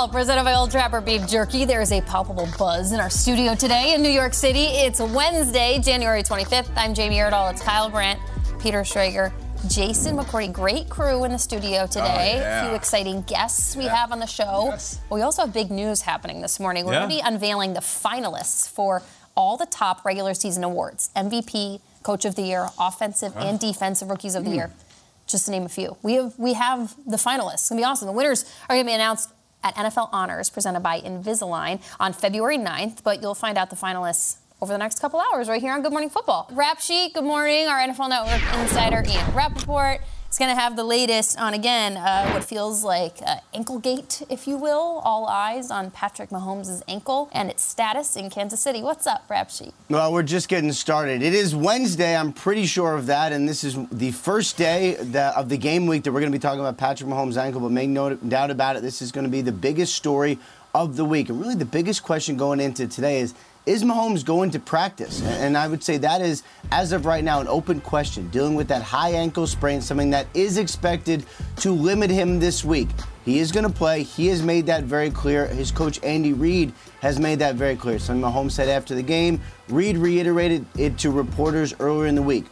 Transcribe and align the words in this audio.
12, 0.00 0.12
presented 0.12 0.44
by 0.44 0.54
Old 0.54 0.70
Trapper 0.70 1.02
Beef 1.02 1.28
Jerky. 1.28 1.66
There 1.66 1.82
is 1.82 1.92
a 1.92 2.00
palpable 2.00 2.48
buzz 2.58 2.92
in 2.92 3.00
our 3.00 3.10
studio 3.10 3.54
today 3.54 3.92
in 3.92 4.00
New 4.00 4.08
York 4.08 4.32
City. 4.32 4.64
It's 4.64 4.98
Wednesday, 4.98 5.78
January 5.78 6.22
25th. 6.22 6.70
I'm 6.74 6.94
Jamie 6.94 7.16
Erdahl. 7.16 7.52
It's 7.52 7.60
Kyle 7.60 7.90
Brandt, 7.90 8.18
Peter 8.58 8.80
Schrager, 8.80 9.30
Jason 9.68 10.16
McCourty. 10.16 10.50
Great 10.50 10.88
crew 10.88 11.24
in 11.24 11.32
the 11.32 11.38
studio 11.38 11.80
oh, 11.82 11.86
today. 11.86 12.36
Oh, 12.36 12.40
yeah. 12.40 12.64
A 12.64 12.68
few 12.68 12.76
exciting 12.76 13.20
guests 13.24 13.76
we 13.76 13.84
yeah. 13.84 13.94
have 13.94 14.10
on 14.10 14.20
the 14.20 14.26
show. 14.26 14.68
Yes. 14.70 14.98
We 15.10 15.20
also 15.20 15.42
have 15.42 15.52
big 15.52 15.70
news 15.70 16.00
happening 16.00 16.40
this 16.40 16.58
morning. 16.58 16.86
We're 16.86 16.94
yeah. 16.94 17.00
going 17.00 17.10
to 17.10 17.16
be 17.16 17.22
unveiling 17.22 17.74
the 17.74 17.80
finalists 17.80 18.70
for 18.70 19.02
all 19.36 19.58
the 19.58 19.66
top 19.66 20.06
regular 20.06 20.32
season 20.32 20.64
awards 20.64 21.10
MVP, 21.14 21.78
Coach 22.04 22.24
of 22.24 22.36
the 22.36 22.42
Year, 22.42 22.68
Offensive 22.78 23.34
huh. 23.34 23.48
and 23.48 23.60
Defensive 23.60 24.08
Rookies 24.08 24.34
of 24.34 24.44
mm. 24.44 24.46
the 24.46 24.50
hmm. 24.52 24.56
Year 24.56 24.70
just 25.26 25.44
to 25.44 25.50
name 25.50 25.64
a 25.64 25.68
few. 25.68 25.96
We 26.02 26.14
have 26.14 26.38
we 26.38 26.54
have 26.54 26.96
the 27.06 27.16
finalists. 27.16 27.54
It's 27.54 27.68
gonna 27.68 27.80
be 27.82 27.84
awesome. 27.84 28.06
The 28.06 28.12
winners 28.12 28.44
are 28.68 28.74
gonna 28.74 28.84
be 28.84 28.94
announced 28.94 29.28
at 29.62 29.74
NFL 29.76 30.08
Honors 30.12 30.50
presented 30.50 30.80
by 30.80 31.00
Invisalign 31.00 31.80
on 31.98 32.12
February 32.12 32.58
9th, 32.58 33.02
but 33.02 33.22
you'll 33.22 33.34
find 33.34 33.58
out 33.58 33.70
the 33.70 33.76
finalists 33.76 34.36
over 34.62 34.72
the 34.72 34.78
next 34.78 35.00
couple 35.00 35.20
hours 35.20 35.48
right 35.48 35.60
here 35.60 35.72
on 35.72 35.82
Good 35.82 35.92
Morning 35.92 36.10
Football. 36.10 36.48
Rap 36.52 36.80
Sheet, 36.80 37.14
good 37.14 37.24
morning. 37.24 37.66
Our 37.66 37.78
NFL 37.78 38.10
Network 38.10 38.60
insider 38.60 39.02
Ian 39.08 39.34
Rapoport 39.34 40.00
is 40.30 40.38
going 40.38 40.54
to 40.54 40.60
have 40.60 40.76
the 40.76 40.84
latest 40.84 41.38
on, 41.40 41.54
again, 41.54 41.96
uh, 41.96 42.30
what 42.30 42.44
feels 42.44 42.84
like 42.84 43.16
uh, 43.26 43.36
anklegate, 43.52 44.24
if 44.30 44.46
you 44.46 44.56
will. 44.56 45.00
All 45.02 45.26
eyes 45.26 45.72
on 45.72 45.90
Patrick 45.90 46.30
Mahomes' 46.30 46.82
ankle 46.86 47.28
and 47.32 47.50
its 47.50 47.64
status 47.64 48.14
in 48.14 48.30
Kansas 48.30 48.60
City. 48.60 48.80
What's 48.80 49.08
up, 49.08 49.24
Rap 49.28 49.50
Sheet? 49.50 49.74
Well, 49.88 50.12
we're 50.12 50.22
just 50.22 50.48
getting 50.48 50.72
started. 50.72 51.22
It 51.22 51.34
is 51.34 51.56
Wednesday, 51.56 52.16
I'm 52.16 52.32
pretty 52.32 52.66
sure 52.66 52.94
of 52.94 53.06
that, 53.06 53.32
and 53.32 53.48
this 53.48 53.64
is 53.64 53.76
the 53.90 54.12
first 54.12 54.56
day 54.56 54.94
that, 55.00 55.36
of 55.36 55.48
the 55.48 55.58
game 55.58 55.86
week 55.86 56.04
that 56.04 56.12
we're 56.12 56.20
going 56.20 56.32
to 56.32 56.38
be 56.38 56.42
talking 56.42 56.60
about 56.60 56.78
Patrick 56.78 57.10
Mahomes' 57.10 57.36
ankle. 57.36 57.60
But 57.60 57.72
make 57.72 57.90
no 57.90 58.14
doubt 58.14 58.52
about 58.52 58.76
it, 58.76 58.82
this 58.82 59.02
is 59.02 59.10
going 59.10 59.24
to 59.24 59.30
be 59.30 59.40
the 59.40 59.52
biggest 59.52 59.96
story 59.96 60.38
of 60.72 60.96
the 60.96 61.04
week, 61.04 61.28
and 61.28 61.40
really 61.40 61.56
the 61.56 61.64
biggest 61.64 62.04
question 62.04 62.36
going 62.36 62.60
into 62.60 62.86
today 62.86 63.18
is: 63.18 63.34
Is 63.66 63.84
Mahomes 63.84 64.24
going 64.24 64.50
to 64.52 64.58
practice? 64.58 65.22
And 65.22 65.54
I 65.56 65.68
would 65.68 65.84
say 65.84 65.98
that 65.98 66.22
is, 66.22 66.42
as 66.72 66.92
of 66.92 67.04
right 67.04 67.22
now, 67.22 67.40
an 67.40 67.46
open 67.48 67.82
question. 67.82 68.28
Dealing 68.30 68.54
with 68.54 68.68
that 68.68 68.82
high 68.82 69.10
ankle 69.10 69.46
sprain, 69.46 69.82
something 69.82 70.10
that 70.10 70.26
is 70.32 70.56
expected 70.56 71.26
to 71.56 71.72
limit 71.72 72.08
him 72.08 72.40
this 72.40 72.64
week. 72.64 72.88
He 73.26 73.38
is 73.38 73.52
going 73.52 73.66
to 73.66 73.72
play. 73.72 74.02
He 74.02 74.28
has 74.28 74.42
made 74.42 74.64
that 74.66 74.84
very 74.84 75.10
clear. 75.10 75.46
His 75.46 75.70
coach, 75.70 76.02
Andy 76.02 76.32
Reid, 76.32 76.72
has 77.02 77.20
made 77.20 77.38
that 77.40 77.54
very 77.54 77.76
clear. 77.76 77.98
Something 77.98 78.22
Mahomes 78.22 78.52
said 78.52 78.70
after 78.70 78.94
the 78.94 79.02
game. 79.02 79.42
Reid 79.70 79.96
reiterated 79.96 80.66
it 80.76 80.98
to 80.98 81.10
reporters 81.10 81.74
earlier 81.80 82.06
in 82.06 82.14
the 82.14 82.22
week. 82.22 82.46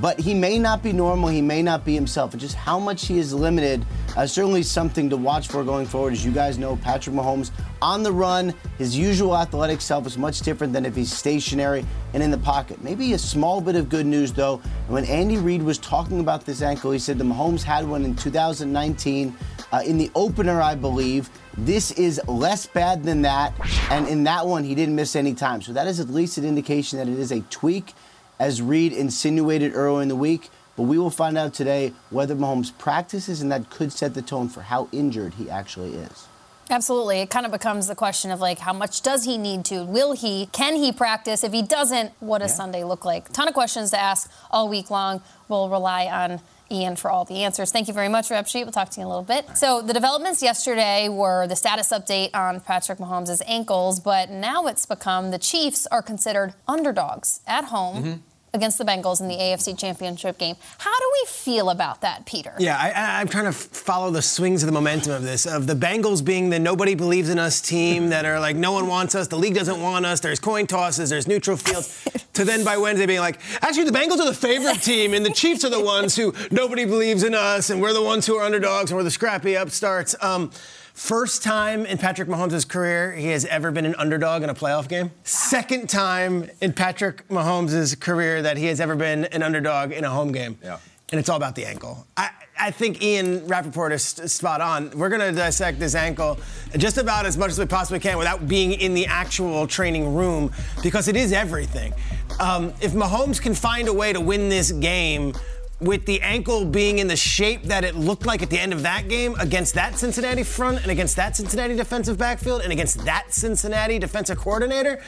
But 0.00 0.20
he 0.20 0.34
may 0.34 0.58
not 0.58 0.82
be 0.82 0.92
normal. 0.92 1.28
He 1.28 1.40
may 1.40 1.62
not 1.62 1.84
be 1.84 1.94
himself. 1.94 2.32
And 2.32 2.40
just 2.40 2.54
how 2.54 2.78
much 2.78 3.06
he 3.06 3.18
is 3.18 3.32
limited, 3.32 3.86
uh, 4.16 4.26
certainly 4.26 4.62
something 4.62 5.08
to 5.08 5.16
watch 5.16 5.48
for 5.48 5.64
going 5.64 5.86
forward. 5.86 6.12
As 6.12 6.24
you 6.24 6.30
guys 6.30 6.58
know, 6.58 6.76
Patrick 6.76 7.16
Mahomes 7.16 7.50
on 7.80 8.02
the 8.02 8.12
run, 8.12 8.52
his 8.76 8.96
usual 8.96 9.36
athletic 9.36 9.80
self 9.80 10.06
is 10.06 10.18
much 10.18 10.40
different 10.40 10.72
than 10.72 10.84
if 10.84 10.94
he's 10.94 11.12
stationary 11.12 11.86
and 12.12 12.22
in 12.22 12.30
the 12.30 12.38
pocket. 12.38 12.82
Maybe 12.82 13.14
a 13.14 13.18
small 13.18 13.60
bit 13.60 13.76
of 13.76 13.88
good 13.88 14.06
news, 14.06 14.32
though. 14.32 14.58
When 14.88 15.04
Andy 15.04 15.38
Reid 15.38 15.62
was 15.62 15.78
talking 15.78 16.20
about 16.20 16.44
this 16.44 16.60
ankle, 16.60 16.90
he 16.90 16.98
said 16.98 17.18
the 17.18 17.24
Mahomes 17.24 17.62
had 17.62 17.88
one 17.88 18.04
in 18.04 18.14
2019 18.14 19.36
uh, 19.72 19.82
in 19.86 19.98
the 19.98 20.10
opener, 20.14 20.60
I 20.60 20.74
believe. 20.74 21.30
This 21.56 21.90
is 21.92 22.20
less 22.28 22.66
bad 22.66 23.02
than 23.02 23.22
that, 23.22 23.52
and 23.90 24.06
in 24.06 24.22
that 24.24 24.46
one, 24.46 24.62
he 24.62 24.76
didn't 24.76 24.94
miss 24.94 25.16
any 25.16 25.34
time. 25.34 25.60
So 25.60 25.72
that 25.72 25.88
is 25.88 25.98
at 25.98 26.08
least 26.08 26.38
an 26.38 26.44
indication 26.44 26.57
that 26.62 27.08
it 27.08 27.18
is 27.18 27.32
a 27.32 27.40
tweak, 27.50 27.94
as 28.38 28.62
Reid 28.62 28.92
insinuated 28.92 29.74
earlier 29.74 30.02
in 30.02 30.08
the 30.08 30.16
week. 30.16 30.50
But 30.76 30.84
we 30.84 30.96
will 30.96 31.10
find 31.10 31.36
out 31.36 31.54
today 31.54 31.92
whether 32.10 32.36
Mahomes 32.36 32.76
practices, 32.78 33.42
and 33.42 33.50
that 33.50 33.68
could 33.68 33.92
set 33.92 34.14
the 34.14 34.22
tone 34.22 34.48
for 34.48 34.62
how 34.62 34.88
injured 34.92 35.34
he 35.34 35.50
actually 35.50 35.94
is. 35.94 36.28
Absolutely. 36.70 37.20
It 37.20 37.30
kind 37.30 37.46
of 37.46 37.52
becomes 37.52 37.86
the 37.86 37.94
question 37.94 38.30
of 38.30 38.40
like, 38.40 38.58
how 38.58 38.72
much 38.72 39.00
does 39.02 39.24
he 39.24 39.38
need 39.38 39.64
to? 39.66 39.84
Will 39.84 40.12
he? 40.12 40.46
Can 40.52 40.76
he 40.76 40.92
practice? 40.92 41.42
If 41.42 41.52
he 41.52 41.62
doesn't, 41.62 42.12
what 42.20 42.38
does 42.38 42.54
Sunday 42.54 42.84
look 42.84 43.04
like? 43.04 43.32
Ton 43.32 43.48
of 43.48 43.54
questions 43.54 43.90
to 43.90 43.98
ask 43.98 44.30
all 44.50 44.68
week 44.68 44.90
long. 44.90 45.22
We'll 45.48 45.68
rely 45.68 46.06
on 46.06 46.40
Ian 46.70 46.96
for 46.96 47.10
all 47.10 47.24
the 47.24 47.44
answers. 47.44 47.72
Thank 47.72 47.88
you 47.88 47.94
very 47.94 48.08
much, 48.08 48.30
Rap 48.30 48.46
Sheet. 48.46 48.64
We'll 48.64 48.72
talk 48.72 48.90
to 48.90 49.00
you 49.00 49.02
in 49.02 49.06
a 49.06 49.08
little 49.08 49.24
bit. 49.24 49.56
So 49.56 49.82
the 49.82 49.94
developments 49.94 50.42
yesterday 50.42 51.08
were 51.08 51.46
the 51.46 51.56
status 51.56 51.88
update 51.88 52.30
on 52.34 52.60
Patrick 52.60 52.98
Mahomes' 52.98 53.40
ankles, 53.46 54.00
but 54.00 54.30
now 54.30 54.66
it's 54.66 54.86
become 54.86 55.30
the 55.30 55.38
Chiefs 55.38 55.86
are 55.86 56.02
considered 56.02 56.54
underdogs 56.66 57.40
at 57.46 57.64
home. 57.64 57.96
Mm-hmm. 57.96 58.12
Against 58.54 58.78
the 58.78 58.84
Bengals 58.84 59.20
in 59.20 59.28
the 59.28 59.34
AFC 59.34 59.78
Championship 59.78 60.38
game. 60.38 60.56
How 60.78 60.98
do 60.98 61.12
we 61.20 61.26
feel 61.28 61.68
about 61.68 62.00
that, 62.00 62.24
Peter? 62.24 62.54
Yeah, 62.58 62.78
I, 62.78 62.90
I, 62.90 63.20
I'm 63.20 63.28
trying 63.28 63.44
to 63.44 63.52
follow 63.52 64.10
the 64.10 64.22
swings 64.22 64.62
of 64.62 64.68
the 64.68 64.72
momentum 64.72 65.12
of 65.12 65.22
this, 65.22 65.46
of 65.46 65.66
the 65.66 65.74
Bengals 65.74 66.24
being 66.24 66.48
the 66.48 66.58
nobody 66.58 66.94
believes 66.94 67.28
in 67.28 67.38
us 67.38 67.60
team 67.60 68.08
that 68.08 68.24
are 68.24 68.40
like, 68.40 68.56
no 68.56 68.72
one 68.72 68.86
wants 68.86 69.14
us, 69.14 69.28
the 69.28 69.36
league 69.36 69.54
doesn't 69.54 69.80
want 69.82 70.06
us, 70.06 70.20
there's 70.20 70.40
coin 70.40 70.66
tosses, 70.66 71.10
there's 71.10 71.28
neutral 71.28 71.58
fields, 71.58 72.08
to 72.32 72.44
then 72.44 72.64
by 72.64 72.78
Wednesday 72.78 73.04
being 73.04 73.20
like, 73.20 73.38
actually, 73.60 73.84
the 73.84 73.92
Bengals 73.92 74.18
are 74.18 74.26
the 74.26 74.34
favorite 74.34 74.80
team, 74.80 75.12
and 75.12 75.26
the 75.26 75.30
Chiefs 75.30 75.64
are 75.64 75.70
the 75.70 75.82
ones 75.82 76.16
who 76.16 76.32
nobody 76.50 76.84
believes 76.86 77.24
in 77.24 77.34
us, 77.34 77.68
and 77.70 77.82
we're 77.82 77.92
the 77.92 78.02
ones 78.02 78.26
who 78.26 78.36
are 78.36 78.44
underdogs, 78.44 78.90
and 78.90 78.96
we're 78.96 79.04
the 79.04 79.10
scrappy 79.10 79.54
upstarts. 79.56 80.16
Um, 80.22 80.50
First 80.98 81.44
time 81.44 81.86
in 81.86 81.96
Patrick 81.96 82.28
Mahomes' 82.28 82.68
career 82.68 83.12
he 83.12 83.28
has 83.28 83.44
ever 83.44 83.70
been 83.70 83.86
an 83.86 83.94
underdog 83.98 84.42
in 84.42 84.50
a 84.50 84.54
playoff 84.54 84.88
game. 84.88 85.12
Second 85.22 85.88
time 85.88 86.50
in 86.60 86.72
Patrick 86.72 87.26
Mahomes' 87.28 87.98
career 87.98 88.42
that 88.42 88.56
he 88.56 88.66
has 88.66 88.80
ever 88.80 88.96
been 88.96 89.26
an 89.26 89.44
underdog 89.44 89.92
in 89.92 90.02
a 90.02 90.10
home 90.10 90.32
game. 90.32 90.58
Yeah. 90.60 90.78
And 91.10 91.20
it's 91.20 91.28
all 91.28 91.36
about 91.36 91.54
the 91.54 91.64
ankle. 91.66 92.04
I, 92.16 92.30
I 92.58 92.72
think 92.72 93.00
Ian 93.00 93.46
Rapoport 93.46 93.92
is 93.92 94.02
spot 94.02 94.60
on. 94.60 94.90
We're 94.90 95.08
going 95.08 95.20
to 95.20 95.30
dissect 95.30 95.78
this 95.78 95.94
ankle 95.94 96.36
just 96.76 96.98
about 96.98 97.26
as 97.26 97.38
much 97.38 97.50
as 97.50 97.60
we 97.60 97.66
possibly 97.66 98.00
can 98.00 98.18
without 98.18 98.48
being 98.48 98.72
in 98.72 98.92
the 98.92 99.06
actual 99.06 99.68
training 99.68 100.16
room 100.16 100.50
because 100.82 101.06
it 101.06 101.14
is 101.14 101.32
everything. 101.32 101.94
Um, 102.40 102.74
if 102.80 102.92
Mahomes 102.92 103.40
can 103.40 103.54
find 103.54 103.86
a 103.86 103.92
way 103.92 104.12
to 104.12 104.20
win 104.20 104.48
this 104.48 104.72
game, 104.72 105.32
with 105.80 106.06
the 106.06 106.20
ankle 106.22 106.64
being 106.64 106.98
in 106.98 107.06
the 107.06 107.16
shape 107.16 107.62
that 107.64 107.84
it 107.84 107.94
looked 107.94 108.26
like 108.26 108.42
at 108.42 108.50
the 108.50 108.58
end 108.58 108.72
of 108.72 108.82
that 108.82 109.08
game 109.08 109.34
against 109.38 109.74
that 109.74 109.96
Cincinnati 109.96 110.42
front 110.42 110.82
and 110.82 110.90
against 110.90 111.16
that 111.16 111.36
Cincinnati 111.36 111.76
defensive 111.76 112.18
backfield 112.18 112.62
and 112.62 112.72
against 112.72 113.04
that 113.04 113.32
Cincinnati 113.32 113.98
defensive 113.98 114.38
coordinator, 114.38 115.00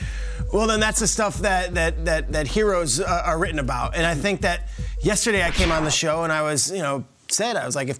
well 0.52 0.68
then 0.68 0.78
that's 0.78 1.00
the 1.00 1.08
stuff 1.08 1.38
that 1.38 1.74
that 1.74 2.04
that, 2.04 2.32
that 2.32 2.46
heroes 2.46 3.00
uh, 3.00 3.22
are 3.24 3.38
written 3.38 3.58
about. 3.58 3.96
And 3.96 4.06
I 4.06 4.14
think 4.14 4.42
that 4.42 4.68
yesterday 5.00 5.44
I 5.44 5.50
came 5.50 5.72
on 5.72 5.84
the 5.84 5.90
show 5.90 6.22
and 6.22 6.32
I 6.32 6.42
was, 6.42 6.70
you 6.70 6.82
know, 6.82 7.04
said 7.28 7.56
I 7.56 7.66
was 7.66 7.74
like 7.74 7.88
if 7.88 7.98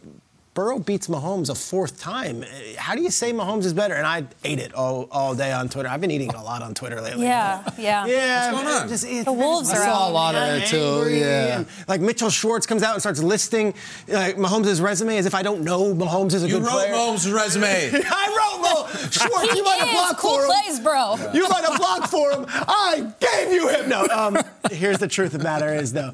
Burrow 0.53 0.81
beats 0.81 1.07
Mahomes 1.07 1.49
a 1.49 1.55
fourth 1.55 2.01
time. 2.01 2.45
How 2.77 2.97
do 2.97 3.03
you 3.03 3.11
say 3.11 3.33
Mahomes 3.33 3.65
is 3.65 3.73
better? 3.73 3.95
And 3.95 4.05
I 4.05 4.25
ate 4.45 4.59
it 4.59 4.75
all, 4.75 5.07
all 5.13 5.35
day 5.35 5.53
on 5.53 5.69
Twitter. 5.69 5.89
I've 5.89 6.01
been 6.01 6.11
eating 6.11 6.29
it 6.29 6.35
a 6.35 6.43
lot 6.43 6.61
on 6.61 6.75
Twitter 6.75 7.01
lately. 7.01 7.25
Yeah, 7.27 7.63
yeah. 7.79 8.05
Yeah, 8.07 8.53
What's 8.53 8.65
going 8.65 8.77
on? 8.83 8.89
Just, 8.89 9.05
it's- 9.05 9.25
The 9.27 9.33
Wolves 9.33 9.71
I 9.71 9.75
are 9.75 9.85
saw 9.85 10.07
out. 10.07 10.11
a 10.11 10.13
lot 10.13 10.35
of 10.35 10.41
Yeah. 10.41 10.55
it 10.65 10.67
too. 10.67 11.09
Yeah, 11.15 11.57
and, 11.59 11.67
like 11.87 12.01
Mitchell 12.01 12.31
Schwartz 12.31 12.67
comes 12.67 12.83
out 12.83 12.95
and 12.95 13.01
starts 13.01 13.23
listing 13.23 13.69
uh, 14.09 14.33
Mahomes' 14.37 14.83
resume 14.83 15.17
as 15.19 15.27
if 15.27 15.35
I 15.37 15.43
don't 15.43 15.63
know 15.63 15.95
Mahomes 15.95 16.35
is 16.35 16.43
a 16.43 16.49
You 16.49 16.55
good 16.55 16.63
wrote 16.65 16.73
player. 16.73 16.95
Mahomes' 16.95 17.33
resume. 17.33 17.65
I 17.95 18.27
wrote 18.37 18.67
Mahomes. 18.67 19.13
Schwartz. 19.13 19.53
He 19.53 19.59
you 19.59 19.65
might 19.65 19.79
have 19.79 19.89
is. 19.89 19.95
blocked 19.95 20.19
Cool 20.19 20.37
for 20.39 20.45
him. 20.47 20.51
plays, 20.65 20.81
bro. 20.81 21.17
You 21.33 21.49
might 21.49 21.65
have 21.65 21.79
blocked 21.79 22.09
for 22.09 22.33
him. 22.33 22.45
I 22.49 23.13
gave 23.21 23.53
you 23.53 23.69
him. 23.69 23.89
No. 23.89 24.05
Um, 24.09 24.37
here's 24.71 24.99
the 24.99 25.09
truth 25.09 25.33
of 25.33 25.39
the 25.41 25.45
matter 25.45 25.73
is 25.73 25.93
though, 25.93 26.13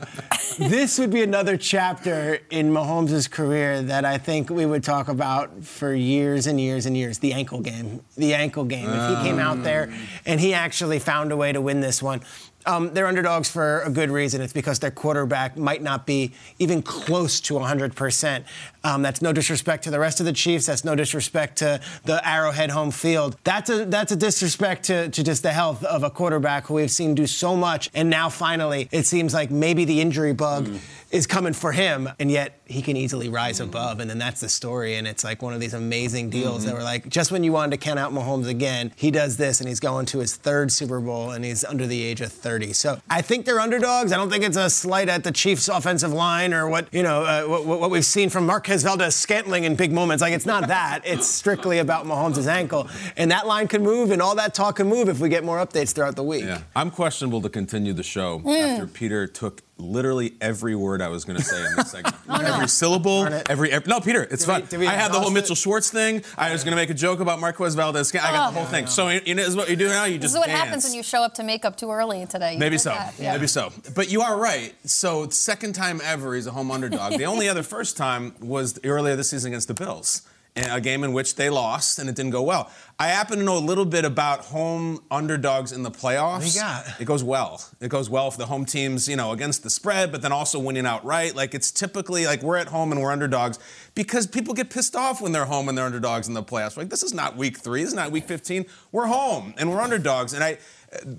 this 0.58 0.98
would 0.98 1.10
be 1.10 1.22
another 1.22 1.56
chapter 1.56 2.38
in 2.50 2.70
Mahomes' 2.70 3.30
career 3.30 3.80
that 3.82 4.04
I 4.04 4.18
think 4.26 4.50
we 4.50 4.67
would 4.67 4.82
talk 4.82 5.06
about 5.06 5.62
for 5.62 5.94
years 5.94 6.49
and 6.49 6.61
years 6.61 6.84
and 6.84 6.96
years. 6.96 7.20
The 7.20 7.32
ankle 7.32 7.61
game. 7.61 8.02
The 8.17 8.34
ankle 8.34 8.64
game. 8.64 8.90
If 8.90 9.17
he 9.17 9.25
came 9.25 9.38
out 9.38 9.62
there 9.62 9.94
and 10.26 10.40
he 10.40 10.52
actually 10.52 10.99
found 10.99 11.31
a 11.31 11.37
way 11.37 11.52
to 11.52 11.61
win 11.61 11.81
this 11.81 12.02
one. 12.02 12.23
Um, 12.67 12.93
they're 12.93 13.06
underdogs 13.06 13.49
for 13.49 13.82
a 13.82 13.90
good 13.90 14.11
reason. 14.11 14.40
It's 14.40 14.52
because 14.52 14.81
their 14.81 14.90
quarterback 14.90 15.56
might 15.56 15.81
not 15.81 16.05
be 16.05 16.32
even 16.58 16.82
close 16.82 17.40
to 17.43 17.55
100%. 17.55 18.44
Um, 18.82 19.02
that's 19.02 19.23
no 19.23 19.32
disrespect 19.32 19.84
to 19.84 19.93
the 19.93 20.00
rest 20.00 20.19
of 20.19 20.26
the 20.26 20.32
Chiefs. 20.32 20.67
That's 20.67 20.84
no 20.84 20.96
disrespect 20.96 21.58
to 21.58 21.81
the 22.05 22.29
Arrowhead 22.29 22.70
home 22.70 22.90
field. 22.90 23.37
That's 23.44 23.70
a 23.70 23.84
that's 23.84 24.11
a 24.11 24.17
disrespect 24.17 24.87
to, 24.87 25.08
to 25.08 25.22
just 25.22 25.44
the 25.44 25.52
health 25.52 25.84
of 25.84 26.02
a 26.02 26.11
quarterback 26.11 26.67
who 26.67 26.75
we've 26.75 26.90
seen 26.90 27.14
do 27.14 27.29
so 27.29 27.55
much. 27.55 27.88
And 27.94 28.11
now 28.11 28.29
finally, 28.29 28.88
it 28.90 29.06
seems 29.06 29.32
like 29.32 29.52
maybe 29.52 29.84
the 29.84 30.00
injury 30.00 30.32
bug 30.32 30.67
mm. 30.67 30.81
Is 31.11 31.26
coming 31.26 31.53
for 31.53 31.73
him, 31.73 32.08
and 32.20 32.31
yet 32.31 32.61
he 32.67 32.82
can 32.82 32.97
easily 32.97 33.29
rise 33.29 33.61
mm. 33.61 33.64
above. 33.64 34.00
And 34.00 34.11
then 34.11 34.19
that's 34.19 34.41
the 34.41 34.49
story. 34.49 34.97
And 34.97 35.06
it's 35.06 35.25
like 35.25 35.43
one 35.43 35.55
of 35.55 35.61
these 35.61 35.75
amazing 35.75 36.31
deals 36.31 36.58
mm-hmm. 36.58 36.67
that 36.67 36.75
were 36.76 36.82
like 36.82 37.08
just 37.08 37.32
when 37.32 37.43
you 37.44 37.53
wanted 37.53 37.73
to 37.73 37.76
count 37.79 37.99
out 37.99 38.12
Mahomes 38.12 38.49
again, 38.49 38.93
he 38.97 39.11
does 39.11 39.37
this, 39.37 39.61
and 39.61 39.69
he's 39.69 39.81
going 39.81 40.06
to 40.06 40.19
his 40.19 40.37
third 40.37 40.70
Super 40.70 41.00
Bowl, 41.00 41.31
and 41.31 41.44
he's 41.44 41.64
under 41.64 41.87
the 41.87 42.03
age 42.03 42.20
of 42.20 42.32
30. 42.32 42.73
So 42.73 43.00
I 43.08 43.23
think 43.23 43.47
they're 43.47 43.61
underdogs. 43.61 44.12
I 44.12 44.17
don't 44.17 44.31
think 44.31 44.44
it's 44.44 44.56
a 44.56 44.70
slight 44.70 45.08
at 45.08 45.25
the 45.25 45.32
Chiefs' 45.32 45.69
offensive 45.69 46.12
line 46.12 46.53
or 46.53 46.69
what 46.69 46.93
you 46.93 47.03
know 47.03 47.25
uh, 47.25 47.44
what, 47.44 47.81
what 47.81 47.91
we've 47.91 48.05
seen 48.05 48.29
from 48.29 48.47
Marquez 48.47 48.67
Marquez 48.67 48.82
Valdes-Scantling 48.82 49.64
in 49.64 49.76
big 49.76 49.93
moments. 49.93 50.20
Like, 50.20 50.32
it's 50.32 50.44
not 50.44 50.69
that. 50.69 51.03
It's 51.05 51.26
strictly 51.26 51.79
about 51.79 52.05
Mahomes' 52.05 52.47
ankle. 52.47 52.88
And 53.17 53.31
that 53.31 53.47
line 53.47 53.69
can 53.69 53.82
move, 53.82 54.11
and 54.11 54.20
all 54.20 54.35
that 54.35 54.55
talk 54.55 54.76
can 54.76 54.88
move 54.88 55.08
if 55.08 55.20
we 55.20 55.29
get 55.29 55.44
more 55.44 55.58
updates 55.58 55.94
throughout 55.94 56.17
the 56.17 56.25
week. 56.25 56.44
Yeah. 56.44 56.62
I'm 56.75 56.91
questionable 56.91 57.41
to 57.43 57.49
continue 57.49 57.93
the 57.93 58.03
show 58.03 58.41
mm. 58.41 58.73
after 58.73 58.87
Peter 58.87 59.26
took 59.26 59.62
literally 59.78 60.34
every 60.40 60.75
word 60.75 61.02
I 61.02 61.08
was 61.08 61.25
going 61.25 61.38
to 61.38 61.44
say 61.44 61.64
in 61.64 61.76
this 61.76 61.90
segment. 61.90 62.17
oh, 62.28 62.37
no. 62.38 62.55
Every 62.55 62.69
syllable, 62.69 63.26
every, 63.49 63.70
every, 63.70 63.88
No, 63.88 64.00
Peter, 64.00 64.23
it's 64.23 64.44
did 64.44 64.52
fun. 64.52 64.69
We, 64.73 64.78
we 64.78 64.87
I 64.87 64.93
had 64.93 65.12
the 65.12 65.20
whole 65.20 65.31
Mitchell 65.31 65.55
Schwartz 65.55 65.90
thing. 65.90 66.23
I 66.37 66.52
was 66.52 66.64
going 66.64 66.73
to 66.73 66.76
make 66.76 66.90
a 66.90 66.94
joke 66.94 67.20
about 67.20 67.40
Marquez 67.40 67.75
Valdes. 67.75 68.14
I 68.14 68.19
got 68.19 68.52
the 68.52 68.58
oh. 68.58 68.62
whole 68.62 68.70
thing. 68.70 68.87
So, 68.87 69.08
you 69.08 69.34
know, 69.34 69.43
is 69.43 69.56
what 69.56 69.69
you 69.69 69.76
do 69.76 69.88
now? 69.88 70.05
You 70.05 70.14
this 70.14 70.32
just 70.32 70.34
is 70.34 70.38
what 70.38 70.46
dance. 70.46 70.64
happens 70.64 70.84
when 70.84 70.94
you 70.94 71.02
show 71.02 71.23
up 71.23 71.34
to 71.34 71.43
makeup 71.43 71.76
too 71.76 71.90
early 71.90 72.26
today. 72.26 72.56
Maybe 72.58 72.78
so. 72.78 72.93
Yeah. 73.19 73.32
Maybe 73.32 73.46
so. 73.46 73.73
But 73.94 74.11
you 74.11 74.23
are 74.23 74.38
right. 74.38 74.75
So, 74.88 75.28
second 75.28 75.75
time 75.75 76.00
ever, 76.02 76.34
he's 76.34 76.46
a 76.46 76.52
home 76.52 76.70
underdog. 76.70 77.19
the 77.19 77.26
only 77.26 77.49
other 77.49 77.62
first 77.76 77.96
time 77.96 78.34
was 78.40 78.79
earlier 78.84 79.17
this 79.17 79.31
season 79.31 79.52
against 79.52 79.69
the 79.69 79.75
Bills 79.75 80.22
a 80.56 80.81
game 80.81 81.05
in 81.05 81.12
which 81.12 81.37
they 81.37 81.50
lost 81.50 81.99
and 81.99 82.08
it 82.08 82.14
didn't 82.14 82.31
go 82.32 82.43
well. 82.43 82.70
I 82.99 83.08
happen 83.08 83.38
to 83.38 83.44
know 83.44 83.58
a 83.58 83.61
little 83.61 83.85
bit 83.85 84.06
about 84.06 84.41
home 84.41 85.03
underdogs 85.11 85.70
in 85.70 85.82
the 85.82 85.91
playoffs. 85.91 86.56
It 86.99 87.05
goes 87.05 87.23
well. 87.23 87.62
It 87.81 87.88
goes 87.88 88.08
well 88.08 88.31
for 88.31 88.38
the 88.38 88.47
home 88.47 88.64
teams, 88.64 89.06
you 89.06 89.17
know, 89.17 89.32
against 89.32 89.62
the 89.62 89.70
spread, 89.70 90.11
but 90.11 90.23
then 90.23 90.32
also 90.32 90.58
winning 90.58 90.87
outright. 90.87 91.37
Like 91.37 91.55
it's 91.55 91.70
typically 91.70 92.26
like 92.26 92.43
we're 92.43 92.56
at 92.56 92.69
home 92.69 92.91
and 92.91 93.03
we're 93.03 93.12
underdogs 93.12 93.58
because 93.94 94.26
people 94.26 94.55
get 94.55 94.70
pissed 94.70 94.97
off 94.97 95.20
when 95.20 95.32
they're 95.32 95.44
home 95.44 95.69
and 95.69 95.76
they're 95.76 95.85
underdogs 95.85 96.26
in 96.26 96.32
the 96.32 96.43
playoffs. 96.43 96.76
Like 96.76 96.88
this 96.88 97.03
is 97.03 97.12
not 97.12 97.37
week 97.37 97.58
three, 97.58 97.82
this 97.82 97.91
is 97.91 97.94
not 97.94 98.11
week 98.11 98.25
15. 98.25 98.64
We're 98.93 99.06
home 99.06 99.53
and 99.58 99.70
we're 99.70 99.81
underdogs. 99.81 100.32
And 100.32 100.43
I 100.43 100.56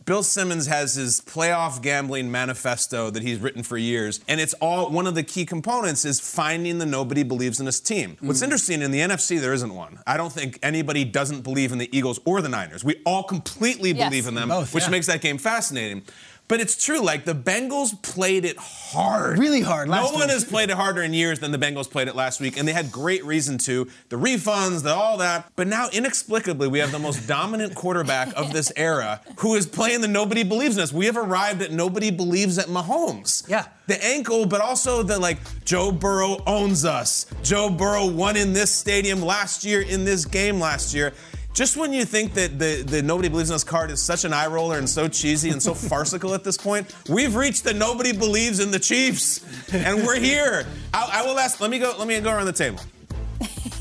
Bill 0.05 0.23
Simmons 0.23 0.67
has 0.67 0.95
his 0.95 1.21
playoff 1.21 1.81
gambling 1.81 2.31
manifesto 2.31 3.09
that 3.09 3.21
he's 3.21 3.39
written 3.39 3.63
for 3.63 3.77
years, 3.77 4.19
and 4.27 4.39
it's 4.39 4.53
all 4.55 4.89
one 4.89 5.07
of 5.07 5.15
the 5.15 5.23
key 5.23 5.45
components 5.45 6.05
is 6.05 6.19
finding 6.19 6.77
the 6.77 6.85
nobody 6.85 7.23
believes 7.23 7.59
in 7.59 7.67
us 7.67 7.79
team. 7.79 8.17
What's 8.21 8.39
mm. 8.39 8.45
interesting 8.45 8.81
in 8.81 8.91
the 8.91 8.99
NFC, 8.99 9.39
there 9.39 9.53
isn't 9.53 9.73
one. 9.73 9.99
I 10.07 10.17
don't 10.17 10.31
think 10.31 10.57
anybody 10.63 11.03
doesn't 11.03 11.41
believe 11.41 11.71
in 11.71 11.77
the 11.77 11.95
Eagles 11.95 12.19
or 12.25 12.41
the 12.41 12.49
Niners. 12.49 12.83
We 12.83 13.01
all 13.05 13.23
completely 13.23 13.91
yes. 13.91 14.09
believe 14.09 14.27
in 14.27 14.35
them, 14.35 14.49
Both, 14.49 14.73
which 14.73 14.85
yeah. 14.85 14.89
makes 14.89 15.07
that 15.07 15.21
game 15.21 15.37
fascinating. 15.37 16.03
But 16.47 16.61
it's 16.61 16.81
true. 16.83 17.01
Like 17.01 17.25
the 17.25 17.35
Bengals 17.35 18.01
played 18.01 18.45
it 18.45 18.55
hard, 18.57 19.37
really 19.37 19.61
hard. 19.61 19.89
no 19.89 20.05
one 20.05 20.21
week. 20.21 20.29
has 20.29 20.45
played 20.45 20.69
it 20.69 20.75
harder 20.77 21.01
in 21.01 21.13
years 21.13 21.39
than 21.39 21.51
the 21.51 21.57
Bengals 21.57 21.89
played 21.89 22.07
it 22.07 22.15
last 22.15 22.39
week, 22.39 22.57
and 22.57 22.67
they 22.67 22.73
had 22.73 22.91
great 22.91 23.25
reason 23.25 23.57
to. 23.59 23.89
The 24.09 24.15
refunds, 24.15 24.83
the 24.83 24.93
all 24.93 25.17
that. 25.17 25.51
But 25.55 25.67
now, 25.67 25.89
inexplicably, 25.91 26.67
we 26.69 26.79
have 26.79 26.91
the 26.91 26.99
most 26.99 27.27
dominant 27.27 27.75
quarterback 27.75 28.33
of 28.35 28.53
this 28.53 28.71
era 28.77 29.21
who 29.39 29.55
is 29.55 29.65
playing 29.65 30.01
the 30.01 30.07
nobody 30.07 30.43
believes 30.43 30.77
in 30.77 30.83
us. 30.83 30.93
We 30.93 31.05
have 31.07 31.17
arrived 31.17 31.61
at 31.61 31.71
nobody 31.71 32.11
believes 32.11 32.57
at 32.57 32.67
Mahomes. 32.67 33.47
Yeah. 33.49 33.65
The 33.87 34.03
ankle, 34.03 34.45
but 34.45 34.61
also 34.61 35.03
the 35.03 35.19
like 35.19 35.39
Joe 35.65 35.91
Burrow 35.91 36.41
owns 36.45 36.85
us. 36.85 37.25
Joe 37.43 37.69
Burrow 37.69 38.05
won 38.05 38.37
in 38.37 38.53
this 38.53 38.71
stadium 38.71 39.21
last 39.21 39.63
year 39.63 39.81
in 39.81 40.05
this 40.05 40.25
game 40.25 40.59
last 40.59 40.93
year 40.93 41.13
just 41.57 41.75
when 41.75 41.91
you 41.91 42.05
think 42.05 42.35
that 42.35 42.59
the, 42.59 42.83
the 42.83 43.01
Nobody 43.01 43.29
Believes 43.29 43.49
in 43.49 43.55
Us 43.55 43.63
card 43.63 43.89
is 43.89 43.99
such 43.99 44.25
an 44.25 44.31
eye 44.31 44.45
roller 44.45 44.77
and 44.77 44.87
so 44.87 45.07
cheesy 45.07 45.49
and 45.49 45.61
so 45.61 45.73
farcical 45.89 46.35
at 46.35 46.43
this 46.43 46.55
point, 46.55 46.93
we've 47.09 47.35
reached 47.35 47.63
the 47.63 47.73
Nobody 47.73 48.15
Believes 48.15 48.59
in 48.59 48.69
the 48.69 48.77
Chiefs. 48.77 49.43
And 49.73 50.05
we're 50.05 50.19
here. 50.19 50.67
I, 50.93 51.09
I 51.13 51.25
will 51.25 51.39
ask, 51.39 51.59
let 51.59 51.71
me 51.71 51.79
go, 51.79 51.95
let 51.97 52.07
me 52.07 52.19
go 52.19 52.29
around 52.29 52.45
the 52.45 52.53
table. 52.53 52.79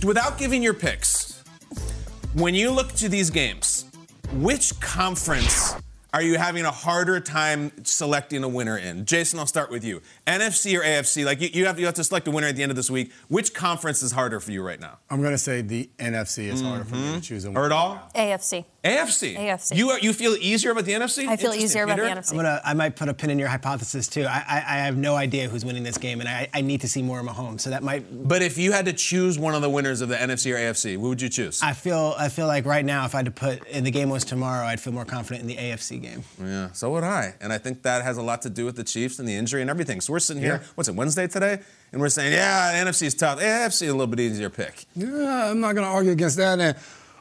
Without 0.06 0.38
giving 0.38 0.62
your 0.62 0.72
picks, 0.72 1.44
when 2.32 2.54
you 2.54 2.70
look 2.70 2.94
to 2.94 3.10
these 3.10 3.28
games, 3.28 3.84
which 4.32 4.80
conference 4.80 5.74
are 6.16 6.22
you 6.22 6.38
having 6.38 6.64
a 6.64 6.70
harder 6.70 7.20
time 7.20 7.70
selecting 7.84 8.42
a 8.42 8.48
winner 8.48 8.78
in? 8.78 9.04
Jason, 9.04 9.38
I'll 9.38 9.46
start 9.46 9.70
with 9.70 9.84
you. 9.84 10.00
NFC 10.26 10.74
or 10.74 10.82
AFC? 10.82 11.26
Like 11.26 11.42
you, 11.42 11.50
you, 11.52 11.66
have, 11.66 11.78
you 11.78 11.84
have 11.84 11.94
to 11.96 12.04
select 12.04 12.26
a 12.26 12.30
winner 12.30 12.46
at 12.46 12.56
the 12.56 12.62
end 12.62 12.72
of 12.72 12.76
this 12.76 12.90
week. 12.90 13.12
Which 13.28 13.52
conference 13.52 14.02
is 14.02 14.12
harder 14.12 14.40
for 14.40 14.50
you 14.50 14.62
right 14.62 14.80
now? 14.80 14.96
I'm 15.10 15.20
going 15.20 15.34
to 15.34 15.38
say 15.38 15.60
the 15.60 15.90
NFC 15.98 16.44
is 16.44 16.62
mm-hmm. 16.62 16.70
harder 16.70 16.84
for 16.84 16.94
me 16.94 17.02
to 17.02 17.06
mm-hmm. 17.08 17.20
choose 17.20 17.44
a 17.44 17.48
winner. 17.48 17.60
Heard 17.60 17.72
all? 17.72 18.10
AFC. 18.14 18.64
AFC. 18.86 19.36
AFC. 19.36 19.76
You 19.76 19.96
you 20.00 20.12
feel 20.12 20.36
easier 20.40 20.70
about 20.70 20.84
the 20.84 20.92
NFC? 20.92 21.26
I 21.26 21.36
feel 21.36 21.54
easier 21.54 21.86
Peter? 21.86 22.04
about 22.04 22.14
the 22.14 22.20
NFC. 22.20 22.30
I'm 22.30 22.36
gonna 22.36 22.60
I 22.64 22.74
might 22.74 22.96
put 22.96 23.08
a 23.08 23.14
pin 23.14 23.30
in 23.30 23.38
your 23.38 23.48
hypothesis 23.48 24.08
too. 24.08 24.24
I 24.24 24.44
I, 24.48 24.56
I 24.56 24.76
have 24.78 24.96
no 24.96 25.14
idea 25.16 25.48
who's 25.48 25.64
winning 25.64 25.82
this 25.82 25.98
game, 25.98 26.20
and 26.20 26.28
I, 26.28 26.48
I 26.54 26.60
need 26.60 26.80
to 26.82 26.88
see 26.88 27.02
more 27.02 27.20
of 27.20 27.26
Mahomes. 27.26 27.60
So 27.60 27.70
that 27.70 27.82
might. 27.82 28.28
But 28.28 28.42
if 28.42 28.58
you 28.58 28.72
had 28.72 28.84
to 28.86 28.92
choose 28.92 29.38
one 29.38 29.54
of 29.54 29.62
the 29.62 29.70
winners 29.70 30.00
of 30.00 30.08
the 30.08 30.16
NFC 30.16 30.52
or 30.52 30.56
AFC, 30.56 30.94
who 30.94 31.08
would 31.08 31.20
you 31.20 31.28
choose? 31.28 31.62
I 31.62 31.72
feel 31.72 32.14
I 32.18 32.28
feel 32.28 32.46
like 32.46 32.64
right 32.64 32.84
now, 32.84 33.04
if 33.04 33.14
I 33.14 33.18
had 33.18 33.26
to 33.26 33.32
put 33.32 33.66
in 33.68 33.84
the 33.84 33.90
game 33.90 34.10
was 34.10 34.24
tomorrow, 34.24 34.66
I'd 34.66 34.80
feel 34.80 34.92
more 34.92 35.04
confident 35.04 35.42
in 35.42 35.48
the 35.48 35.56
AFC 35.56 36.00
game. 36.00 36.24
Yeah, 36.42 36.72
so 36.72 36.90
would 36.92 37.04
I, 37.04 37.34
and 37.40 37.52
I 37.52 37.58
think 37.58 37.82
that 37.82 38.02
has 38.02 38.16
a 38.16 38.22
lot 38.22 38.42
to 38.42 38.50
do 38.50 38.64
with 38.64 38.76
the 38.76 38.84
Chiefs 38.84 39.18
and 39.18 39.28
the 39.28 39.34
injury 39.34 39.60
and 39.60 39.70
everything. 39.70 40.00
So 40.00 40.12
we're 40.12 40.18
sitting 40.20 40.42
here. 40.42 40.60
Yeah. 40.62 40.68
What's 40.74 40.88
it 40.88 40.94
Wednesday 40.94 41.26
today? 41.26 41.60
And 41.92 42.00
we're 42.00 42.08
saying, 42.08 42.32
yeah, 42.32 42.84
the 42.84 42.90
NFC 42.90 43.04
is 43.04 43.14
tough. 43.14 43.40
AFC 43.40 43.88
a 43.88 43.92
little 43.92 44.06
bit 44.06 44.20
easier 44.20 44.50
pick. 44.50 44.84
Yeah, 44.94 45.50
I'm 45.50 45.60
not 45.60 45.74
going 45.74 45.86
to 45.86 45.92
argue 45.92 46.12
against 46.12 46.36
that. 46.36 46.58
And 46.58 46.76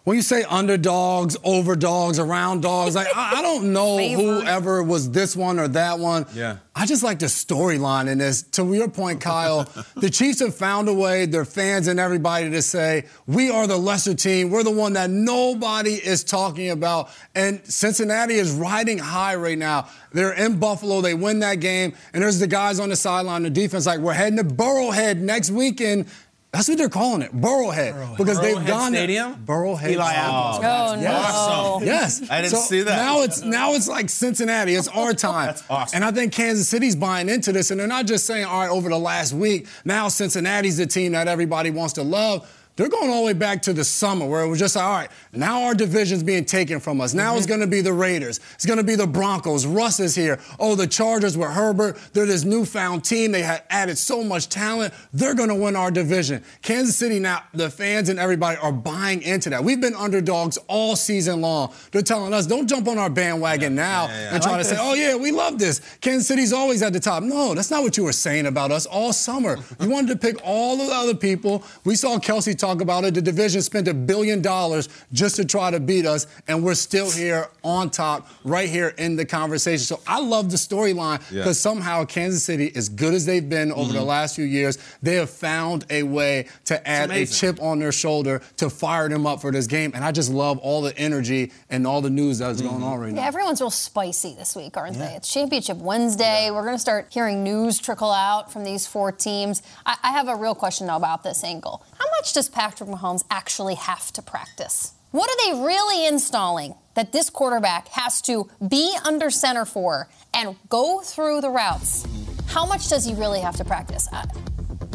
when 0.06 0.16
you 0.16 0.22
say 0.22 0.44
underdogs, 0.44 1.36
overdogs, 1.44 2.20
around 2.20 2.62
dogs, 2.62 2.96
like 2.96 3.08
I, 3.14 3.40
I 3.40 3.42
don't 3.42 3.74
know 3.74 3.98
whoever 4.16 4.82
was 4.82 5.12
this 5.12 5.36
one 5.36 5.60
or 5.60 5.68
that 5.70 6.00
one. 6.00 6.26
Yeah. 6.34 6.58
I 6.78 6.86
just 6.86 7.04
like 7.04 7.20
the 7.20 7.26
storyline 7.26 8.08
in 8.08 8.18
this. 8.18 8.44
To 8.44 8.74
your 8.74 8.90
point, 8.90 9.20
Kyle, 9.20 9.64
the 9.96 10.10
Chiefs 10.10 10.42
have 10.42 10.54
found 10.54 10.90
a 10.90 10.94
way, 10.94 11.26
their 11.26 11.46
fans 11.46 11.88
and 11.88 12.00
everybody, 12.00 12.52
to 12.52 12.62
say, 12.62 13.06
we 13.26 13.50
are 13.50 13.66
the 13.66 13.78
lesser 13.78 14.14
team. 14.14 14.52
We're 14.52 14.64
the 14.64 14.72
one 14.72 14.94
that 14.94 15.10
nobody 15.10 15.94
is 15.94 16.24
talking 16.24 16.70
about. 16.70 17.10
And 17.34 17.66
Cincinnati 17.66 18.36
is 18.36 18.52
riding 18.52 19.00
high 19.00 19.36
right 19.36 19.58
now. 19.58 19.88
They're 20.12 20.34
in 20.34 20.60
Buffalo. 20.60 21.02
They 21.02 21.14
win 21.14 21.40
that 21.40 21.56
game. 21.62 21.96
And 22.14 22.22
there's 22.22 22.40
the 22.40 22.48
guys 22.48 22.80
on 22.80 22.90
the 22.90 22.96
sideline, 22.96 23.44
the 23.44 23.50
defense, 23.50 23.86
like, 23.86 24.02
we're 24.02 24.14
heading 24.14 24.38
to 24.38 24.44
Burrowhead 24.44 25.18
next 25.18 25.52
weekend. 25.52 26.08
That's 26.56 26.70
what 26.70 26.78
they're 26.78 26.88
calling 26.88 27.22
it, 27.22 27.36
Burrowhead, 27.36 27.94
Burrowhead. 27.94 28.18
because 28.18 28.40
Burrowhead 28.40 28.42
they've 28.56 28.66
gone 28.66 28.94
Stadium. 28.94 29.44
There. 29.46 29.58
Burrowhead. 29.58 29.90
Eli 29.92 30.14
Apple. 30.14 30.66
Oh, 30.66 30.96
no! 31.02 31.12
Awesome. 31.12 31.86
Yes, 31.86 32.30
I 32.32 32.42
didn't 32.42 32.54
so 32.54 32.62
see 32.62 32.82
that. 32.84 32.96
Now 32.96 33.24
it's 33.24 33.42
now 33.42 33.74
it's 33.74 33.90
like 33.90 34.10
Cincinnati. 34.10 34.74
It's 34.76 34.88
our 34.96 35.14
time. 35.14 35.48
That's 35.48 35.64
awesome. 35.70 35.98
And 35.98 36.06
I 36.06 36.12
think 36.12 36.32
Kansas 36.32 36.70
City's 36.70 36.96
buying 36.96 37.28
into 37.28 37.52
this, 37.52 37.72
and 37.72 37.80
they're 37.80 37.88
not 37.88 38.06
just 38.06 38.26
saying, 38.26 38.46
"All 38.46 38.62
right, 38.62 38.70
over 38.70 38.88
the 38.88 38.98
last 38.98 39.34
week, 39.34 39.68
now 39.84 40.08
Cincinnati's 40.08 40.78
the 40.78 40.86
team 40.86 41.12
that 41.12 41.28
everybody 41.28 41.72
wants 41.72 41.94
to 41.96 42.04
love." 42.04 42.50
They're 42.76 42.90
going 42.90 43.10
all 43.10 43.22
the 43.22 43.28
way 43.28 43.34
back 43.34 43.62
to 43.64 43.74
the 43.74 43.86
summer 43.86 44.26
where 44.26 44.44
it 44.44 44.50
was 44.50 44.60
just, 44.60 44.76
all 44.76 44.90
right, 44.90 45.10
now 45.32 45.64
our 45.64 45.74
division's 45.74 46.24
being 46.24 46.44
taken 46.44 46.82
from 46.82 47.00
us. 47.00 47.14
Now 47.14 47.30
mm-hmm. 47.30 47.38
it's 47.38 47.48
going 47.48 47.62
to 47.62 47.68
be 47.68 47.80
the 47.80 47.94
Raiders. 47.94 48.42
It's 48.56 48.66
going 48.66 48.80
to 48.80 48.84
be 48.84 48.96
the 48.96 49.08
Broncos. 49.08 49.66
Russ 49.66 50.02
is 50.02 50.14
here. 50.14 50.40
Oh, 50.60 50.76
the 50.76 50.86
Chargers 50.86 51.38
with 51.38 51.52
Herbert. 51.52 51.98
They're 52.12 52.26
this 52.26 52.44
newfound 52.44 53.06
team. 53.06 53.32
They 53.32 53.44
had 53.44 53.64
added 53.70 53.98
so 53.98 54.26
much 54.26 54.50
talent. 54.50 54.94
They're 55.14 55.36
going 55.36 55.48
to 55.48 55.56
win 55.56 55.78
our 55.78 55.90
division. 55.90 56.44
Kansas 56.62 56.98
City 56.98 57.18
now, 57.18 57.44
the 57.54 57.70
fans 57.70 58.10
and 58.10 58.20
everybody 58.20 58.58
are 58.58 58.74
buying 58.74 59.22
into 59.22 59.50
that. 59.52 59.64
We've 59.64 59.80
been 59.80 59.96
underdogs 59.96 60.58
all 60.68 60.98
season 60.98 61.40
long. 61.40 61.74
They're 61.92 62.02
telling 62.02 62.34
us, 62.34 62.46
don't 62.46 62.68
jump 62.68 62.90
on 62.90 62.98
our 62.98 63.10
bandwagon 63.10 63.76
yeah. 63.76 63.84
now 63.84 64.08
yeah, 64.08 64.22
yeah, 64.22 64.34
and 64.34 64.44
try 64.44 64.52
like 64.52 64.64
to 64.64 64.70
this. 64.70 64.78
say, 64.78 64.86
oh, 64.86 64.96
yeah, 64.96 65.16
we 65.16 65.32
love 65.32 65.60
this. 65.60 65.80
Kansas 66.02 66.28
City's 66.28 66.52
always 66.52 66.82
at 66.84 66.92
the 66.92 67.00
top. 67.00 67.24
No, 67.24 67.54
that's 67.54 67.72
not 67.72 67.84
what 67.84 67.96
you 67.96 68.04
were 68.04 68.12
saying 68.12 68.48
about 68.48 68.72
us 68.72 68.86
all 68.86 69.14
summer. 69.14 69.58
you 69.80 69.90
wanted 69.90 70.10
to 70.10 70.18
pick 70.18 70.36
all 70.44 70.82
of 70.82 70.88
the 70.88 70.94
other 70.94 71.16
people. 71.16 71.64
We 71.86 71.96
saw 71.96 72.18
Kelce 72.18 72.58
talk 72.58 72.65
about 72.74 73.04
it. 73.04 73.14
The 73.14 73.22
division 73.22 73.62
spent 73.62 73.88
a 73.88 73.94
billion 73.94 74.42
dollars 74.42 74.90
just 75.14 75.36
to 75.38 75.46
try 75.46 75.72
to 75.72 75.80
beat 75.80 76.06
us, 76.06 76.28
and 76.48 76.64
we're 76.64 76.76
still 76.76 77.10
here 77.10 77.50
on 77.64 77.90
top, 77.90 78.28
right 78.44 78.70
here 78.70 78.94
in 78.98 79.16
the 79.16 79.26
conversation. 79.26 79.86
So 79.86 80.00
I 80.08 80.20
love 80.20 80.52
the 80.52 80.58
storyline 80.58 81.20
because 81.20 81.32
yeah. 81.32 81.52
somehow 81.52 82.06
Kansas 82.06 82.44
City, 82.44 82.72
as 82.76 82.90
good 82.90 83.14
as 83.14 83.26
they've 83.26 83.48
been 83.48 83.72
over 83.72 83.84
mm-hmm. 83.84 83.94
the 83.94 84.04
last 84.04 84.36
few 84.36 84.46
years, 84.46 84.78
they 85.02 85.16
have 85.16 85.30
found 85.30 85.86
a 85.90 86.04
way 86.04 86.48
to 86.66 86.88
add 86.88 87.12
a 87.12 87.26
chip 87.26 87.62
on 87.62 87.80
their 87.80 87.92
shoulder 87.92 88.42
to 88.58 88.70
fire 88.70 89.10
them 89.10 89.26
up 89.26 89.42
for 89.42 89.52
this 89.52 89.68
game. 89.68 89.92
And 89.94 90.04
I 90.04 90.12
just 90.12 90.32
love 90.32 90.58
all 90.60 90.82
the 90.82 90.98
energy 90.98 91.52
and 91.70 91.86
all 91.86 92.02
the 92.02 92.10
news 92.10 92.40
that's 92.40 92.62
mm-hmm. 92.62 92.70
going 92.70 92.84
on 92.84 93.00
right 93.00 93.08
yeah, 93.08 93.16
now. 93.16 93.22
Yeah, 93.22 93.28
everyone's 93.28 93.62
real 93.62 93.70
spicy 93.70 94.36
this 94.36 94.56
week, 94.56 94.78
aren't 94.78 94.98
yeah. 94.98 95.10
they? 95.10 95.16
It's 95.16 95.32
Championship 95.32 95.78
Wednesday. 95.78 96.50
We're 96.52 96.64
going 96.64 96.76
to 96.76 96.80
start 96.80 97.08
hearing 97.10 97.44
news 97.44 97.80
trickle 97.80 98.12
out 98.12 98.52
from 98.52 98.64
these 98.64 98.88
four 98.88 99.12
teams. 99.12 99.62
I, 99.86 99.98
I 100.04 100.12
have 100.12 100.28
a 100.28 100.36
real 100.36 100.56
question 100.56 100.88
now 100.88 100.98
about 100.98 101.24
this 101.24 101.44
angle. 101.44 101.84
How 101.98 102.06
much 102.20 102.34
does 102.34 102.50
Patrick 102.50 102.90
Mahomes 102.90 103.24
actually 103.30 103.76
have 103.76 104.12
to 104.14 104.22
practice? 104.22 104.94
What 105.12 105.30
are 105.30 105.38
they 105.46 105.64
really 105.64 106.06
installing? 106.08 106.76
that 106.96 107.12
this 107.12 107.30
quarterback 107.30 107.90
has 107.90 108.22
to 108.24 108.50
be 108.68 108.98
under 109.06 109.30
center 109.30 109.66
for 109.66 110.10
and 110.34 110.56
go 110.70 111.02
through 111.02 111.42
the 111.42 111.50
routes, 111.50 112.08
how 112.48 112.66
much 112.66 112.90
does 112.90 113.06
he 113.06 113.14
really 113.14 113.40
have 113.40 113.56
to 113.58 113.66
practice? 113.66 114.08
I, 114.12 114.26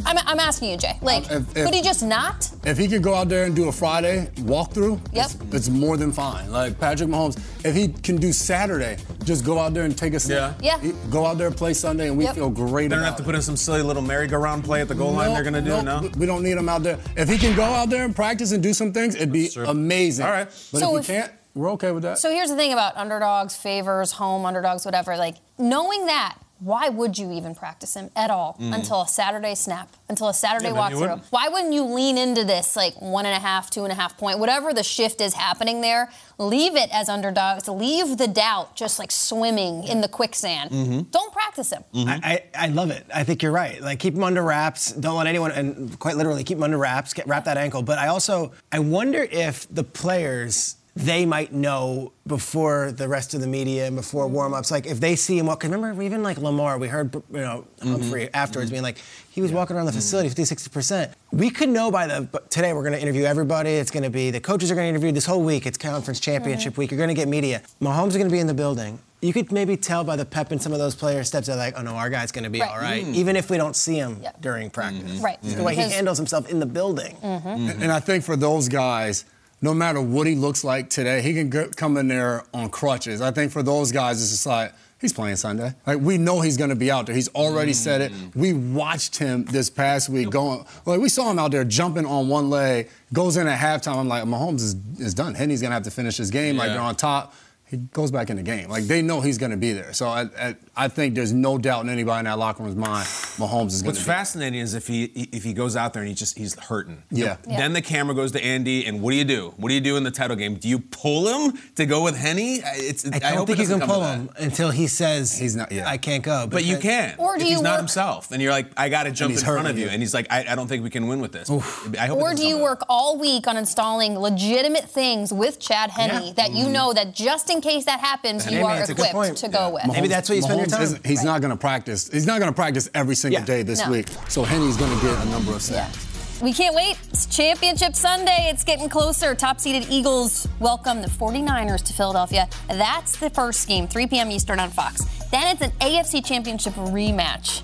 I'm, 0.06 0.18
I'm 0.26 0.40
asking 0.40 0.70
you, 0.70 0.76
Jay. 0.76 0.98
Like, 1.02 1.30
If- 1.30 1.56
if- 1.56 1.64
could 1.66 1.74
he 1.74 1.82
just 1.82 2.02
not? 2.02 2.50
If 2.64 2.76
he 2.78 2.88
could 2.88 3.02
go 3.02 3.14
out 3.14 3.28
there 3.28 3.44
and 3.44 3.54
do 3.56 3.68
a 3.68 3.72
Friday 3.72 4.28
walkthrough, 4.36 5.00
Yep. 5.12 5.24
it's, 5.26 5.36
it's 5.54 5.68
more 5.68 5.96
than 5.96 6.12
fine. 6.12 6.50
Like 6.50 6.78
Patrick 6.78 7.08
Mahomes, 7.08 7.38
if 7.64 7.74
he 7.74 7.88
can 7.88 8.16
do 8.16 8.32
Saturday, 8.32 8.96
just 9.24 9.44
go 9.44 9.58
out 9.58 9.74
there 9.74 9.84
and 9.84 9.96
take 9.96 10.14
a 10.14 10.20
snap. 10.20 10.60
Yeah. 10.62 10.78
He- 10.78 10.92
Go 11.10 11.26
out 11.26 11.38
there 11.38 11.46
and 11.48 11.56
play 11.56 11.74
Sunday, 11.74 12.08
and 12.08 12.16
we 12.18 12.24
Yep. 12.24 12.34
feel 12.34 12.50
great 12.50 12.90
They 12.90 12.96
don't 12.96 13.04
have 13.04 13.16
to 13.16 13.22
it. 13.22 13.26
put 13.26 13.34
in 13.34 13.42
some 13.42 13.56
silly 13.56 13.82
little 13.82 14.02
merry-go-round 14.02 14.64
play 14.64 14.80
at 14.80 14.88
the 14.88 14.94
goal 14.94 15.12
line. 15.12 15.32
They're 15.34 15.42
gonna 15.42 15.60
do 15.62 15.82
no. 15.82 16.00
we- 16.02 16.08
We 16.20 16.26
don't 16.26 16.42
need 16.42 16.56
him 16.56 16.68
out 16.68 16.82
there. 16.82 16.98
If 17.16 17.28
he 17.28 17.38
can 17.38 17.54
go 17.56 17.62
out 17.64 17.90
there 17.90 18.04
and 18.04 18.14
practice 18.14 18.52
and 18.52 18.62
do 18.62 18.72
some 18.74 18.92
things, 18.92 19.14
it'd 19.14 19.32
be 19.32 19.50
amazing. 19.66 20.24
All 20.26 20.30
right. 20.32 20.46
But 20.72 20.80
So 20.80 20.96
if 20.96 21.00
if- 21.02 21.06
he 21.06 21.12
can't, 21.22 21.32
we're 21.54 21.70
okay 21.72 21.90
with 21.92 22.02
that. 22.04 22.18
So 22.18 22.30
here's 22.30 22.50
the 22.50 22.56
thing 22.56 22.72
about 22.72 22.96
underdogs, 22.96 23.56
favors, 23.56 24.12
home 24.12 24.44
underdogs, 24.44 24.84
whatever. 24.84 25.16
Like 25.16 25.36
knowing 25.58 26.06
that, 26.06 26.36
why 26.60 26.88
would 26.88 27.18
you 27.18 27.32
even 27.32 27.54
practice 27.54 27.94
him 27.94 28.10
at 28.14 28.30
all 28.30 28.56
until 28.60 29.02
a 29.02 29.08
Saturday 29.08 29.54
snap, 29.54 29.88
until 30.08 30.28
a 30.28 30.34
Saturday 30.34 30.68
Mm. 30.70 30.74
Yeah, 30.74 30.90
walkthrough? 30.90 31.00
wouldn't. 31.00 31.22
Why 31.30 31.48
wouldn't 31.48 31.72
you 31.72 31.84
lean 31.84 32.16
into 32.18 32.44
this 32.44 32.76
like 32.76 32.94
one 33.00 33.26
and 33.26 33.34
a 33.34 33.40
half, 33.40 33.70
two 33.70 33.84
and 33.84 33.92
a 33.92 33.96
half 33.96 34.16
point, 34.18 34.38
whatever 34.38 34.72
the 34.72 34.82
shift 34.82 35.20
is 35.20 35.34
happening 35.34 35.80
there? 35.80 36.10
Leave 36.38 36.76
it 36.76 36.88
as 36.92 37.08
underdogs. 37.08 37.68
Leave 37.68 38.16
the 38.18 38.26
doubt 38.28 38.76
just 38.76 38.98
like 38.98 39.10
swimming 39.10 39.84
in 39.84 40.00
the 40.00 40.08
quicksand. 40.08 40.70
Mm-hmm. 40.70 41.00
Don't 41.10 41.32
practice 41.32 41.70
him. 41.72 41.84
I, 41.94 42.42
I, 42.54 42.66
I 42.66 42.68
love 42.68 42.90
it. 42.90 43.06
I 43.14 43.24
think 43.24 43.42
you're 43.42 43.52
right. 43.52 43.80
Like 43.80 43.98
keep 43.98 44.14
him 44.14 44.24
under 44.24 44.42
wraps. 44.42 44.92
Don't 44.92 45.16
let 45.16 45.26
anyone, 45.26 45.52
and 45.52 45.98
quite 45.98 46.16
literally 46.16 46.44
keep 46.44 46.58
him 46.58 46.64
under 46.64 46.78
wraps. 46.78 47.12
Get, 47.14 47.26
wrap 47.26 47.44
that 47.44 47.56
ankle. 47.56 47.82
But 47.82 47.98
I 47.98 48.08
also 48.08 48.52
I 48.72 48.78
wonder 48.78 49.22
if 49.22 49.66
the 49.74 49.84
players 49.84 50.76
they 50.96 51.24
might 51.24 51.52
know 51.52 52.12
before 52.26 52.92
the 52.92 53.06
rest 53.08 53.34
of 53.34 53.40
the 53.40 53.46
media 53.46 53.86
and 53.86 53.96
before 53.96 54.24
mm-hmm. 54.24 54.34
warm-ups. 54.34 54.70
Like 54.70 54.86
if 54.86 55.00
they 55.00 55.16
see 55.16 55.38
him 55.38 55.46
walk. 55.46 55.60
'cause 55.60 55.70
remember 55.70 56.02
even 56.02 56.22
like 56.22 56.38
Lamar, 56.38 56.78
we 56.78 56.88
heard 56.88 57.14
you 57.14 57.22
know 57.40 57.64
Humphrey 57.82 58.26
mm-hmm. 58.26 58.36
afterwards 58.36 58.68
mm-hmm. 58.70 58.74
being 58.74 58.82
like 58.82 58.98
he 59.30 59.40
was 59.40 59.52
walking 59.52 59.76
around 59.76 59.86
the 59.86 59.92
facility 59.92 60.28
50, 60.28 60.44
60 60.44 60.70
percent. 60.70 61.12
We 61.32 61.50
could 61.50 61.68
know 61.68 61.90
by 61.90 62.06
the 62.06 62.22
but 62.22 62.50
today 62.50 62.72
we're 62.72 62.82
going 62.82 62.94
to 62.94 63.00
interview 63.00 63.24
everybody. 63.24 63.70
It's 63.70 63.90
going 63.90 64.02
to 64.02 64.10
be 64.10 64.30
the 64.30 64.40
coaches 64.40 64.70
are 64.70 64.74
going 64.74 64.86
to 64.86 64.90
interview 64.90 65.12
this 65.12 65.26
whole 65.26 65.42
week. 65.42 65.66
It's 65.66 65.78
conference 65.78 66.20
championship 66.20 66.76
week. 66.76 66.90
You're 66.90 66.98
going 66.98 67.08
to 67.08 67.14
get 67.14 67.28
media. 67.28 67.62
Mahomes 67.80 68.08
is 68.08 68.16
going 68.16 68.28
to 68.28 68.32
be 68.32 68.40
in 68.40 68.46
the 68.46 68.54
building. 68.54 68.98
You 69.22 69.34
could 69.34 69.52
maybe 69.52 69.76
tell 69.76 70.02
by 70.02 70.16
the 70.16 70.24
pep 70.24 70.50
in 70.50 70.58
some 70.58 70.72
of 70.72 70.78
those 70.78 70.94
players' 70.94 71.28
steps. 71.28 71.46
They're 71.46 71.56
like, 71.56 71.74
oh 71.76 71.82
no, 71.82 71.92
our 71.92 72.08
guy's 72.08 72.32
going 72.32 72.44
to 72.44 72.50
be 72.50 72.60
Right. 72.60 72.70
all 72.70 72.78
right, 72.78 73.04
mm. 73.04 73.14
even 73.14 73.36
if 73.36 73.50
we 73.50 73.58
don't 73.58 73.76
see 73.76 73.96
him 73.96 74.18
Yeah. 74.22 74.32
during 74.40 74.70
practice. 74.70 75.20
Right. 75.20 75.38
The 75.42 75.62
way 75.62 75.74
he 75.74 75.82
handles 75.82 76.16
himself 76.16 76.48
in 76.48 76.58
the 76.58 76.66
building. 76.66 77.16
And 77.22 77.92
I 77.92 78.00
think 78.00 78.24
for 78.24 78.34
those 78.34 78.68
guys, 78.68 79.24
no 79.62 79.74
matter 79.74 80.00
what 80.00 80.26
he 80.26 80.34
looks 80.34 80.64
like 80.64 80.90
today, 80.90 81.22
he 81.22 81.34
can 81.34 81.50
go, 81.50 81.68
come 81.76 81.96
in 81.96 82.08
there 82.08 82.44
on 82.54 82.70
crutches. 82.70 83.20
I 83.20 83.30
think 83.30 83.52
for 83.52 83.62
those 83.62 83.92
guys, 83.92 84.22
it's 84.22 84.30
just 84.30 84.46
like, 84.46 84.72
he's 85.00 85.12
playing 85.12 85.36
Sunday. 85.36 85.74
Like, 85.86 86.00
we 86.00 86.18
know 86.18 86.40
he's 86.40 86.56
going 86.56 86.70
to 86.70 86.76
be 86.76 86.90
out 86.90 87.06
there. 87.06 87.14
He's 87.14 87.28
already 87.28 87.72
said 87.72 88.00
it. 88.00 88.12
Mm. 88.12 88.36
We 88.36 88.52
watched 88.52 89.16
him 89.16 89.44
this 89.44 89.70
past 89.70 90.08
week 90.08 90.30
going, 90.30 90.64
like, 90.86 91.00
we 91.00 91.08
saw 91.08 91.30
him 91.30 91.38
out 91.38 91.50
there 91.50 91.64
jumping 91.64 92.06
on 92.06 92.28
one 92.28 92.50
leg, 92.50 92.90
goes 93.12 93.36
in 93.36 93.46
at 93.46 93.58
halftime. 93.58 93.96
I'm 93.96 94.08
like, 94.08 94.24
Mahomes 94.24 94.60
is, 94.60 94.76
is 94.98 95.14
done. 95.14 95.34
Henne's 95.34 95.60
going 95.60 95.70
to 95.70 95.74
have 95.74 95.84
to 95.84 95.90
finish 95.90 96.16
his 96.16 96.30
game. 96.30 96.56
Like, 96.56 96.70
they're 96.70 96.80
on 96.80 96.96
top. 96.96 97.34
He 97.70 97.76
goes 97.76 98.10
back 98.10 98.30
in 98.30 98.36
the 98.36 98.42
game. 98.42 98.68
Like, 98.68 98.84
they 98.84 99.00
know 99.00 99.20
he's 99.20 99.38
going 99.38 99.52
to 99.52 99.56
be 99.56 99.72
there. 99.72 99.92
So 99.92 100.08
I, 100.08 100.22
I, 100.36 100.56
I 100.76 100.88
think 100.88 101.14
there's 101.14 101.32
no 101.32 101.56
doubt 101.56 101.84
in 101.84 101.88
anybody 101.88 102.18
in 102.18 102.24
that 102.24 102.36
locker 102.36 102.64
room's 102.64 102.74
mind, 102.74 103.06
Mahomes 103.06 103.68
is 103.68 103.82
going 103.82 103.90
What's 103.90 104.00
to 104.00 104.04
be 104.04 104.10
fascinating 104.10 104.58
is 104.58 104.74
if 104.74 104.88
he 104.88 105.04
if 105.04 105.44
he 105.44 105.52
goes 105.52 105.76
out 105.76 105.92
there 105.92 106.02
and 106.02 106.08
he 106.08 106.14
just 106.16 106.36
he's 106.36 106.58
hurting. 106.58 107.02
Yeah. 107.12 107.36
Yeah. 107.46 107.58
Then 107.58 107.72
the 107.72 107.80
camera 107.82 108.12
goes 108.14 108.32
to 108.32 108.44
Andy, 108.44 108.86
and 108.86 109.00
what 109.00 109.12
do 109.12 109.16
you 109.18 109.24
do? 109.24 109.54
What 109.56 109.68
do 109.68 109.74
you 109.76 109.80
do 109.80 109.96
in 109.96 110.02
the 110.02 110.10
title 110.10 110.36
game? 110.36 110.56
Do 110.56 110.68
you 110.68 110.80
pull 110.80 111.28
him 111.28 111.58
to 111.76 111.86
go 111.86 112.02
with 112.02 112.16
Henne? 112.16 112.38
It's, 112.40 113.06
I 113.06 113.18
don't 113.18 113.36
hope 113.36 113.46
think 113.46 113.60
it 113.60 113.62
you 113.68 113.78
can 113.78 113.86
pull 113.86 114.02
him 114.04 114.30
until 114.36 114.70
he 114.70 114.88
says 114.88 115.38
He's 115.38 115.54
not- 115.54 115.70
yeah. 115.70 115.88
I 115.88 115.96
can't 115.96 116.24
go. 116.24 116.48
But 116.48 116.64
you 116.64 116.76
because- 116.76 116.90
can. 116.90 117.14
Or 117.18 117.36
do 117.36 117.42
if 117.42 117.48
he's 117.48 117.58
you 117.58 117.62
not 117.62 117.78
himself, 117.78 118.32
and 118.32 118.42
you're 118.42 118.50
like, 118.50 118.66
I 118.76 118.88
got 118.88 119.04
to 119.04 119.12
jump 119.12 119.32
in 119.34 119.38
front 119.38 119.68
of 119.68 119.78
you, 119.78 119.84
you. 119.84 119.90
and 119.90 120.02
he's 120.02 120.12
like, 120.12 120.26
I, 120.30 120.44
I 120.48 120.54
don't 120.56 120.66
think 120.66 120.82
we 120.82 120.90
can 120.90 121.06
win 121.06 121.20
with 121.20 121.30
this. 121.32 121.48
I 121.48 122.06
hope 122.06 122.18
Or 122.18 122.34
do 122.34 122.42
you 122.42 122.54
come 122.54 122.58
to 122.58 122.62
work 122.64 122.82
all 122.88 123.16
week 123.18 123.46
on 123.46 123.56
installing 123.56 124.18
legitimate 124.18 124.88
things 124.88 125.32
with 125.32 125.60
Chad 125.60 125.90
Henne 125.90 126.26
Yeah. 126.26 126.32
that 126.32 126.52
you 126.52 126.64
mm-hmm. 126.64 126.72
know 126.72 126.92
that 126.92 127.14
just 127.14 127.46
in 127.62 127.70
case 127.70 127.84
that 127.84 128.00
happens, 128.00 128.50
you 128.50 128.64
are 128.64 128.78
it's 128.80 128.88
a 128.88 128.94
good 128.94 129.06
equipped 129.08 129.14
point. 129.14 129.36
to 129.38 129.48
go 129.48 129.70
with? 129.70 129.86
Maybe 129.86 130.08
that's 130.08 130.28
what 130.30 130.36
you 130.36 130.42
spend 130.42 130.60
your 130.60 130.66
time. 130.66 130.82
isn't- 130.82 131.04
He's 131.06 131.22
not 131.22 131.40
going 131.42 131.50
to 131.50 131.56
practice. 131.58 132.08
He's 132.10 132.26
not 132.26 132.40
going 132.40 132.50
to 132.50 132.54
practice 132.56 132.88
every 132.94 133.14
single 133.14 133.40
Yeah. 133.40 133.46
day 133.46 133.62
this 133.62 133.80
No. 133.84 133.90
week. 133.90 134.08
So 134.28 134.44
Henne's 134.44 134.76
going 134.78 134.98
to 134.98 135.04
get 135.06 135.18
a 135.18 135.24
number 135.26 135.52
of 135.52 135.60
sacks. 135.62 136.06
We 136.40 136.54
can't 136.54 136.74
wait. 136.74 136.96
It's 137.12 137.26
Championship 137.26 137.94
Sunday. 137.94 138.48
It's 138.50 138.64
getting 138.64 138.88
closer. 138.88 139.34
Top 139.34 139.60
seeded 139.60 139.86
Eagles 139.90 140.48
welcome 140.58 141.02
the 141.02 141.08
49ers 141.10 141.82
to 141.82 141.92
Philadelphia. 141.92 142.48
That's 142.68 143.16
the 143.16 143.28
first 143.28 143.68
game, 143.68 143.86
3 143.86 144.06
p.m. 144.06 144.30
Eastern 144.30 144.58
on 144.58 144.70
Fox. 144.70 145.02
Then 145.30 145.46
it's 145.48 145.60
an 145.60 145.72
AFC 145.82 146.22
Championship 146.24 146.72
rematch. 146.76 147.60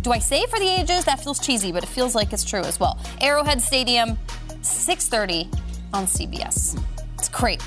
Do 0.00 0.10
I 0.12 0.20
say 0.20 0.46
for 0.46 0.58
the 0.58 0.68
ages? 0.68 1.04
That 1.04 1.22
feels 1.22 1.38
cheesy, 1.38 1.70
but 1.70 1.82
it 1.82 1.88
feels 1.88 2.14
like 2.14 2.32
it's 2.32 2.44
true 2.44 2.60
as 2.62 2.80
well. 2.80 2.98
Arrowhead 3.20 3.60
Stadium, 3.60 4.16
6:30 4.62 5.50
on 5.92 6.06
CBS. 6.06 6.76
It's 7.18 7.28
great. 7.28 7.60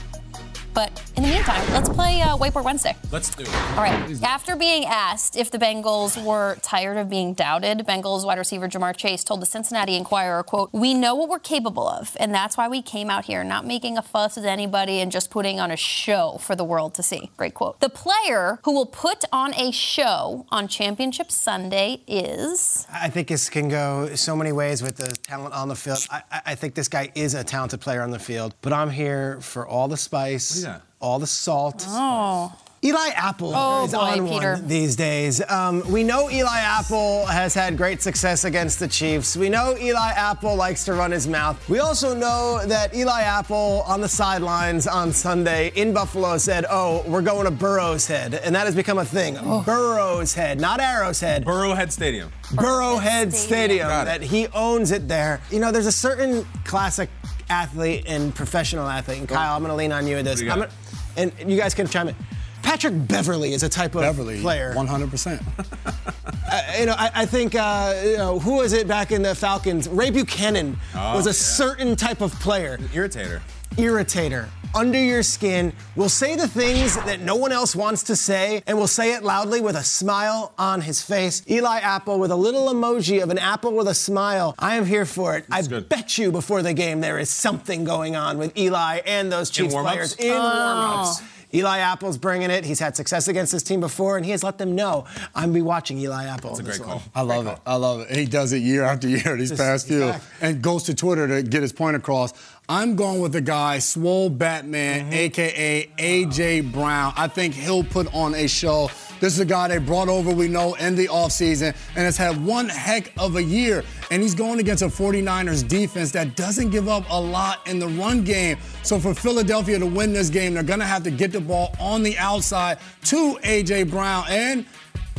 But 0.77 1.01
in 1.15 1.23
the 1.23 1.29
meantime, 1.29 1.67
let's 1.73 1.89
play 1.89 2.21
uh, 2.21 2.37
Whiteboard 2.37 2.63
Wednesday. 2.63 2.95
Let's 3.11 3.33
do 3.33 3.41
it. 3.41 3.55
All 3.71 3.77
right. 3.81 4.21
After 4.21 4.55
being 4.55 4.85
asked 4.85 5.35
if 5.35 5.49
the 5.49 5.57
Bengals 5.57 6.23
were 6.23 6.55
tired 6.61 6.97
of 6.97 7.09
being 7.09 7.33
doubted, 7.33 7.79
Bengals 7.79 8.23
wide 8.23 8.37
receiver 8.37 8.67
Ja'Marr 8.67 8.95
Chase 8.95 9.23
told 9.23 9.41
the 9.41 9.47
Cincinnati 9.47 9.95
Enquirer, 9.95 10.43
quote, 10.43 10.69
"We 10.71 10.93
know 10.93 11.15
what 11.15 11.29
we're 11.29 11.39
capable 11.39 11.87
of, 11.89 12.15
and 12.19 12.31
that's 12.31 12.57
why 12.57 12.67
we 12.67 12.83
came 12.83 13.09
out 13.09 13.25
here, 13.25 13.43
not 13.43 13.65
making 13.65 13.97
a 13.97 14.03
fuss 14.03 14.35
with 14.35 14.45
anybody 14.45 14.99
and 14.99 15.11
just 15.11 15.31
putting 15.31 15.59
on 15.59 15.71
a 15.71 15.75
show 15.75 16.37
for 16.41 16.55
the 16.55 16.63
world 16.63 16.93
to 16.93 17.01
see." 17.01 17.31
Great 17.37 17.55
quote. 17.55 17.79
The 17.79 17.89
player 17.89 18.59
who 18.63 18.71
will 18.71 18.85
put 18.85 19.25
on 19.33 19.55
a 19.55 19.71
show 19.71 20.45
on 20.51 20.67
Championship 20.67 21.31
Sunday 21.31 22.01
is 22.05 22.85
I 22.93 23.09
think 23.09 23.29
this 23.29 23.49
can 23.49 23.67
go 23.67 24.13
so 24.13 24.35
many 24.35 24.51
ways 24.51 24.83
with 24.83 24.97
the 24.97 25.07
talent 25.23 25.55
on 25.55 25.69
the 25.69 25.75
field. 25.75 26.05
I, 26.11 26.21
I- 26.31 26.41
I 26.51 26.55
think 26.55 26.75
this 26.75 26.87
guy 26.87 27.11
is 27.15 27.33
a 27.33 27.43
talented 27.43 27.81
player 27.81 28.03
on 28.03 28.11
the 28.11 28.19
field, 28.19 28.53
but 28.61 28.73
I'm 28.73 28.91
here 28.91 29.41
for 29.41 29.65
all 29.67 29.87
the 29.87 29.97
spice, 29.97 30.51
What 30.51 30.57
is 30.57 30.61
that? 30.63 30.66
All 30.99 31.19
the 31.19 31.27
salt. 31.27 31.83
oh, 31.87 32.53
Eli 32.83 33.09
Apple 33.15 33.53
Oh, 33.55 33.85
is 33.85 33.91
boy, 33.91 33.97
on 33.97 34.27
Peter. 34.29 34.53
one 34.53 34.67
these 34.67 34.95
days. 34.95 35.41
Um, 35.49 35.81
we 35.91 36.03
know 36.03 36.29
Eli 36.29 36.59
Apple 36.59 37.25
has 37.25 37.55
had 37.55 37.75
great 37.75 38.03
success 38.03 38.43
against 38.43 38.79
the 38.79 38.87
Chiefs. 38.87 39.35
We 39.35 39.49
know 39.49 39.75
Eli 39.79 40.11
Apple 40.11 40.55
likes 40.55 40.85
to 40.85 40.93
run 40.93 41.09
his 41.09 41.27
mouth. 41.27 41.67
We 41.67 41.79
also 41.79 42.15
know 42.15 42.61
that 42.65 42.95
Eli 42.95 43.21
Apple 43.23 43.83
on 43.87 43.99
the 44.01 44.07
sidelines 44.07 44.85
on 44.85 45.11
Sunday 45.11 45.71
in 45.75 45.91
Buffalo 45.91 46.37
said, 46.37 46.65
"Oh, 46.69 47.03
we're 47.07 47.23
going 47.23 47.45
to 47.45 47.51
Burrow's 47.51 48.05
Head," 48.05 48.35
and 48.35 48.53
that 48.55 48.67
has 48.67 48.75
become 48.75 48.99
a 48.99 49.05
thing. 49.05 49.37
Oh. 49.41 49.63
Burrow's 49.63 50.35
Head, 50.35 50.61
not 50.61 50.79
Arrow's 50.79 51.19
Head. 51.19 51.45
Burrowhead 51.45 51.91
Stadium. 51.91 52.31
Burrowhead 52.53 53.33
Stadium, 53.33 53.87
Got 53.87 54.03
it. 54.03 54.05
that 54.05 54.21
he 54.21 54.47
owns 54.53 54.91
it 54.91 55.07
there. 55.07 55.41
You 55.49 55.59
know, 55.59 55.71
there's 55.71 55.87
a 55.87 55.91
certain 55.91 56.45
classic 56.63 57.09
athlete 57.49 58.05
and 58.07 58.33
professional 58.33 58.87
athlete. 58.87 59.19
And 59.19 59.27
Kyle, 59.29 59.55
I'm 59.55 59.61
going 59.61 59.71
to 59.71 59.75
lean 59.75 59.91
on 59.91 60.07
you 60.07 60.15
with 60.17 60.25
this. 60.25 60.41
You 60.41 60.51
I'm 60.51 60.59
gonna- 60.59 60.71
and 61.17 61.31
you 61.47 61.57
guys 61.57 61.73
can 61.73 61.87
chime 61.87 62.09
in. 62.09 62.15
Patrick 62.61 63.07
Beverley 63.07 63.53
is 63.53 63.63
a 63.63 63.69
type 63.69 63.95
of 63.95 64.01
Beverley, 64.01 64.41
player. 64.41 64.73
100%. 64.75 65.41
Uh, 66.49 66.61
you 66.79 66.85
know, 66.85 66.95
I, 66.97 67.11
I 67.13 67.25
think 67.25 67.55
uh, 67.55 67.93
you 68.05 68.15
know 68.15 68.39
who 68.39 68.55
was 68.55 68.71
it 68.71 68.87
back 68.87 69.11
in 69.11 69.21
the 69.21 69.35
Falcons? 69.35 69.89
Ray 69.89 70.11
Buchanan 70.11 70.79
was 70.95 71.25
a 71.25 71.29
yeah. 71.29 71.33
certain 71.33 71.97
type 71.97 72.21
of 72.21 72.31
player, 72.39 72.77
Irritator. 72.93 73.41
irritator, 73.71 74.47
under 74.77 75.03
your 75.03 75.23
skin. 75.23 75.73
Will 75.95 76.07
say 76.07 76.35
the 76.35 76.47
things 76.47 76.95
that 76.95 77.19
no 77.19 77.35
one 77.35 77.51
else 77.51 77.75
wants 77.75 78.03
to 78.03 78.15
say, 78.15 78.61
and 78.67 78.77
will 78.77 78.87
say 78.87 79.13
it 79.13 79.23
loudly 79.23 79.59
with 79.59 79.75
a 79.75 79.83
smile 79.83 80.53
on 80.57 80.81
his 80.81 81.01
face. 81.01 81.41
Eli 81.49 81.79
Apple 81.79 82.19
with 82.19 82.29
a 82.29 82.35
little 82.35 82.67
emoji 82.67 83.23
of 83.23 83.31
an 83.31 83.39
apple 83.39 83.73
with 83.73 83.87
a 83.87 83.95
smile. 83.95 84.53
I 84.59 84.75
am 84.75 84.85
here 84.85 85.05
for 85.05 85.35
it. 85.35 85.45
I 85.49 85.63
good. 85.63 85.89
bet 85.89 86.17
you 86.17 86.31
before 86.31 86.61
the 86.61 86.73
game 86.73 87.01
there 87.01 87.17
is 87.17 87.29
something 87.29 87.83
going 87.83 88.15
on 88.15 88.37
with 88.37 88.55
Eli 88.57 89.01
and 89.05 89.31
those 89.31 89.49
Chiefs 89.49 89.73
warm-ups? 89.73 89.93
players 89.93 90.15
in 90.15 90.31
oh. 90.31 90.39
warm-ups. 90.39 91.21
Eli 91.53 91.77
Apple's 91.77 92.17
bringing 92.17 92.51
it. 92.51 92.65
He's 92.65 92.79
had 92.79 92.97
success 92.97 93.29
against 93.29 93.53
this 93.53 93.63
team 93.63 93.79
before, 93.79 94.17
and 94.17 94.25
he 94.25 94.31
has 94.31 94.43
let 94.43 94.57
them 94.57 94.75
know 94.75 95.05
I'm 95.33 95.53
be 95.53 95.61
watching 95.61 95.97
Eli 95.97 96.25
Apple. 96.25 96.49
That's 96.49 96.59
a 96.59 96.63
in 96.63 96.67
this 96.67 96.77
great 96.77 96.89
one. 96.89 96.99
call. 96.99 97.11
I 97.15 97.21
love 97.21 97.47
it. 97.47 97.57
I 97.65 97.75
love 97.75 98.01
it. 98.01 98.17
He 98.17 98.25
does 98.25 98.51
it 98.51 98.57
year 98.61 98.83
after 98.83 99.07
year 99.07 99.37
these 99.37 99.49
Just- 99.49 99.61
past 99.61 99.87
few, 99.87 100.01
back. 100.01 100.21
and 100.41 100.61
goes 100.61 100.83
to 100.83 100.93
Twitter 100.93 101.25
to 101.27 101.43
get 101.43 101.61
his 101.61 101.71
point 101.71 101.95
across. 101.95 102.33
I'm 102.69 102.97
going 102.97 103.21
with 103.21 103.31
the 103.31 103.39
guy, 103.39 103.79
Swole 103.79 104.29
Batman, 104.29 105.05
mm-hmm. 105.05 105.13
aka 105.13 105.89
AJ 105.97 106.73
Brown. 106.73 107.13
I 107.15 107.29
think 107.29 107.53
he'll 107.53 107.85
put 107.85 108.13
on 108.13 108.35
a 108.35 108.45
show. 108.45 108.91
This 109.21 109.33
is 109.33 109.39
a 109.39 109.45
guy 109.45 109.69
they 109.69 109.77
brought 109.77 110.09
over, 110.09 110.31
we 110.31 110.49
know, 110.49 110.73
in 110.73 110.95
the 110.95 111.07
offseason, 111.07 111.67
and 111.95 112.03
has 112.03 112.17
had 112.17 112.43
one 112.45 112.67
heck 112.67 113.13
of 113.17 113.37
a 113.37 113.43
year. 113.43 113.85
And 114.11 114.21
he's 114.21 114.35
going 114.35 114.59
against 114.59 114.83
a 114.83 114.87
49ers 114.87 115.65
defense 115.65 116.11
that 116.11 116.35
doesn't 116.35 116.71
give 116.71 116.89
up 116.89 117.05
a 117.09 117.19
lot 117.19 117.65
in 117.67 117.79
the 117.79 117.87
run 117.87 118.25
game. 118.25 118.57
So 118.83 118.99
for 118.99 119.13
Philadelphia 119.13 119.79
to 119.79 119.85
win 119.85 120.11
this 120.11 120.29
game, 120.29 120.53
they're 120.53 120.61
going 120.61 120.79
to 120.79 120.85
have 120.85 121.03
to 121.03 121.11
get 121.11 121.31
the 121.31 121.41
ball 121.41 121.73
on 121.79 122.03
the 122.03 122.17
outside 122.17 122.79
to 123.05 123.39
AJ 123.43 123.89
Brown. 123.89 124.25
And 124.27 124.65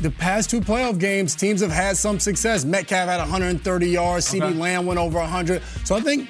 the 0.02 0.10
past 0.10 0.50
two 0.50 0.60
playoff 0.60 1.00
games, 1.00 1.34
teams 1.34 1.62
have 1.62 1.72
had 1.72 1.96
some 1.96 2.20
success. 2.20 2.66
Metcalf 2.66 3.08
had 3.08 3.18
130 3.18 3.88
yards, 3.88 4.32
Okay. 4.32 4.50
Lamb 4.50 4.84
went 4.84 5.00
over 5.00 5.18
100. 5.18 5.62
So 5.84 5.96
I 5.96 6.00
think 6.00 6.28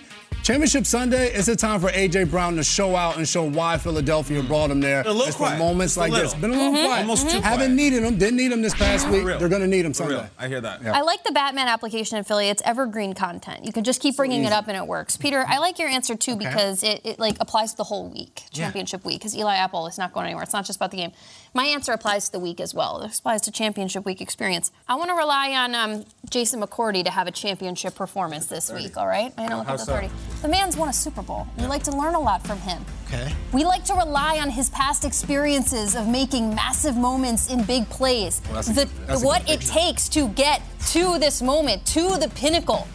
Championship 0.48 0.86
Sunday, 0.86 1.30
it's 1.34 1.46
a 1.48 1.54
time 1.54 1.78
for 1.78 1.88
AJ 1.90 2.30
Brown 2.30 2.56
to 2.56 2.64
show 2.64 2.96
out 2.96 3.18
and 3.18 3.28
show 3.28 3.44
why 3.44 3.76
Philadelphia 3.76 4.42
brought 4.42 4.70
him 4.70 4.80
there. 4.80 5.02
A 5.02 5.12
little 5.12 5.24
it's 5.26 5.36
quiet. 5.36 5.58
for 5.58 5.58
moments 5.58 5.96
Just 5.96 6.08
a 6.08 6.10
like 6.10 6.22
this. 6.22 6.32
Been 6.32 6.52
a 6.52 6.54
little 6.54 6.72
Mm-hmm. 6.72 6.86
quiet. 6.86 7.00
Almost 7.02 7.28
too 7.28 7.40
Haven't 7.42 7.58
quiet. 7.58 7.70
needed 7.72 8.02
him. 8.02 8.16
Didn't 8.16 8.36
need 8.38 8.50
him 8.50 8.62
this 8.62 8.72
past 8.72 9.10
week. 9.10 9.26
They're 9.26 9.50
going 9.50 9.60
to 9.60 9.66
need 9.66 9.84
him 9.84 9.92
For 9.92 10.06
real. 10.08 10.20
Sunday. 10.20 10.32
I 10.38 10.48
hear 10.48 10.62
that. 10.62 10.86
I 10.86 11.02
like 11.02 11.22
the 11.24 11.32
Batman 11.32 11.68
application 11.68 12.16
in 12.16 12.24
Philly. 12.24 12.48
It's 12.48 12.62
evergreen 12.64 13.12
content. 13.12 13.66
You 13.66 13.74
can 13.74 13.84
just 13.84 14.00
keep 14.00 14.16
bringing 14.16 14.44
it 14.44 14.52
up 14.54 14.68
and 14.68 14.76
it 14.78 14.86
works. 14.86 15.18
Peter, 15.18 15.44
I 15.46 15.58
like 15.58 15.78
your 15.78 15.88
answer 15.90 16.14
too 16.16 16.34
because 16.34 16.82
it, 16.82 17.02
it 17.04 17.18
like 17.18 17.36
applies 17.40 17.72
to 17.72 17.76
the 17.76 17.84
whole 17.84 18.08
week, 18.08 18.44
championship 18.50 19.04
week, 19.04 19.18
because 19.20 19.36
Eli 19.36 19.54
Apple 19.54 19.86
is 19.86 19.98
not 19.98 20.14
going 20.14 20.24
anywhere. 20.28 20.44
It's 20.44 20.54
not 20.54 20.64
just 20.64 20.78
about 20.78 20.92
the 20.92 20.96
game. 20.96 21.12
My 21.52 21.64
answer 21.66 21.92
applies 21.92 22.24
to 22.26 22.32
the 22.32 22.38
week 22.38 22.58
as 22.58 22.72
well. 22.72 23.02
It 23.02 23.18
applies 23.18 23.42
to 23.42 23.50
championship 23.50 24.06
week 24.06 24.22
experience. 24.22 24.70
I 24.88 24.94
want 24.94 25.10
to 25.10 25.14
rely 25.14 25.50
on 25.52 25.74
um, 25.74 26.04
Jason 26.30 26.62
McCourty 26.62 27.04
to 27.04 27.10
have 27.10 27.26
a 27.26 27.32
championship 27.32 27.94
performance 27.94 28.46
this 28.46 28.72
week. 28.72 28.96
All 28.96 29.06
right, 29.06 29.30
I 29.36 29.46
know 29.48 29.58
look 29.58 29.66
How 29.66 29.72
at 29.74 29.80
the 29.80 29.84
so? 29.84 29.92
30. 29.92 30.08
The 30.42 30.48
man's 30.48 30.76
won 30.76 30.88
a 30.88 30.92
Super 30.92 31.22
Bowl. 31.22 31.48
We 31.58 31.66
like 31.66 31.82
to 31.84 31.90
learn 31.90 32.14
a 32.14 32.20
lot 32.20 32.46
from 32.46 32.58
him. 32.58 32.84
Okay. 33.06 33.32
We 33.52 33.64
like 33.64 33.84
to 33.86 33.94
rely 33.94 34.38
on 34.38 34.50
his 34.50 34.70
past 34.70 35.04
experiences 35.04 35.96
of 35.96 36.06
making 36.06 36.54
massive 36.54 36.96
moments 36.96 37.48
in 37.50 37.64
big 37.64 37.88
plays. 37.90 38.40
a 38.50 38.62
the, 38.62 38.88
good- 39.08 39.22
what 39.24 39.48
it 39.50 39.60
takes 39.62 40.08
to 40.10 40.28
get 40.28 40.62
to 40.90 41.18
this 41.18 41.42
moment, 41.42 41.84
to 41.86 42.16
the 42.18 42.30
pinnacle. 42.36 42.86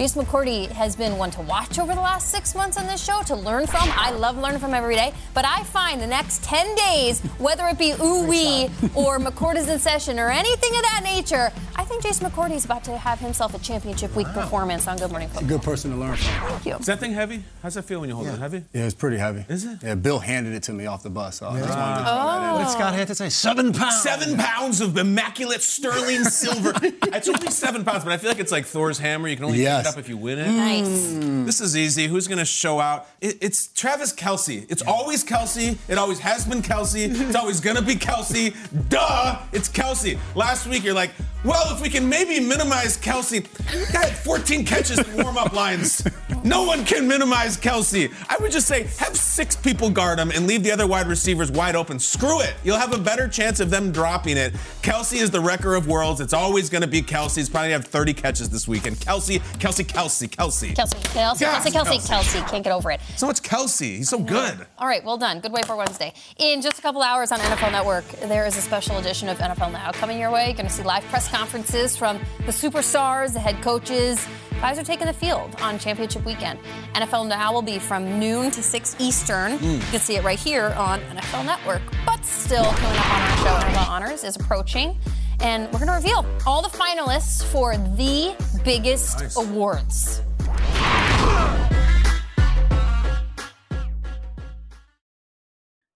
Jason 0.00 0.24
McCourty 0.24 0.66
has 0.70 0.96
been 0.96 1.18
one 1.18 1.30
to 1.30 1.42
watch 1.42 1.78
over 1.78 1.94
the 1.94 2.00
last 2.00 2.30
six 2.30 2.54
months 2.54 2.78
on 2.78 2.86
this 2.86 3.04
show, 3.04 3.20
to 3.26 3.36
learn 3.36 3.66
from. 3.66 3.82
I 3.92 4.10
love 4.12 4.38
learning 4.38 4.58
from 4.60 4.72
every 4.72 4.94
day. 4.94 5.12
But 5.34 5.44
I 5.44 5.62
find 5.64 6.00
the 6.00 6.06
next 6.06 6.42
10 6.42 6.74
days, 6.74 7.20
whether 7.36 7.66
it 7.66 7.76
be 7.78 7.92
ooh 8.00 8.26
wee 8.26 8.70
or 8.94 9.18
McCourty's 9.18 9.68
in 9.68 9.78
session 9.78 10.18
or 10.18 10.30
anything 10.30 10.74
of 10.74 10.82
that 10.84 11.02
nature, 11.04 11.52
I 11.76 11.84
think 11.84 12.02
Jason 12.02 12.30
McCourty 12.30 12.52
is 12.54 12.64
about 12.64 12.82
to 12.84 12.96
have 12.96 13.20
himself 13.20 13.54
a 13.54 13.58
championship 13.58 14.16
week 14.16 14.26
performance 14.28 14.88
on 14.88 14.96
Good 14.96 15.10
Morning 15.10 15.28
Football. 15.28 15.48
Good 15.50 15.62
person 15.62 15.90
to 15.90 15.98
learn 15.98 16.16
from. 16.16 16.48
Thank 16.48 16.64
you. 16.64 16.76
Is 16.76 16.86
that 16.86 16.98
thing 16.98 17.12
heavy? 17.12 17.44
How's 17.62 17.74
that 17.74 17.82
feel 17.82 18.00
when 18.00 18.08
you 18.08 18.14
hold 18.14 18.26
it? 18.28 18.38
Heavy? 18.38 18.64
Yeah, 18.72 18.86
it's 18.86 18.94
pretty 18.94 19.18
heavy. 19.18 19.44
Is 19.50 19.66
it? 19.66 19.80
Yeah, 19.82 19.96
Bill 19.96 20.18
handed 20.18 20.54
it 20.54 20.62
to 20.62 20.72
me 20.72 20.86
off 20.86 21.02
the 21.02 21.10
bus. 21.10 21.40
So 21.40 21.48
I 21.48 21.58
just 21.60 21.68
wanted 21.76 21.94
to 21.96 22.10
Oh. 22.10 22.40
that 22.40 22.52
What 22.54 22.58
did 22.64 22.70
Scott 22.70 22.94
have 22.94 23.08
to 23.08 23.14
say? 23.14 23.28
Seven 23.28 23.74
pounds. 23.74 24.00
Seven 24.00 24.38
pounds 24.38 24.80
of 24.80 24.96
immaculate 24.96 25.60
sterling 25.60 26.24
silver. 26.24 26.72
it's 26.82 27.28
only 27.28 27.50
seven 27.50 27.84
pounds, 27.84 28.02
but 28.04 28.14
I 28.14 28.16
feel 28.16 28.30
like 28.30 28.40
it's 28.40 28.50
like 28.52 28.64
Thor's 28.64 28.98
hammer. 28.98 29.28
You 29.28 29.36
can 29.36 29.44
only 29.44 29.60
Yes. 29.60 29.89
Pick 29.90 29.96
it 29.96 29.98
up 29.98 30.04
if 30.04 30.08
you 30.08 30.16
win 30.16 30.38
it. 30.38 30.48
Nice. 30.50 30.88
Mm. 30.88 31.46
This 31.46 31.60
is 31.60 31.76
easy. 31.76 32.06
Who's 32.06 32.26
going 32.26 32.38
to 32.38 32.44
show 32.44 32.80
out? 32.80 33.06
It, 33.20 33.38
it's 33.40 33.68
Travis 33.68 34.12
Kelce. 34.12 34.70
It's 34.70 34.82
always 34.82 35.24
Kelce. 35.24 35.76
It 35.88 35.98
always 35.98 36.18
has 36.20 36.46
been 36.46 36.62
Kelce. 36.62 37.08
It's 37.28 37.36
always 37.36 37.60
going 37.60 37.76
to 37.76 37.82
be 37.82 37.94
Kelce. 37.94 38.54
Duh, 38.88 39.38
it's 39.52 39.68
Kelce. 39.68 40.18
Last 40.34 40.66
week, 40.66 40.84
you're 40.84 40.94
like, 40.94 41.10
well, 41.44 41.74
if 41.74 41.80
we 41.80 41.88
can 41.88 42.08
maybe 42.08 42.38
minimize 42.40 42.98
Kelce. 42.98 43.46
Guy 43.92 44.06
had 44.06 44.16
14 44.16 44.64
catches 44.64 44.98
in 44.98 45.22
warm 45.22 45.38
up 45.38 45.52
lines. 45.52 46.06
No 46.44 46.64
one 46.64 46.84
can 46.84 47.06
minimize 47.06 47.56
Kelce. 47.56 48.12
I 48.28 48.36
would 48.40 48.50
just 48.50 48.66
say, 48.66 48.84
have 48.98 49.16
six 49.16 49.56
people 49.56 49.90
guard 49.90 50.18
him 50.18 50.30
and 50.30 50.46
leave 50.46 50.62
the 50.62 50.70
other 50.70 50.86
wide 50.86 51.06
receivers 51.06 51.50
wide 51.50 51.76
open. 51.76 51.98
Screw 51.98 52.40
it. 52.40 52.54
You'll 52.64 52.78
have 52.78 52.94
a 52.94 52.98
better 52.98 53.28
chance 53.28 53.60
of 53.60 53.70
them 53.70 53.90
dropping 53.92 54.36
it. 54.36 54.54
Kelce 54.82 55.20
is 55.20 55.30
the 55.30 55.40
wrecker 55.40 55.74
of 55.74 55.86
worlds. 55.86 56.20
It's 56.20 56.32
always 56.32 56.68
going 56.70 56.82
to 56.82 56.88
be 56.88 57.02
Kelce. 57.02 57.36
He's 57.36 57.48
probably 57.48 57.70
going 57.70 57.80
to 57.82 57.86
have 57.86 57.92
30 57.92 58.14
catches 58.14 58.48
this 58.48 58.66
week. 58.68 58.86
And 58.86 58.96
Kelce, 58.96 59.40
Kelce, 59.58 59.84
Kelce, 59.84 60.28
Kelce. 60.28 60.74
Kelce, 60.74 60.94
Kelce, 61.12 61.40
Yes, 61.40 61.64
Kelce, 61.68 61.72
Kelce, 61.72 62.08
Kelce. 62.08 62.08
Kelce. 62.08 62.48
Can't 62.50 62.64
get 62.64 62.72
over 62.72 62.90
it. 62.90 63.00
So 63.16 63.26
much 63.26 63.42
Kelce. 63.42 63.96
He's 63.98 64.08
so 64.08 64.18
good. 64.18 64.66
All 64.78 64.86
right, 64.86 65.04
well 65.04 65.18
done. 65.18 65.40
Good 65.40 65.52
way 65.52 65.62
for 65.62 65.76
Wednesday. 65.76 66.12
In 66.38 66.60
just 66.60 66.78
a 66.78 66.82
couple 66.82 67.02
hours 67.02 67.32
on 67.32 67.38
NFL 67.38 67.72
Network, 67.72 68.06
there 68.28 68.46
is 68.46 68.56
a 68.56 68.62
special 68.62 68.98
edition 68.98 69.28
of 69.28 69.38
NFL 69.38 69.72
Now 69.72 69.90
coming 69.92 70.18
your 70.18 70.30
way. 70.30 70.46
You're 70.46 70.54
going 70.54 70.68
to 70.68 70.72
see 70.72 70.82
live 70.82 71.04
press 71.04 71.29
conferences 71.30 71.96
from 71.96 72.18
the 72.46 72.52
superstars, 72.52 73.32
the 73.32 73.40
head 73.40 73.62
coaches. 73.62 74.26
Guys 74.60 74.78
are 74.78 74.84
taking 74.84 75.06
the 75.06 75.12
field 75.12 75.56
on 75.62 75.78
championship 75.78 76.24
weekend. 76.26 76.58
NFL 76.94 77.28
Now 77.28 77.52
will 77.52 77.62
be 77.62 77.78
from 77.78 78.18
noon 78.20 78.50
to 78.50 78.62
6 78.62 78.96
Eastern. 78.98 79.56
Hmm. 79.58 79.64
You 79.64 79.78
can 79.90 80.00
see 80.00 80.16
it 80.16 80.24
right 80.24 80.38
here 80.38 80.74
on 80.76 81.00
NFL 81.00 81.46
Network. 81.46 81.80
But 82.04 82.24
still, 82.26 82.64
coming 82.64 82.98
up 82.98 83.14
on 83.14 83.20
our 83.22 83.36
show, 83.38 83.66
NFL 83.66 83.88
Honors 83.88 84.24
is 84.24 84.36
approaching. 84.36 84.98
And 85.40 85.64
we're 85.72 85.78
going 85.78 85.86
to 85.88 85.94
reveal 85.94 86.26
all 86.46 86.60
the 86.60 86.68
finalists 86.68 87.42
for 87.44 87.74
the 87.78 88.34
biggest 88.62 89.20
Nice. 89.20 89.36
awards. 89.38 90.20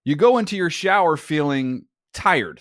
You 0.05 0.17
go 0.17 0.39
into 0.39 0.57
your 0.57 0.71
shower 0.71 1.17
feeling 1.17 1.87
tired, 2.13 2.61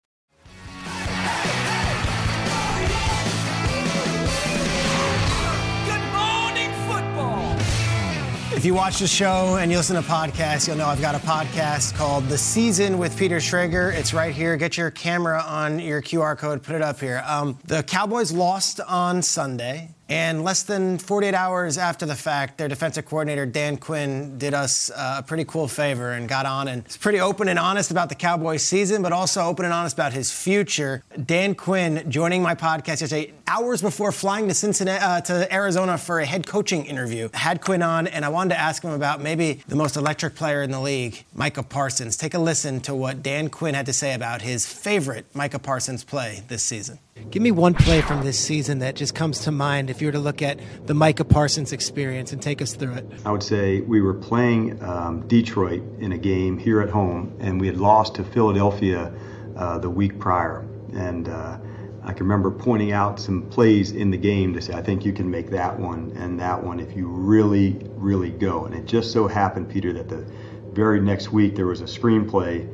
If 8.61 8.65
you 8.65 8.75
watch 8.75 8.99
the 8.99 9.07
show 9.07 9.57
and 9.59 9.71
you 9.71 9.77
listen 9.77 9.95
to 9.95 10.07
podcasts, 10.07 10.67
you'll 10.67 10.77
know 10.77 10.85
I've 10.85 11.01
got 11.01 11.15
a 11.15 11.17
podcast 11.17 11.95
called 11.95 12.27
The 12.27 12.37
Season 12.37 12.99
with 12.99 13.17
Peter 13.17 13.37
Schrager. 13.37 13.91
It's 13.91 14.13
right 14.13 14.35
here. 14.35 14.55
Get 14.55 14.77
your 14.77 14.91
camera 14.91 15.41
on 15.41 15.79
your 15.79 15.99
QR 15.99 16.37
code, 16.37 16.61
put 16.61 16.75
it 16.75 16.83
up 16.83 16.99
here. 16.99 17.23
Um, 17.25 17.57
the 17.65 17.81
Cowboys 17.81 18.31
lost 18.31 18.79
on 18.81 19.23
Sunday. 19.23 19.89
And 20.11 20.43
less 20.43 20.63
than 20.63 20.97
48 20.97 21.33
hours 21.33 21.77
after 21.77 22.05
the 22.05 22.17
fact, 22.17 22.57
their 22.57 22.67
defensive 22.67 23.05
coordinator, 23.05 23.45
Dan 23.45 23.77
Quinn, 23.77 24.37
did 24.37 24.53
us 24.53 24.91
uh, 24.91 25.15
a 25.19 25.23
pretty 25.23 25.45
cool 25.45 25.69
favor 25.69 26.11
and 26.11 26.27
got 26.27 26.45
on 26.45 26.67
and 26.67 26.83
was 26.83 26.97
pretty 26.97 27.21
open 27.21 27.47
and 27.47 27.57
honest 27.57 27.91
about 27.91 28.09
the 28.09 28.15
Cowboys 28.15 28.61
season, 28.61 29.01
but 29.01 29.13
also 29.13 29.41
open 29.43 29.63
and 29.63 29.73
honest 29.73 29.95
about 29.95 30.11
his 30.11 30.29
future. 30.29 31.01
Dan 31.25 31.55
Quinn 31.55 32.03
joining 32.11 32.41
my 32.41 32.55
podcast 32.55 32.99
yesterday, 32.99 33.31
hours 33.47 33.81
before 33.81 34.11
flying 34.11 34.49
to 34.49 34.53
Cincinnati, 34.53 35.01
uh, 35.01 35.21
to 35.21 35.53
Arizona 35.53 35.97
for 35.97 36.19
a 36.19 36.25
head 36.25 36.45
coaching 36.45 36.85
interview. 36.87 37.29
Had 37.33 37.61
Quinn 37.61 37.81
on, 37.81 38.07
and 38.07 38.25
I 38.25 38.29
wanted 38.29 38.55
to 38.55 38.59
ask 38.59 38.83
him 38.83 38.91
about 38.91 39.21
maybe 39.21 39.63
the 39.69 39.77
most 39.77 39.95
electric 39.95 40.35
player 40.35 40.61
in 40.61 40.71
the 40.71 40.81
league, 40.81 41.23
Micah 41.33 41.63
Parsons. 41.63 42.17
Take 42.17 42.33
a 42.33 42.39
listen 42.39 42.81
to 42.81 42.93
what 42.93 43.23
Dan 43.23 43.49
Quinn 43.49 43.75
had 43.75 43.85
to 43.85 43.93
say 43.93 44.13
about 44.13 44.41
his 44.41 44.65
favorite 44.65 45.25
Micah 45.33 45.59
Parsons 45.59 46.03
play 46.03 46.43
this 46.49 46.63
season. 46.63 46.99
Give 47.29 47.41
me 47.41 47.51
one 47.51 47.73
play 47.73 48.01
from 48.01 48.23
this 48.23 48.39
season 48.39 48.79
that 48.79 48.95
just 48.95 49.15
comes 49.15 49.39
to 49.41 49.51
mind 49.51 49.89
if 49.89 50.01
you 50.01 50.07
were 50.07 50.11
to 50.13 50.19
look 50.19 50.41
at 50.41 50.59
the 50.85 50.93
Micah 50.93 51.23
Parsons 51.23 51.71
experience 51.71 52.33
and 52.33 52.41
take 52.41 52.61
us 52.61 52.73
through 52.73 52.93
it. 52.93 53.05
I 53.25 53.31
would 53.31 53.43
say 53.43 53.81
we 53.81 54.01
were 54.01 54.13
playing 54.13 54.81
um, 54.83 55.27
Detroit 55.27 55.81
in 55.99 56.13
a 56.13 56.17
game 56.17 56.57
here 56.57 56.81
at 56.81 56.89
home, 56.89 57.35
and 57.39 57.59
we 57.59 57.67
had 57.67 57.77
lost 57.77 58.15
to 58.15 58.23
Philadelphia 58.23 59.13
uh, 59.55 59.77
the 59.77 59.89
week 59.89 60.19
prior. 60.19 60.65
And 60.93 61.29
uh, 61.29 61.57
I 62.03 62.13
can 62.13 62.25
remember 62.25 62.51
pointing 62.51 62.91
out 62.91 63.19
some 63.19 63.43
plays 63.43 63.91
in 63.91 64.11
the 64.11 64.17
game 64.17 64.53
to 64.53 64.61
say, 64.61 64.73
I 64.73 64.81
think 64.81 65.05
you 65.05 65.13
can 65.13 65.29
make 65.29 65.49
that 65.51 65.77
one 65.79 66.11
and 66.17 66.39
that 66.39 66.61
one 66.61 66.79
if 66.79 66.95
you 66.95 67.07
really, 67.07 67.77
really 67.95 68.31
go. 68.31 68.65
And 68.65 68.75
it 68.75 68.85
just 68.85 69.11
so 69.11 69.27
happened, 69.27 69.69
Peter, 69.69 69.93
that 69.93 70.09
the 70.09 70.25
very 70.73 70.99
next 70.99 71.31
week 71.31 71.55
there 71.55 71.67
was 71.67 71.81
a 71.81 71.85
screenplay, 71.85 72.67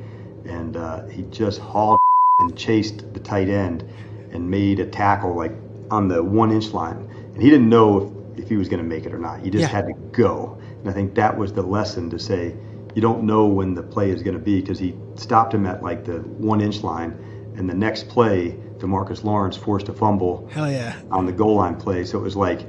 and 0.47 0.77
uh, 0.77 1.05
he 1.07 1.23
just 1.23 1.59
hauled 1.59 1.99
and 2.39 2.55
chased 2.55 3.13
the 3.13 3.19
tight 3.19 3.49
end 3.49 3.83
and 4.31 4.49
made 4.49 4.79
a 4.79 4.85
tackle 4.85 5.35
like 5.35 5.53
on 5.91 6.07
the 6.07 6.23
one 6.23 6.51
inch 6.51 6.67
line. 6.73 6.97
And 7.33 7.41
he 7.41 7.49
didn't 7.49 7.69
know 7.69 8.13
if, 8.35 8.43
if 8.43 8.49
he 8.49 8.57
was 8.57 8.67
going 8.67 8.81
to 8.81 8.87
make 8.87 9.05
it 9.05 9.13
or 9.13 9.19
not. 9.19 9.39
He 9.41 9.49
just 9.49 9.63
Yeah. 9.63 9.67
had 9.75 9.85
to 9.87 9.93
go. 10.11 10.57
And 10.81 10.89
I 10.89 10.93
think 10.93 11.15
that 11.15 11.37
was 11.37 11.53
the 11.53 11.61
lesson 11.61 12.09
to 12.09 12.19
say 12.19 12.55
you 12.95 13.01
don't 13.01 13.23
know 13.23 13.45
when 13.45 13.75
the 13.75 13.83
play 13.83 14.09
is 14.09 14.23
going 14.23 14.33
to 14.33 14.43
be 14.43 14.59
because 14.59 14.79
he 14.79 14.95
stopped 15.15 15.53
him 15.53 15.65
at 15.67 15.83
like 15.83 16.03
the 16.05 16.19
one 16.19 16.61
inch 16.61 16.81
line. 16.83 17.11
And 17.55 17.69
the 17.69 17.73
next 17.73 18.07
play, 18.07 18.55
Demarcus 18.77 19.23
Lawrence 19.23 19.55
forced 19.57 19.89
a 19.89 19.93
fumble 19.93 20.47
Hell 20.51 20.71
yeah. 20.71 20.95
on 21.11 21.25
the 21.25 21.31
goal 21.31 21.55
line 21.55 21.75
play. 21.75 22.03
So 22.05 22.17
it 22.19 22.21
was 22.23 22.35
like 22.35 22.65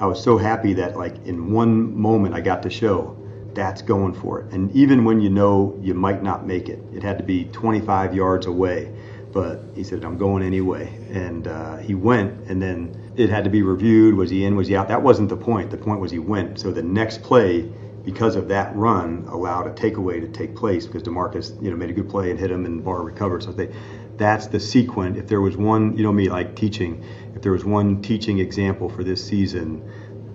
I 0.00 0.06
was 0.06 0.22
so 0.22 0.36
happy 0.38 0.74
that 0.74 0.96
like 0.96 1.14
in 1.26 1.52
one 1.52 1.96
moment 1.98 2.34
I 2.34 2.40
got 2.40 2.62
to 2.64 2.70
show 2.70 3.16
that's 3.54 3.82
going 3.82 4.12
for 4.14 4.40
it. 4.40 4.52
And 4.52 4.74
even 4.74 5.04
when 5.04 5.20
you 5.20 5.30
know 5.30 5.78
you 5.80 5.94
might 5.94 6.22
not 6.22 6.46
make 6.46 6.68
it, 6.68 6.80
it 6.92 7.02
had 7.02 7.18
to 7.18 7.24
be 7.24 7.44
25 7.44 8.14
yards 8.14 8.46
away. 8.46 8.92
But 9.34 9.60
he 9.74 9.82
said, 9.82 10.04
I'm 10.04 10.16
going 10.16 10.44
anyway. 10.44 10.96
And 11.10 11.48
uh, 11.48 11.78
he 11.78 11.94
went, 11.94 12.48
and 12.48 12.62
then 12.62 13.12
it 13.16 13.30
had 13.30 13.42
to 13.44 13.50
be 13.50 13.62
reviewed. 13.62 14.14
Was 14.14 14.30
he 14.30 14.44
in? 14.44 14.54
Was 14.54 14.68
he 14.68 14.76
out? 14.76 14.86
That 14.88 15.02
wasn't 15.02 15.28
the 15.28 15.36
point. 15.36 15.72
The 15.72 15.76
point 15.76 16.00
was 16.00 16.12
he 16.12 16.20
went. 16.20 16.60
So 16.60 16.70
the 16.70 16.84
next 16.84 17.22
play, 17.24 17.62
because 18.04 18.36
of 18.36 18.46
that 18.48 18.74
run, 18.76 19.26
allowed 19.28 19.66
a 19.66 19.70
takeaway 19.70 20.20
to 20.20 20.28
take 20.28 20.54
place 20.54 20.86
because 20.86 21.02
Demarcus, 21.02 21.60
you 21.60 21.68
know, 21.68 21.76
made 21.76 21.90
a 21.90 21.92
good 21.92 22.08
play 22.08 22.30
and 22.30 22.38
hit 22.38 22.50
him, 22.50 22.64
and 22.64 22.84
Barr 22.84 23.02
recovered. 23.02 23.42
So 23.42 23.50
they, 23.50 23.74
that's 24.16 24.46
the 24.46 24.60
sequence. 24.60 25.18
If 25.18 25.26
there 25.26 25.40
was 25.40 25.56
one, 25.56 25.96
you 25.96 26.04
know 26.04 26.12
me, 26.12 26.28
like 26.28 26.54
teaching. 26.54 27.04
If 27.34 27.42
there 27.42 27.52
was 27.52 27.64
one 27.64 28.02
teaching 28.02 28.38
example 28.38 28.88
for 28.88 29.02
this 29.02 29.26
season, 29.26 29.82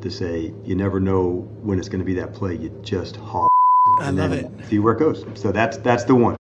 to 0.01 0.09
say 0.09 0.53
you 0.65 0.75
never 0.75 0.99
know 0.99 1.47
when 1.61 1.79
it's 1.79 1.89
going 1.89 1.99
to 1.99 2.05
be 2.05 2.15
that 2.15 2.33
play, 2.33 2.55
you 2.55 2.69
just 2.83 3.15
haul 3.15 3.47
I 4.01 4.09
and 4.09 4.17
love 4.17 4.31
then 4.31 4.59
it. 4.59 4.65
see 4.67 4.79
where 4.79 4.93
it 4.93 4.99
goes. 4.99 5.25
So 5.35 5.53
that's 5.53 5.77
that's 5.77 6.03
the 6.03 6.15
one. 6.15 6.38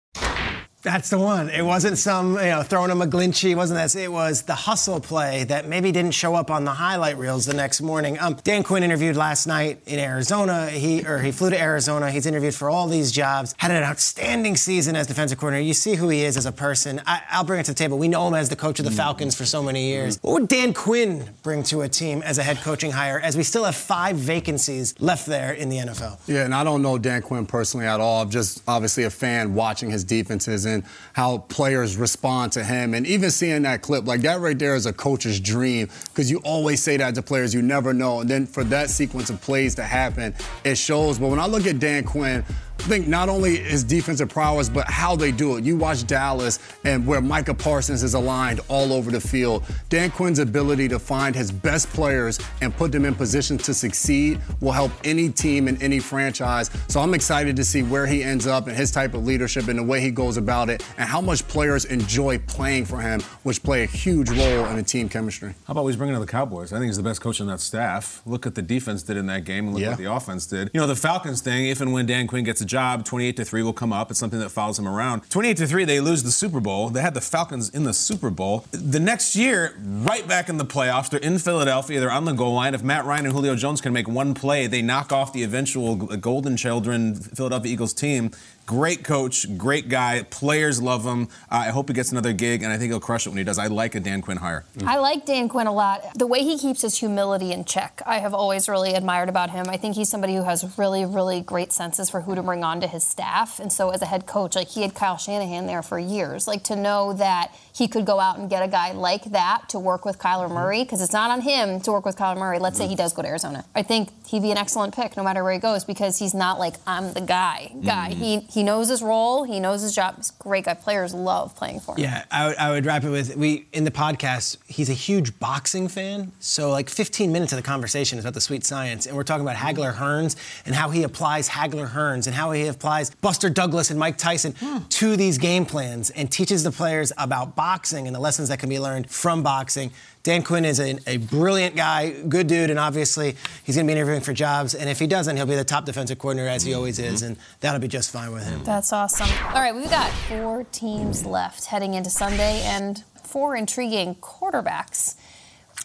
That's 0.84 1.10
the 1.10 1.17
one. 1.17 1.50
It 1.50 1.62
wasn't 1.62 1.98
some, 1.98 2.34
you 2.34 2.50
know, 2.50 2.62
throwing 2.62 2.91
him 2.91 3.02
a 3.02 3.08
glinchy. 3.08 3.52
It 3.52 3.56
wasn't 3.56 3.78
that. 3.78 3.96
It 3.96 4.12
was 4.12 4.41
the 4.41 4.54
hustle 4.54 5.00
play 5.00 5.46
that 5.46 5.65
maybe 5.65 5.93
didn't 5.93 6.12
show 6.12 6.36
up 6.36 6.52
on 6.52 6.65
the 6.65 6.72
highlight 6.72 7.17
reels 7.17 7.46
the 7.46 7.54
next 7.54 7.80
morning. 7.80 8.19
Um, 8.19 8.38
Dan 8.43 8.63
Quinn 8.63 8.84
interviewed 8.84 9.15
last 9.15 9.48
night 9.48 9.80
in 9.86 9.98
Arizona. 9.98 10.69
He 10.69 11.06
or 11.06 11.19
he 11.19 11.32
flew 11.32 11.50
to 11.52 11.60
Arizona. 11.60 12.12
He's 12.12 12.26
interviewed 12.26 12.54
for 12.54 12.69
all 12.69 12.89
these 12.89 13.13
jobs. 13.13 13.56
Had 13.60 13.72
an 13.72 13.82
outstanding 13.84 14.58
season 14.58 14.98
as 14.98 15.08
defensive 15.08 15.38
coordinator. 15.38 15.65
You 15.65 15.74
see 15.74 15.96
who 15.96 16.10
he 16.10 16.24
is 16.24 16.36
as 16.36 16.46
a 16.46 16.52
person. 16.52 17.02
I, 17.08 17.22
I'll 17.32 17.46
bring 17.46 17.62
it 17.62 17.65
to 17.67 17.72
the 17.72 17.78
table. 17.78 17.98
We 17.98 18.10
know 18.10 18.28
him 18.28 18.34
as 18.34 18.50
the 18.50 18.58
coach 18.58 18.80
of 18.80 18.86
the 18.86 18.91
Falcons 18.91 19.36
for 19.36 19.46
so 19.46 19.63
many 19.63 19.86
years. 19.88 20.19
What 20.22 20.34
would 20.34 20.50
Dan 20.50 20.74
Quinn 20.74 21.30
bring 21.43 21.63
to 21.63 21.84
a 21.84 21.88
team 21.88 22.22
as 22.24 22.38
a 22.38 22.43
head 22.43 22.58
coaching 22.58 22.91
hire? 22.91 23.22
As 23.22 23.38
we 23.38 23.43
still 23.43 23.63
have 23.63 23.78
five 23.78 24.17
vacancies 24.17 25.00
left 25.00 25.28
there 25.28 25.54
in 25.54 25.69
the 25.69 25.78
NFL. 25.78 26.19
Yeah, 26.28 26.43
and 26.43 26.54
I 26.54 26.65
don't 26.65 26.82
know 26.82 26.98
Dan 26.98 27.22
Quinn 27.22 27.46
personally 27.46 27.86
at 27.86 28.02
all. 28.02 28.22
I'm 28.22 28.30
just 28.30 28.62
obviously 28.67 29.06
a 29.06 29.10
fan 29.10 29.54
watching 29.54 29.89
his 29.89 30.04
defenses 30.04 30.65
and 30.65 30.73
how 31.14 31.40
players 31.40 31.98
respond 31.98 32.54
to 32.54 32.64
him. 32.64 32.94
And 32.94 33.06
even 33.06 33.30
seeing 33.30 33.62
that 33.64 33.82
clip, 33.82 34.08
like 34.08 34.22
that 34.22 34.40
right 34.40 34.58
there 34.58 34.76
is 34.76 34.86
a 34.86 34.94
coach's 34.94 35.40
dream 35.40 35.90
because 36.06 36.32
you 36.32 36.40
always 36.40 36.82
say 36.82 36.98
that 36.98 37.14
to 37.16 37.22
players, 37.22 37.54
you 37.54 37.62
never 37.62 37.94
know. 37.94 38.22
And 38.22 38.30
then 38.30 38.48
for 38.48 38.64
that 38.66 38.90
sequence 38.90 39.30
of 39.30 39.42
plays 39.42 39.76
to 39.76 39.84
happen, 39.84 40.34
it 40.64 40.78
shows. 40.78 41.20
But 41.20 41.28
when 41.28 41.40
I 41.40 41.46
look 41.46 41.68
at 41.68 41.80
Dan 41.80 42.04
Quinn, 42.04 42.44
think 42.84 43.08
not 43.08 43.30
only 43.30 43.58
his 43.58 43.84
defensive 43.84 44.30
prowess, 44.30 44.69
but 44.69 44.88
how 44.89 45.15
they 45.15 45.32
do 45.32 45.58
it. 45.58 45.63
You 45.63 45.78
watch 45.78 46.06
Dallas 46.06 46.60
and 46.84 47.06
where 47.08 47.22
Micah 47.22 47.54
Parsons 47.54 48.04
is 48.04 48.13
aligned 48.13 48.60
all 48.67 48.91
over 48.93 49.10
the 49.12 49.22
field. 49.22 49.63
Dan 49.89 50.12
Quinn's 50.12 50.39
ability 50.39 50.88
to 50.89 51.00
find 51.00 51.36
his 51.36 51.52
best 51.52 51.89
players 51.89 52.39
and 52.62 52.76
put 52.76 52.91
them 52.91 53.06
in 53.06 53.15
position 53.15 53.58
to 53.60 53.74
succeed 53.74 54.39
will 54.60 54.72
help 54.72 54.91
any 55.04 55.30
team 55.30 55.67
in 55.67 55.82
any 55.82 56.00
franchise. 56.00 56.69
So 56.88 57.00
I'm 57.00 57.13
excited 57.13 57.56
to 57.56 57.63
see 57.63 57.84
where 57.84 58.06
he 58.06 58.24
ends 58.24 58.48
up 58.48 58.67
and 58.67 58.76
his 58.76 58.91
type 58.91 59.13
of 59.13 59.26
leadership 59.26 59.67
and 59.67 59.80
the 59.80 59.84
way 59.84 60.02
he 60.02 60.12
goes 60.12 60.38
about 60.38 60.69
it 60.69 60.84
and 60.98 61.08
how 61.08 61.22
much 61.22 61.48
players 61.48 61.86
enjoy 61.86 62.38
playing 62.39 62.86
for 62.86 63.00
him, 63.00 63.22
which 63.43 63.63
play 63.63 63.84
a 63.84 63.88
huge 63.88 64.30
role 64.30 64.65
in 64.65 64.76
the 64.76 64.84
team 64.84 65.08
chemistry. 65.10 65.54
How 65.67 65.72
about 65.72 65.86
he's 65.88 65.96
bringing 65.96 66.15
in 66.15 66.22
the 66.22 66.28
Cowboys? 66.28 66.74
I 66.74 66.78
think 66.78 66.88
he's 66.88 66.98
the 66.98 67.04
best 67.04 67.22
coach 67.22 67.39
on 67.39 67.48
that 67.48 67.60
staff. 67.62 68.22
Look 68.26 68.46
at 68.46 68.56
the 68.56 68.62
defense 68.62 69.04
did 69.04 69.17
in 69.17 69.26
that 69.28 69.46
game 69.46 69.65
and 69.65 69.74
look 69.74 69.82
Yeah. 69.84 69.89
what 69.89 69.98
the 69.98 70.12
offense 70.12 70.46
did. 70.46 70.69
You 70.74 70.80
know, 70.82 70.88
the 70.88 70.96
Falcons 70.96 71.41
thing, 71.41 71.67
if 71.67 71.80
and 71.82 71.93
when 71.93 72.06
Dan 72.06 72.28
Quinn 72.28 72.43
gets 72.43 72.62
a 72.62 72.65
job, 72.74 73.06
28 73.06 73.38
to 73.38 73.46
3 73.46 73.64
will 73.64 73.72
come 73.72 73.94
up. 73.94 74.10
It's 74.10 74.20
something 74.20 74.40
that 74.40 74.50
follows 74.50 74.80
him 74.80 74.88
around. 74.88 75.30
28 75.30 75.58
to 75.58 75.68
3, 75.68 75.86
they 75.86 76.00
lose 76.00 76.24
the 76.24 76.32
Super 76.32 76.60
Bowl. 76.60 76.90
They 76.90 77.02
had 77.02 77.14
the 77.14 77.22
Falcons 77.22 77.70
in 77.70 77.84
the 77.84 77.94
Super 77.94 78.30
Bowl. 78.32 78.66
The 78.72 79.00
next 79.00 79.36
year, 79.36 79.76
right 79.80 80.28
back 80.28 80.50
in 80.50 80.58
the 80.58 80.66
playoffs, 80.66 81.10
they're 81.12 81.20
in 81.20 81.38
Philadelphia, 81.38 82.00
they're 82.00 82.12
on 82.12 82.26
the 82.26 82.34
goal 82.34 82.56
line. 82.56 82.74
If 82.74 82.82
Matt 82.82 83.06
Ryan 83.06 83.26
and 83.28 83.34
Julio 83.34 83.56
Jones 83.56 83.80
can 83.80 83.94
make 83.94 84.08
one 84.08 84.34
play, 84.34 84.66
they 84.66 84.82
knock 84.82 85.12
off 85.12 85.32
the 85.32 85.44
eventual 85.44 85.96
Golden 85.96 86.58
Children 86.58 87.16
Philadelphia 87.16 87.72
Eagles 87.72 87.94
team. 87.94 88.32
Great 88.65 89.04
coach, 89.04 89.58
great 89.58 89.89
guy. 89.89 90.23
Players 90.30 90.82
love 90.82 91.04
him. 91.04 91.28
Uh, 91.52 91.65
I 91.67 91.69
hope 91.69 91.89
he 91.89 91.93
gets 91.93 92.12
another 92.13 92.32
gig, 92.32 92.63
and 92.63 92.71
I 92.71 92.78
think 92.78 92.91
he'll 92.91 92.99
crush 93.02 93.26
it 93.26 93.30
when 93.30 93.38
he 93.38 93.43
does. 93.43 93.60
I 93.60 93.67
like 93.67 93.93
a 93.93 93.99
Dan 93.99 94.21
Quinn 94.21 94.38
hire. 94.38 94.63
Mm. 94.78 94.88
I 94.88 94.99
like 94.99 95.26
Dan 95.26 95.49
Quinn 95.49 95.67
a 95.67 95.73
lot. 95.73 96.02
The 96.15 96.28
way 96.28 96.43
he 96.43 96.58
keeps 96.58 96.82
his 96.82 96.97
humility 96.97 97.52
in 97.52 97.65
check, 97.65 98.02
I 98.06 98.19
have 98.19 98.34
always 98.34 98.69
really 98.69 98.93
admired 98.93 99.28
about 99.28 99.49
him. 99.49 99.65
I 99.67 99.76
think 99.76 99.95
he's 99.95 100.08
somebody 100.08 100.36
who 100.36 100.43
has 100.43 100.78
really, 100.78 101.04
really 101.04 101.41
great 101.41 101.73
senses 101.73 102.10
for 102.10 102.21
who 102.21 102.36
to 102.36 102.41
bring 102.41 102.63
on 102.63 102.80
to 102.80 102.88
his 102.88 103.04
staff. 103.04 103.60
And 103.60 103.71
so, 103.71 103.89
as 103.89 104.02
a 104.02 104.06
head 104.06 104.28
coach, 104.28 104.56
like 104.56 104.69
he 104.69 104.82
had 104.82 104.95
Kyle 104.95 105.17
Shanahan 105.17 105.67
there 105.67 105.84
for 105.84 105.99
years. 105.99 106.47
Like 106.47 106.63
to 106.63 106.78
know 106.78 107.12
that 107.13 107.54
he 107.76 107.89
could 107.89 108.06
go 108.06 108.21
out 108.21 108.38
and 108.38 108.49
get 108.49 108.63
a 108.63 108.67
guy 108.69 108.93
like 108.93 109.26
that 109.26 109.67
to 109.69 109.80
work 109.80 110.06
with 110.06 110.19
Kyler 110.19 110.45
mm-hmm. 110.45 110.54
Murray, 110.54 110.84
because 110.84 111.02
it's 111.02 111.13
not 111.13 111.32
on 111.32 111.41
him 111.41 111.82
to 111.82 111.91
work 111.91 112.06
with 112.06 112.15
Kyler 112.15 112.38
Murray. 112.38 112.60
Let's 112.60 112.78
say 112.78 112.86
he 112.86 112.93
mm-hmm. 112.93 112.97
does 112.97 113.13
go 113.13 113.23
to 113.23 113.28
Arizona. 113.28 113.65
I 113.76 113.84
think 113.84 114.10
he'd 114.28 114.41
be 114.41 114.52
an 114.52 114.58
excellent 114.58 114.95
pick 114.95 115.17
no 115.17 115.23
matter 115.23 115.43
where 115.43 115.54
he 115.54 115.60
goes 115.60 115.84
because 115.84 116.17
he's 116.17 116.34
not 116.34 116.60
like 116.60 116.76
I'm 116.88 117.12
the 117.13 117.21
guy. 117.21 117.71
Guy. 117.84 118.12
Mm-hmm. 118.12 118.21
He 118.21 118.39
he 118.54 118.62
knows 118.62 118.88
his 118.88 119.02
role. 119.02 119.46
He 119.46 119.60
knows 119.60 119.82
his 119.82 119.96
job. 119.96 120.18
He's 120.18 120.30
a 120.30 120.44
great 120.44 120.66
guy. 120.66 120.76
Players 120.76 121.12
love 121.12 121.56
playing 121.56 121.80
for 121.80 121.96
him. 121.96 122.04
Yeah, 122.04 122.24
I 122.30 122.48
would, 122.48 122.58
I 122.58 122.70
would 122.70 122.86
wrap 122.86 123.04
it 123.04 123.10
with 123.10 123.36
we 123.36 123.66
in 123.74 123.84
the 123.84 123.89
podcast. 123.89 124.58
He's 124.68 124.89
a 124.89 124.94
huge 124.94 125.39
boxing 125.39 125.88
fan, 125.88 126.32
so 126.39 126.70
like 126.70 126.88
15 126.88 127.32
minutes 127.32 127.52
of 127.52 127.58
the 127.58 127.63
conversation 127.63 128.20
is 128.20 128.26
about 128.26 128.36
the 128.36 128.42
sweet 128.42 128.63
science, 128.63 129.08
and 129.08 129.16
we're 129.16 129.24
talking 129.24 129.42
about 129.42 129.56
Hagler 129.56 129.96
Hearns 129.96 130.36
and 130.68 130.76
how 130.76 130.92
he 130.92 131.02
applies 131.02 131.50
Hagler 131.50 131.89
Hearns 131.89 132.28
and 132.28 132.36
how 132.36 132.52
he 132.52 132.68
applies 132.68 133.10
Buster 133.10 133.50
Douglas 133.50 133.89
and 133.89 134.00
Mike 134.00 134.20
Tyson 134.20 134.54
to 134.89 135.16
these 135.16 135.39
game 135.39 135.66
plans 135.66 136.12
and 136.12 136.32
teaches 136.32 136.63
the 136.63 136.72
players 136.72 137.12
about 137.18 137.56
boxing 137.56 138.06
and 138.06 138.16
the 138.16 138.20
lessons 138.20 138.50
that 138.50 138.60
can 138.60 138.70
be 138.70 138.80
learned 138.80 139.10
from 139.10 139.42
boxing. 139.42 139.92
Dan 140.24 140.42
Quinn 140.42 140.64
is 140.64 140.80
a, 140.80 140.98
a 141.06 141.18
brilliant 141.18 141.76
guy, 141.76 142.12
good 142.12 142.48
dude, 142.48 142.70
and 142.70 142.80
obviously 142.80 143.36
he's 143.66 143.76
going 143.76 143.86
to 143.86 143.94
be 143.94 143.98
interviewing 143.98 144.22
for 144.22 144.32
jobs. 144.32 144.74
And 144.74 144.90
if 144.90 144.98
he 144.98 145.06
doesn't, 145.06 145.36
he'll 145.36 145.46
be 145.46 145.56
the 145.56 145.66
top 145.66 145.84
defensive 145.84 146.18
coordinator 146.18 146.48
as 146.48 146.64
he 146.64 146.72
mm-hmm. 146.72 146.78
always 146.78 146.98
is, 146.98 147.24
and 147.24 147.36
that'll 147.60 147.82
be 147.82 147.90
just 147.90 148.10
fine 148.10 148.32
with 148.32 148.48
him. 148.48 148.64
That's 148.64 148.94
awesome. 148.94 149.28
All 149.48 149.56
right, 149.56 149.76
we've 149.76 149.90
got 149.90 150.10
four 150.12 150.64
teams 150.72 151.26
left 151.26 151.66
heading 151.66 151.94
into 151.94 152.10
Sunday 152.10 152.62
and 152.64 153.04
four 153.22 153.58
intriguing 153.58 154.16
quarterbacks. 154.16 155.16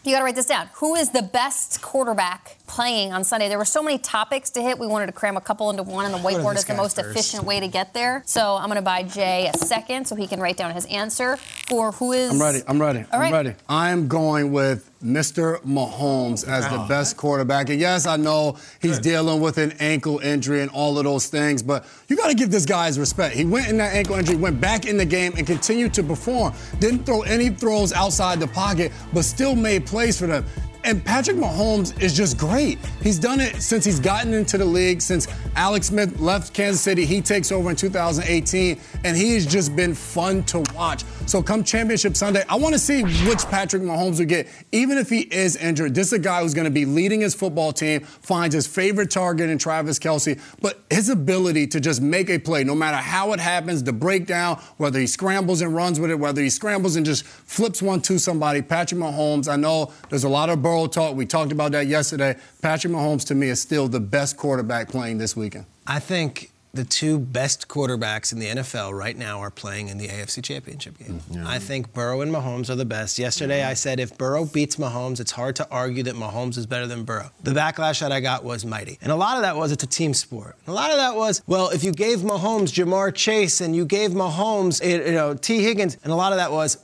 You 0.04 0.12
got 0.12 0.18
to 0.20 0.24
write 0.24 0.36
this 0.36 0.46
down. 0.46 0.68
Who 0.74 0.94
is 0.94 1.10
the 1.10 1.22
best 1.22 1.82
quarterback 1.82 2.57
playing 2.68 3.12
on 3.12 3.24
Sunday? 3.24 3.48
There 3.48 3.58
were 3.58 3.64
so 3.64 3.82
many 3.82 3.98
topics 3.98 4.50
to 4.50 4.62
hit. 4.62 4.78
We 4.78 4.86
wanted 4.86 5.06
to 5.06 5.12
cram 5.12 5.36
a 5.36 5.40
couple 5.40 5.70
into 5.70 5.82
one, 5.82 6.04
and 6.04 6.14
the 6.14 6.18
whiteboard 6.18 6.56
is 6.56 6.64
the 6.64 6.74
most 6.74 6.96
first. 6.96 7.10
efficient 7.10 7.44
way 7.44 7.58
to 7.58 7.66
get 7.66 7.94
there. 7.94 8.22
So 8.26 8.56
I'm 8.56 8.66
going 8.66 8.76
to 8.76 8.82
buy 8.82 9.02
Jay 9.02 9.50
a 9.52 9.58
second 9.58 10.06
so 10.06 10.14
he 10.14 10.26
can 10.26 10.38
write 10.38 10.56
down 10.56 10.72
his 10.74 10.84
answer 10.86 11.36
for 11.68 11.92
who 11.92 12.12
is. 12.12 12.30
I'm 12.30 12.40
ready. 12.40 12.62
I'm 12.68 12.80
ready. 12.80 13.04
All 13.12 13.20
I'm 13.20 13.32
ready. 13.32 13.54
I'm 13.68 14.06
going 14.06 14.52
with 14.52 14.90
Mr. 15.02 15.60
Mahomes 15.62 16.46
as 16.46 16.68
the 16.68 16.84
best 16.88 17.16
quarterback. 17.16 17.70
And 17.70 17.80
yes, 17.80 18.06
I 18.06 18.16
know 18.16 18.56
he's 18.80 18.98
dealing 18.98 19.40
with 19.40 19.58
an 19.58 19.72
ankle 19.78 20.18
injury 20.18 20.60
and 20.60 20.70
all 20.72 20.98
of 20.98 21.04
those 21.04 21.28
things, 21.28 21.62
but 21.62 21.86
you 22.08 22.16
got 22.16 22.28
to 22.28 22.34
give 22.34 22.50
this 22.50 22.66
guy 22.66 22.88
his 22.88 22.98
respect. 22.98 23.34
He 23.34 23.44
went 23.44 23.68
in 23.68 23.78
that 23.78 23.94
ankle 23.94 24.16
injury, 24.16 24.36
went 24.36 24.60
back 24.60 24.86
in 24.86 24.96
the 24.96 25.04
game, 25.04 25.32
and 25.36 25.46
continued 25.46 25.94
to 25.94 26.02
perform. 26.02 26.52
Didn't 26.80 27.04
throw 27.04 27.22
any 27.22 27.50
throws 27.50 27.92
outside 27.92 28.40
the 28.40 28.48
pocket, 28.48 28.92
but 29.12 29.24
still 29.24 29.54
made 29.54 29.86
plays 29.86 30.18
for 30.18 30.26
them. 30.26 30.44
And 30.88 31.04
Patrick 31.04 31.36
Mahomes 31.36 32.00
is 32.00 32.14
just 32.14 32.38
great. 32.38 32.78
He's 33.02 33.18
done 33.18 33.40
it 33.40 33.60
since 33.60 33.84
he's 33.84 34.00
gotten 34.00 34.32
into 34.32 34.56
the 34.56 34.64
league, 34.64 35.02
since 35.02 35.28
Alex 35.54 35.88
Smith 35.88 36.18
left 36.18 36.54
Kansas 36.54 36.80
City. 36.80 37.04
He 37.04 37.20
takes 37.20 37.52
over 37.52 37.68
in 37.68 37.76
2018, 37.76 38.80
and 39.04 39.14
he 39.14 39.34
has 39.34 39.44
just 39.44 39.76
been 39.76 39.94
fun 39.94 40.44
to 40.44 40.64
watch. 40.74 41.04
So 41.26 41.42
come 41.42 41.62
championship 41.62 42.16
Sunday, 42.16 42.42
I 42.48 42.54
want 42.54 42.72
to 42.72 42.78
see 42.78 43.02
which 43.02 43.44
Patrick 43.50 43.82
Mahomes 43.82 44.18
we 44.18 44.24
get. 44.24 44.48
Even 44.72 44.96
if 44.96 45.10
he 45.10 45.28
is 45.30 45.56
injured, 45.56 45.94
this 45.94 46.06
is 46.06 46.14
a 46.14 46.18
guy 46.18 46.40
who's 46.40 46.54
going 46.54 46.64
to 46.64 46.70
be 46.70 46.86
leading 46.86 47.20
his 47.20 47.34
football 47.34 47.70
team, 47.70 48.00
finds 48.00 48.54
his 48.54 48.66
favorite 48.66 49.10
target 49.10 49.50
in 49.50 49.58
Travis 49.58 49.98
Kelce, 49.98 50.40
but 50.62 50.80
his 50.88 51.10
ability 51.10 51.66
to 51.66 51.80
just 51.80 52.00
make 52.00 52.30
a 52.30 52.38
play, 52.38 52.64
no 52.64 52.74
matter 52.74 52.96
how 52.96 53.34
it 53.34 53.40
happens, 53.40 53.82
the 53.82 53.92
breakdown, 53.92 54.58
whether 54.78 54.98
he 54.98 55.06
scrambles 55.06 55.60
and 55.60 55.74
runs 55.76 56.00
with 56.00 56.10
it, 56.10 56.18
whether 56.18 56.40
he 56.40 56.48
scrambles 56.48 56.96
and 56.96 57.04
just 57.04 57.26
flips 57.26 57.82
one 57.82 58.00
to 58.00 58.18
somebody, 58.18 58.62
Patrick 58.62 58.98
Mahomes, 58.98 59.52
I 59.52 59.56
know 59.56 59.92
there's 60.08 60.24
a 60.24 60.30
lot 60.30 60.48
of 60.48 60.62
Burrow 60.62 60.77
talk. 60.86 61.16
We 61.16 61.26
talked 61.26 61.50
about 61.50 61.72
that 61.72 61.86
yesterday. 61.86 62.36
Patrick 62.62 62.92
Mahomes, 62.92 63.26
to 63.26 63.34
me, 63.34 63.48
is 63.48 63.60
still 63.60 63.88
the 63.88 64.00
best 64.00 64.36
quarterback 64.36 64.88
playing 64.88 65.18
this 65.18 65.34
weekend. 65.34 65.66
I 65.86 65.98
think 65.98 66.52
the 66.74 66.84
two 66.84 67.18
best 67.18 67.66
quarterbacks 67.66 68.32
in 68.32 68.38
the 68.38 68.46
NFL 68.46 68.96
right 68.96 69.16
now 69.16 69.40
are 69.40 69.50
playing 69.50 69.88
in 69.88 69.98
the 69.98 70.06
AFC 70.06 70.44
Championship 70.44 70.98
game. 70.98 71.20
Mm, 71.30 71.46
I 71.46 71.58
think 71.58 71.92
Burrow 71.92 72.20
and 72.20 72.32
Mahomes 72.32 72.68
are 72.68 72.74
the 72.74 72.84
best. 72.84 73.18
Yesterday 73.18 73.64
I 73.64 73.74
said 73.74 73.98
if 73.98 74.16
Burrow 74.18 74.44
beats 74.44 74.76
Mahomes, 74.76 75.18
it's 75.18 75.32
hard 75.32 75.56
to 75.56 75.68
argue 75.70 76.02
that 76.04 76.14
Mahomes 76.14 76.58
is 76.58 76.66
better 76.66 76.86
than 76.86 77.04
Burrow. 77.04 77.30
The 77.42 77.52
backlash 77.52 78.00
that 78.00 78.12
I 78.12 78.20
got 78.20 78.44
was 78.44 78.64
mighty. 78.64 78.98
And 79.00 79.10
a 79.10 79.16
lot 79.16 79.36
of 79.36 79.42
that 79.42 79.56
was 79.56 79.72
it's 79.72 79.82
a 79.82 79.88
team 79.88 80.12
sport. 80.14 80.56
A 80.66 80.72
lot 80.72 80.90
of 80.90 80.98
that 80.98 81.16
was, 81.16 81.42
well, 81.46 81.70
if 81.70 81.82
you 81.82 81.92
gave 81.92 82.18
Mahomes 82.18 82.72
Ja'Marr 82.72 83.14
Chase 83.14 83.60
and 83.60 83.74
you 83.74 83.84
gave 83.84 84.10
Mahomes, 84.10 84.84
you 84.86 85.12
know, 85.12 85.34
Tee 85.34 85.62
Higgins, 85.62 85.96
and 86.04 86.12
a 86.12 86.16
lot 86.16 86.32
of 86.32 86.38
that 86.38 86.52
was, 86.52 86.78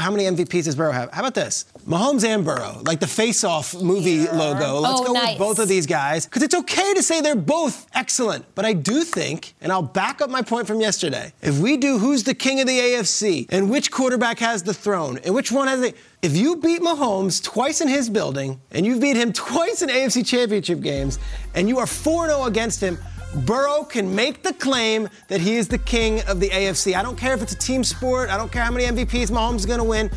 how 0.00 0.10
many 0.10 0.24
MVPs 0.24 0.64
does 0.64 0.74
Burrow 0.74 0.92
have? 0.92 1.12
How 1.12 1.20
about 1.20 1.34
this? 1.34 1.64
Mahomes 1.86 2.24
and 2.24 2.44
Burrow, 2.44 2.80
like 2.84 3.00
the 3.00 3.06
Face 3.06 3.44
Off 3.44 3.74
movie 3.80 4.26
logo. 4.28 4.78
Let's 4.80 5.00
Oh, 5.00 5.04
go 5.06 5.12
nice. 5.12 5.30
with 5.30 5.38
both 5.38 5.58
of 5.58 5.68
these 5.68 5.86
guys 5.86 6.26
because 6.26 6.42
it's 6.42 6.54
okay 6.54 6.94
to 6.94 7.02
say 7.02 7.20
they're 7.20 7.36
both 7.36 7.86
excellent. 7.94 8.44
But 8.54 8.64
I 8.64 8.72
do 8.72 9.04
think, 9.04 9.54
and 9.60 9.70
I'll 9.70 9.82
back 9.82 10.20
up 10.20 10.28
my 10.30 10.42
point 10.42 10.66
from 10.66 10.80
yesterday, 10.80 11.32
if 11.42 11.58
we 11.58 11.76
do 11.76 11.98
who's 11.98 12.24
the 12.24 12.34
king 12.34 12.60
of 12.60 12.66
the 12.66 12.78
AFC 12.78 13.46
and 13.50 13.70
which 13.70 13.90
quarterback 13.90 14.38
has 14.40 14.62
the 14.62 14.74
throne 14.74 15.18
and 15.24 15.34
which 15.34 15.52
one 15.52 15.68
has 15.68 15.80
the. 15.80 15.94
If 16.22 16.36
you 16.36 16.56
beat 16.56 16.82
Mahomes 16.82 17.42
twice 17.42 17.80
in 17.80 17.88
his 17.88 18.10
building 18.10 18.60
and 18.72 18.84
you 18.84 19.00
beat 19.00 19.16
him 19.16 19.32
twice 19.32 19.80
in 19.82 19.88
AFC 19.88 20.26
championship 20.26 20.80
games 20.80 21.18
and 21.54 21.68
you 21.68 21.78
are 21.78 21.86
4 21.86 22.26
0 22.28 22.44
against 22.44 22.80
him, 22.80 22.98
Burrow 23.34 23.84
can 23.84 24.12
make 24.14 24.42
the 24.42 24.52
claim 24.54 25.08
that 25.28 25.40
he 25.40 25.56
is 25.56 25.68
the 25.68 25.78
king 25.78 26.20
of 26.22 26.40
the 26.40 26.48
AFC. 26.48 26.94
I 26.94 27.02
don't 27.02 27.16
care 27.16 27.32
if 27.32 27.42
it's 27.42 27.52
a 27.52 27.58
team 27.58 27.84
sport, 27.84 28.28
I 28.28 28.36
don't 28.36 28.50
care 28.50 28.64
how 28.64 28.72
many 28.72 28.84
MVPs 28.86 29.30
Mahomes 29.30 29.56
is 29.56 29.66
going 29.66 29.78
to 29.78 29.84
win. 29.84 30.10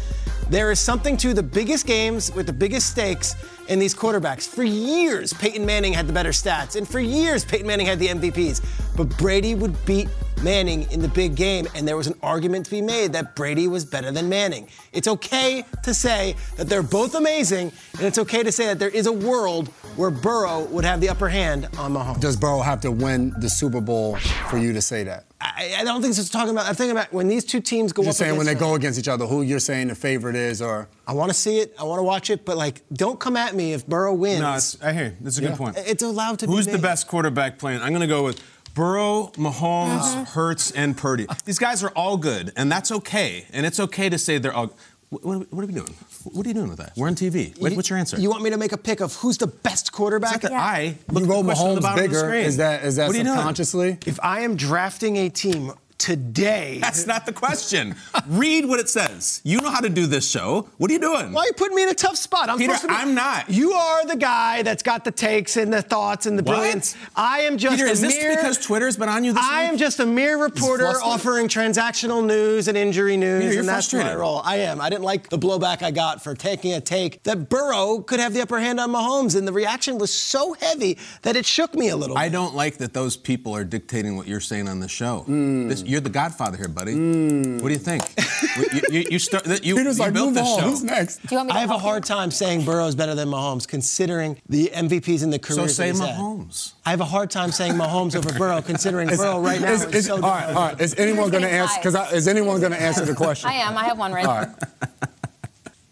There 0.49 0.71
is 0.71 0.79
something 0.79 1.15
to 1.17 1.33
the 1.33 1.43
biggest 1.43 1.85
games 1.85 2.33
with 2.33 2.47
the 2.47 2.53
biggest 2.53 2.89
stakes 2.89 3.35
in 3.69 3.79
these 3.79 3.95
quarterbacks. 3.95 4.47
For 4.47 4.63
years, 4.63 5.31
Peyton 5.33 5.65
Manning 5.65 5.93
had 5.93 6.07
the 6.07 6.13
better 6.13 6.31
stats, 6.31 6.75
and 6.75 6.87
for 6.87 6.99
years, 6.99 7.45
Peyton 7.45 7.65
Manning 7.65 7.85
had 7.85 7.99
the 7.99 8.07
MVPs. 8.07 8.95
But 8.97 9.15
Brady 9.17 9.55
would 9.55 9.85
beat 9.85 10.09
Manning 10.41 10.89
in 10.91 11.01
the 11.01 11.07
big 11.07 11.35
game, 11.35 11.67
and 11.75 11.87
there 11.87 11.95
was 11.95 12.07
an 12.07 12.15
argument 12.21 12.65
to 12.65 12.71
be 12.71 12.81
made 12.81 13.13
that 13.13 13.35
Brady 13.35 13.67
was 13.67 13.85
better 13.85 14.11
than 14.11 14.27
Manning. 14.27 14.67
It's 14.91 15.07
okay 15.07 15.63
to 15.83 15.93
say 15.93 16.35
that 16.57 16.67
they're 16.67 16.83
both 16.83 17.15
amazing, 17.15 17.71
and 17.93 18.01
it's 18.01 18.17
okay 18.17 18.43
to 18.43 18.51
say 18.51 18.65
that 18.65 18.79
there 18.79 18.89
is 18.89 19.05
a 19.05 19.11
world 19.13 19.69
where 19.95 20.09
Burrow 20.09 20.63
would 20.65 20.83
have 20.85 20.99
the 20.99 21.09
upper 21.09 21.29
hand 21.29 21.69
on 21.77 21.93
Mahomes. 21.93 22.19
Does 22.19 22.35
Burrow 22.35 22.59
have 22.61 22.81
to 22.81 22.91
win 22.91 23.33
the 23.39 23.49
Super 23.49 23.79
Bowl 23.79 24.17
for 24.49 24.57
you 24.57 24.73
to 24.73 24.81
say 24.81 25.03
that? 25.05 25.25
I, 25.39 25.75
I 25.79 25.83
don't 25.83 26.01
think 26.01 26.17
it's 26.17 26.29
talking 26.29 26.51
about. 26.51 26.67
I'm 26.67 26.75
thinking 26.75 26.95
about 26.95 27.11
when 27.11 27.27
these 27.27 27.43
two 27.43 27.59
teams 27.59 27.91
go 27.91 28.01
You're 28.01 28.11
up. 28.11 28.15
saying 28.15 28.37
when 28.37 28.45
they 28.45 28.53
against 28.53 28.61
go 28.69 28.75
against 28.75 28.99
each 28.99 29.07
other, 29.09 29.25
who 29.25 29.41
you're 29.41 29.59
saying 29.59 29.89
the 29.89 29.95
favorite 29.95 30.35
is, 30.37 30.61
or 30.61 30.87
I 31.05 31.11
want 31.13 31.31
to 31.31 31.33
see 31.33 31.59
it. 31.59 31.75
I 31.77 31.83
want 31.83 31.99
to 31.99 32.03
watch 32.03 32.29
it, 32.29 32.45
but 32.45 32.55
like, 32.57 32.81
don't 32.93 33.19
come 33.19 33.35
at 33.35 33.53
me 33.53 33.73
if 33.73 33.85
Burrow 33.85 34.13
wins. 34.13 34.39
No, 34.41 34.53
it's, 34.55 34.81
I 34.81 34.93
hear. 34.93 35.05
you. 35.05 35.11
That's 35.21 35.37
a 35.37 35.41
Yeah. 35.41 35.49
good 35.49 35.57
point. 35.57 35.77
It's 35.79 36.01
allowed 36.01 36.39
to 36.39 36.47
be 36.47 36.53
Who's 36.53 36.65
the 36.65 36.77
best 36.79 37.07
quarterback 37.07 37.59
playing? 37.59 37.81
I'm 37.81 37.89
going 37.89 38.01
to 38.01 38.07
go 38.07 38.23
with 38.23 38.41
Burrow, 38.73 39.31
Mahomes, 39.35 39.99
Uh-huh. 39.99 40.25
Hurts, 40.25 40.71
and 40.71 40.97
Purdy. 40.97 41.27
These 41.45 41.59
guys 41.59 41.83
are 41.83 41.89
all 41.89 42.17
good, 42.17 42.51
and 42.55 42.71
that's 42.71 42.91
okay. 42.91 43.45
And 43.53 43.65
it's 43.65 43.79
okay 43.79 44.09
to 44.09 44.17
say 44.17 44.37
they're 44.39 44.53
all. 44.53 44.73
What, 45.09 45.23
what, 45.25 45.53
what 45.53 45.63
are 45.63 45.67
we 45.67 45.73
doing? 45.73 45.93
What 46.23 46.43
are 46.43 46.49
you 46.49 46.55
doing 46.55 46.69
with 46.69 46.79
that? 46.79 46.93
We're 46.97 47.07
on 47.07 47.13
TV. 47.13 47.55
What, 47.59 47.73
what's 47.73 47.87
your 47.87 47.99
answer? 47.99 48.19
You 48.19 48.31
want 48.31 48.41
me 48.41 48.49
to 48.49 48.57
make 48.57 48.71
a 48.71 48.77
pick 48.77 48.99
of 48.99 49.13
who's 49.17 49.37
the 49.37 49.45
best 49.45 49.91
quarterback? 49.91 50.35
It's 50.37 50.43
not 50.45 50.49
that 50.53 50.57
I 50.59 50.97
look 51.11 51.19
you 51.21 51.25
at 51.25 51.27
the 51.27 51.29
roll 51.29 51.43
question 51.43 51.67
on 51.67 51.75
the 51.75 51.81
Mahomes 51.81 51.83
bottom 51.83 52.03
of 52.05 52.09
the 52.11 52.15
bigger? 52.15 52.19
screen. 52.27 52.45
Is 52.45 52.57
that 52.57 52.83
is 52.83 52.95
that 52.95 53.07
What 53.07 53.15
are 53.15 53.17
you 53.19 53.23
doing? 53.25 53.35
subconsciously? 53.35 53.97
If 54.07 54.19
I 54.23 54.39
am 54.41 54.55
drafting 54.55 55.17
a 55.17 55.29
team 55.29 55.71
today, 56.03 56.79
That's 56.81 57.07
not 57.07 57.25
the 57.25 57.31
question. 57.31 57.95
Read 58.27 58.65
what 58.65 58.81
it 58.81 58.89
says. 58.89 59.39
You 59.45 59.61
know 59.61 59.69
how 59.69 59.79
to 59.79 59.87
do 59.89 60.05
this 60.05 60.29
show. 60.29 60.67
What 60.77 60.91
are 60.91 60.93
you 60.93 60.99
doing? 60.99 61.31
why 61.31 61.43
are 61.43 61.45
you 61.45 61.53
putting 61.53 61.75
me 61.77 61.83
in 61.83 61.89
a 61.89 61.93
tough 61.93 62.17
spot? 62.17 62.49
I'm 62.49 62.57
Peter, 62.57 62.73
supposed 62.75 62.81
to 62.83 62.87
be- 62.89 62.93
I'm 63.09 63.15
not. 63.15 63.49
You 63.49 63.71
are 63.71 64.05
the 64.05 64.17
guy 64.17 64.63
that's 64.63 64.83
got 64.83 65.05
the 65.05 65.11
takes 65.11 65.55
and 65.55 65.71
the 65.71 65.81
thoughts 65.81 66.25
and 66.25 66.37
the 66.37 66.43
What? 66.43 66.57
brilliance. 66.57 66.95
I 67.15 67.41
am 67.43 67.57
just 67.57 67.77
Peter, 67.77 67.87
a 67.87 67.91
is 67.91 68.01
this 68.01 68.17
mere. 68.21 68.35
because 68.35 68.57
Twitter's 68.57 68.97
been 68.97 69.07
on 69.07 69.23
you 69.23 69.31
this 69.31 69.41
I 69.49 69.61
week? 69.63 69.71
am 69.71 69.77
just 69.77 70.01
a 70.01 70.05
mere 70.05 70.37
reporter 70.37 70.87
offering 71.01 71.47
transactional 71.47 72.25
news 72.25 72.67
and 72.67 72.77
injury 72.77 73.15
news, 73.15 73.41
Peter, 73.43 73.53
you're 73.53 73.59
and 73.61 73.69
that's 73.69 73.93
my 73.93 74.13
role. 74.13 74.41
I 74.43 74.57
am. 74.57 74.81
I 74.81 74.89
didn't 74.89 75.03
like 75.05 75.29
the 75.29 75.39
blowback 75.39 75.81
I 75.83 75.91
got 75.91 76.21
for 76.21 76.35
taking 76.35 76.73
a 76.73 76.81
take 76.81 77.23
that 77.23 77.47
Burrow 77.47 78.01
could 78.01 78.19
have 78.19 78.33
the 78.33 78.41
upper 78.41 78.59
hand 78.59 78.77
on 78.81 78.89
Mahomes, 78.91 79.37
and 79.37 79.47
the 79.47 79.53
reaction 79.53 79.97
was 79.97 80.13
so 80.13 80.51
heavy 80.53 80.97
that 81.21 81.37
it 81.37 81.45
shook 81.45 81.73
me 81.75 81.87
a 81.89 81.95
little. 81.95 82.17
I 82.17 82.25
bit. 82.27 82.33
don't 82.33 82.55
like 82.55 82.77
that 82.79 82.93
those 82.93 83.15
people 83.15 83.55
are 83.55 83.63
dictating 83.63 84.17
what 84.17 84.27
you're 84.27 84.39
saying 84.41 84.67
on 84.67 84.81
the 84.81 84.89
show. 84.89 85.19
Hmm. 85.19 85.69
This, 85.69 85.83
you're 85.93 86.01
the 86.01 86.09
godfather 86.09 86.57
here, 86.57 86.67
buddy. 86.67 86.93
What 86.93 87.67
do 87.67 87.73
you 87.73 87.77
think? 87.79 88.01
you, 88.73 88.81
you, 88.99 89.05
you, 89.11 89.19
start, 89.19 89.45
you, 89.63 89.75
Peter's 89.75 89.97
you 89.99 90.03
like, 90.05 90.13
built 90.13 90.25
move 90.27 90.33
this 90.35 90.47
on. 90.47 90.59
show. 90.59 90.69
Who's 90.69 90.83
next? 90.83 91.17
Do 91.17 91.27
you 91.31 91.37
want 91.37 91.47
me 91.47 91.53
to 91.53 91.57
I 91.57 91.61
have 91.61 91.69
a 91.69 91.73
help 91.73 91.83
you? 91.83 91.87
hard 91.89 92.03
time 92.03 92.31
saying 92.31 92.65
Burrow's 92.65 92.95
better 92.95 93.13
than 93.15 93.27
Mahomes, 93.29 93.67
considering 93.67 94.41
the 94.49 94.71
MVPs 94.73 95.23
in 95.23 95.29
the 95.29 95.37
career. 95.39 95.55
So 95.55 95.61
careers. 95.61 95.75
say 95.77 95.91
that 95.91 96.05
had. 96.05 96.19
Mahomes. 96.19 96.73
I 96.85 96.89
have 96.89 97.01
a 97.01 97.05
hard 97.05 97.29
time 97.29 97.51
saying 97.51 97.73
Mahomes 97.73 98.15
over 98.15 98.33
Burrow, 98.37 98.61
considering 98.61 99.07
Burrow 99.09 99.39
right 99.39 99.61
now 99.61 99.71
is, 99.71 99.83
Is- 99.85 99.93
is- 99.93 100.05
so 100.07 100.15
all 100.15 100.21
right, 100.21 100.47
all 100.47 100.53
right. 100.69 100.81
Is 100.81 100.95
anyone 100.97 101.29
going 101.29 101.43
to 101.43 101.49
Here's 101.49 101.69
answer? 101.69 101.91
Because 101.91 102.11
is 102.13 102.27
anyone 102.27 102.59
going 102.59 102.71
to 102.73 102.81
answer 102.81 103.05
the 103.05 103.13
question? 103.15 103.49
I 103.49 103.53
am. 103.53 103.77
I 103.77 103.83
have 103.85 103.99
one 103.99 104.11
right. 104.11 104.25
All 104.25 104.35
right. 104.39 104.49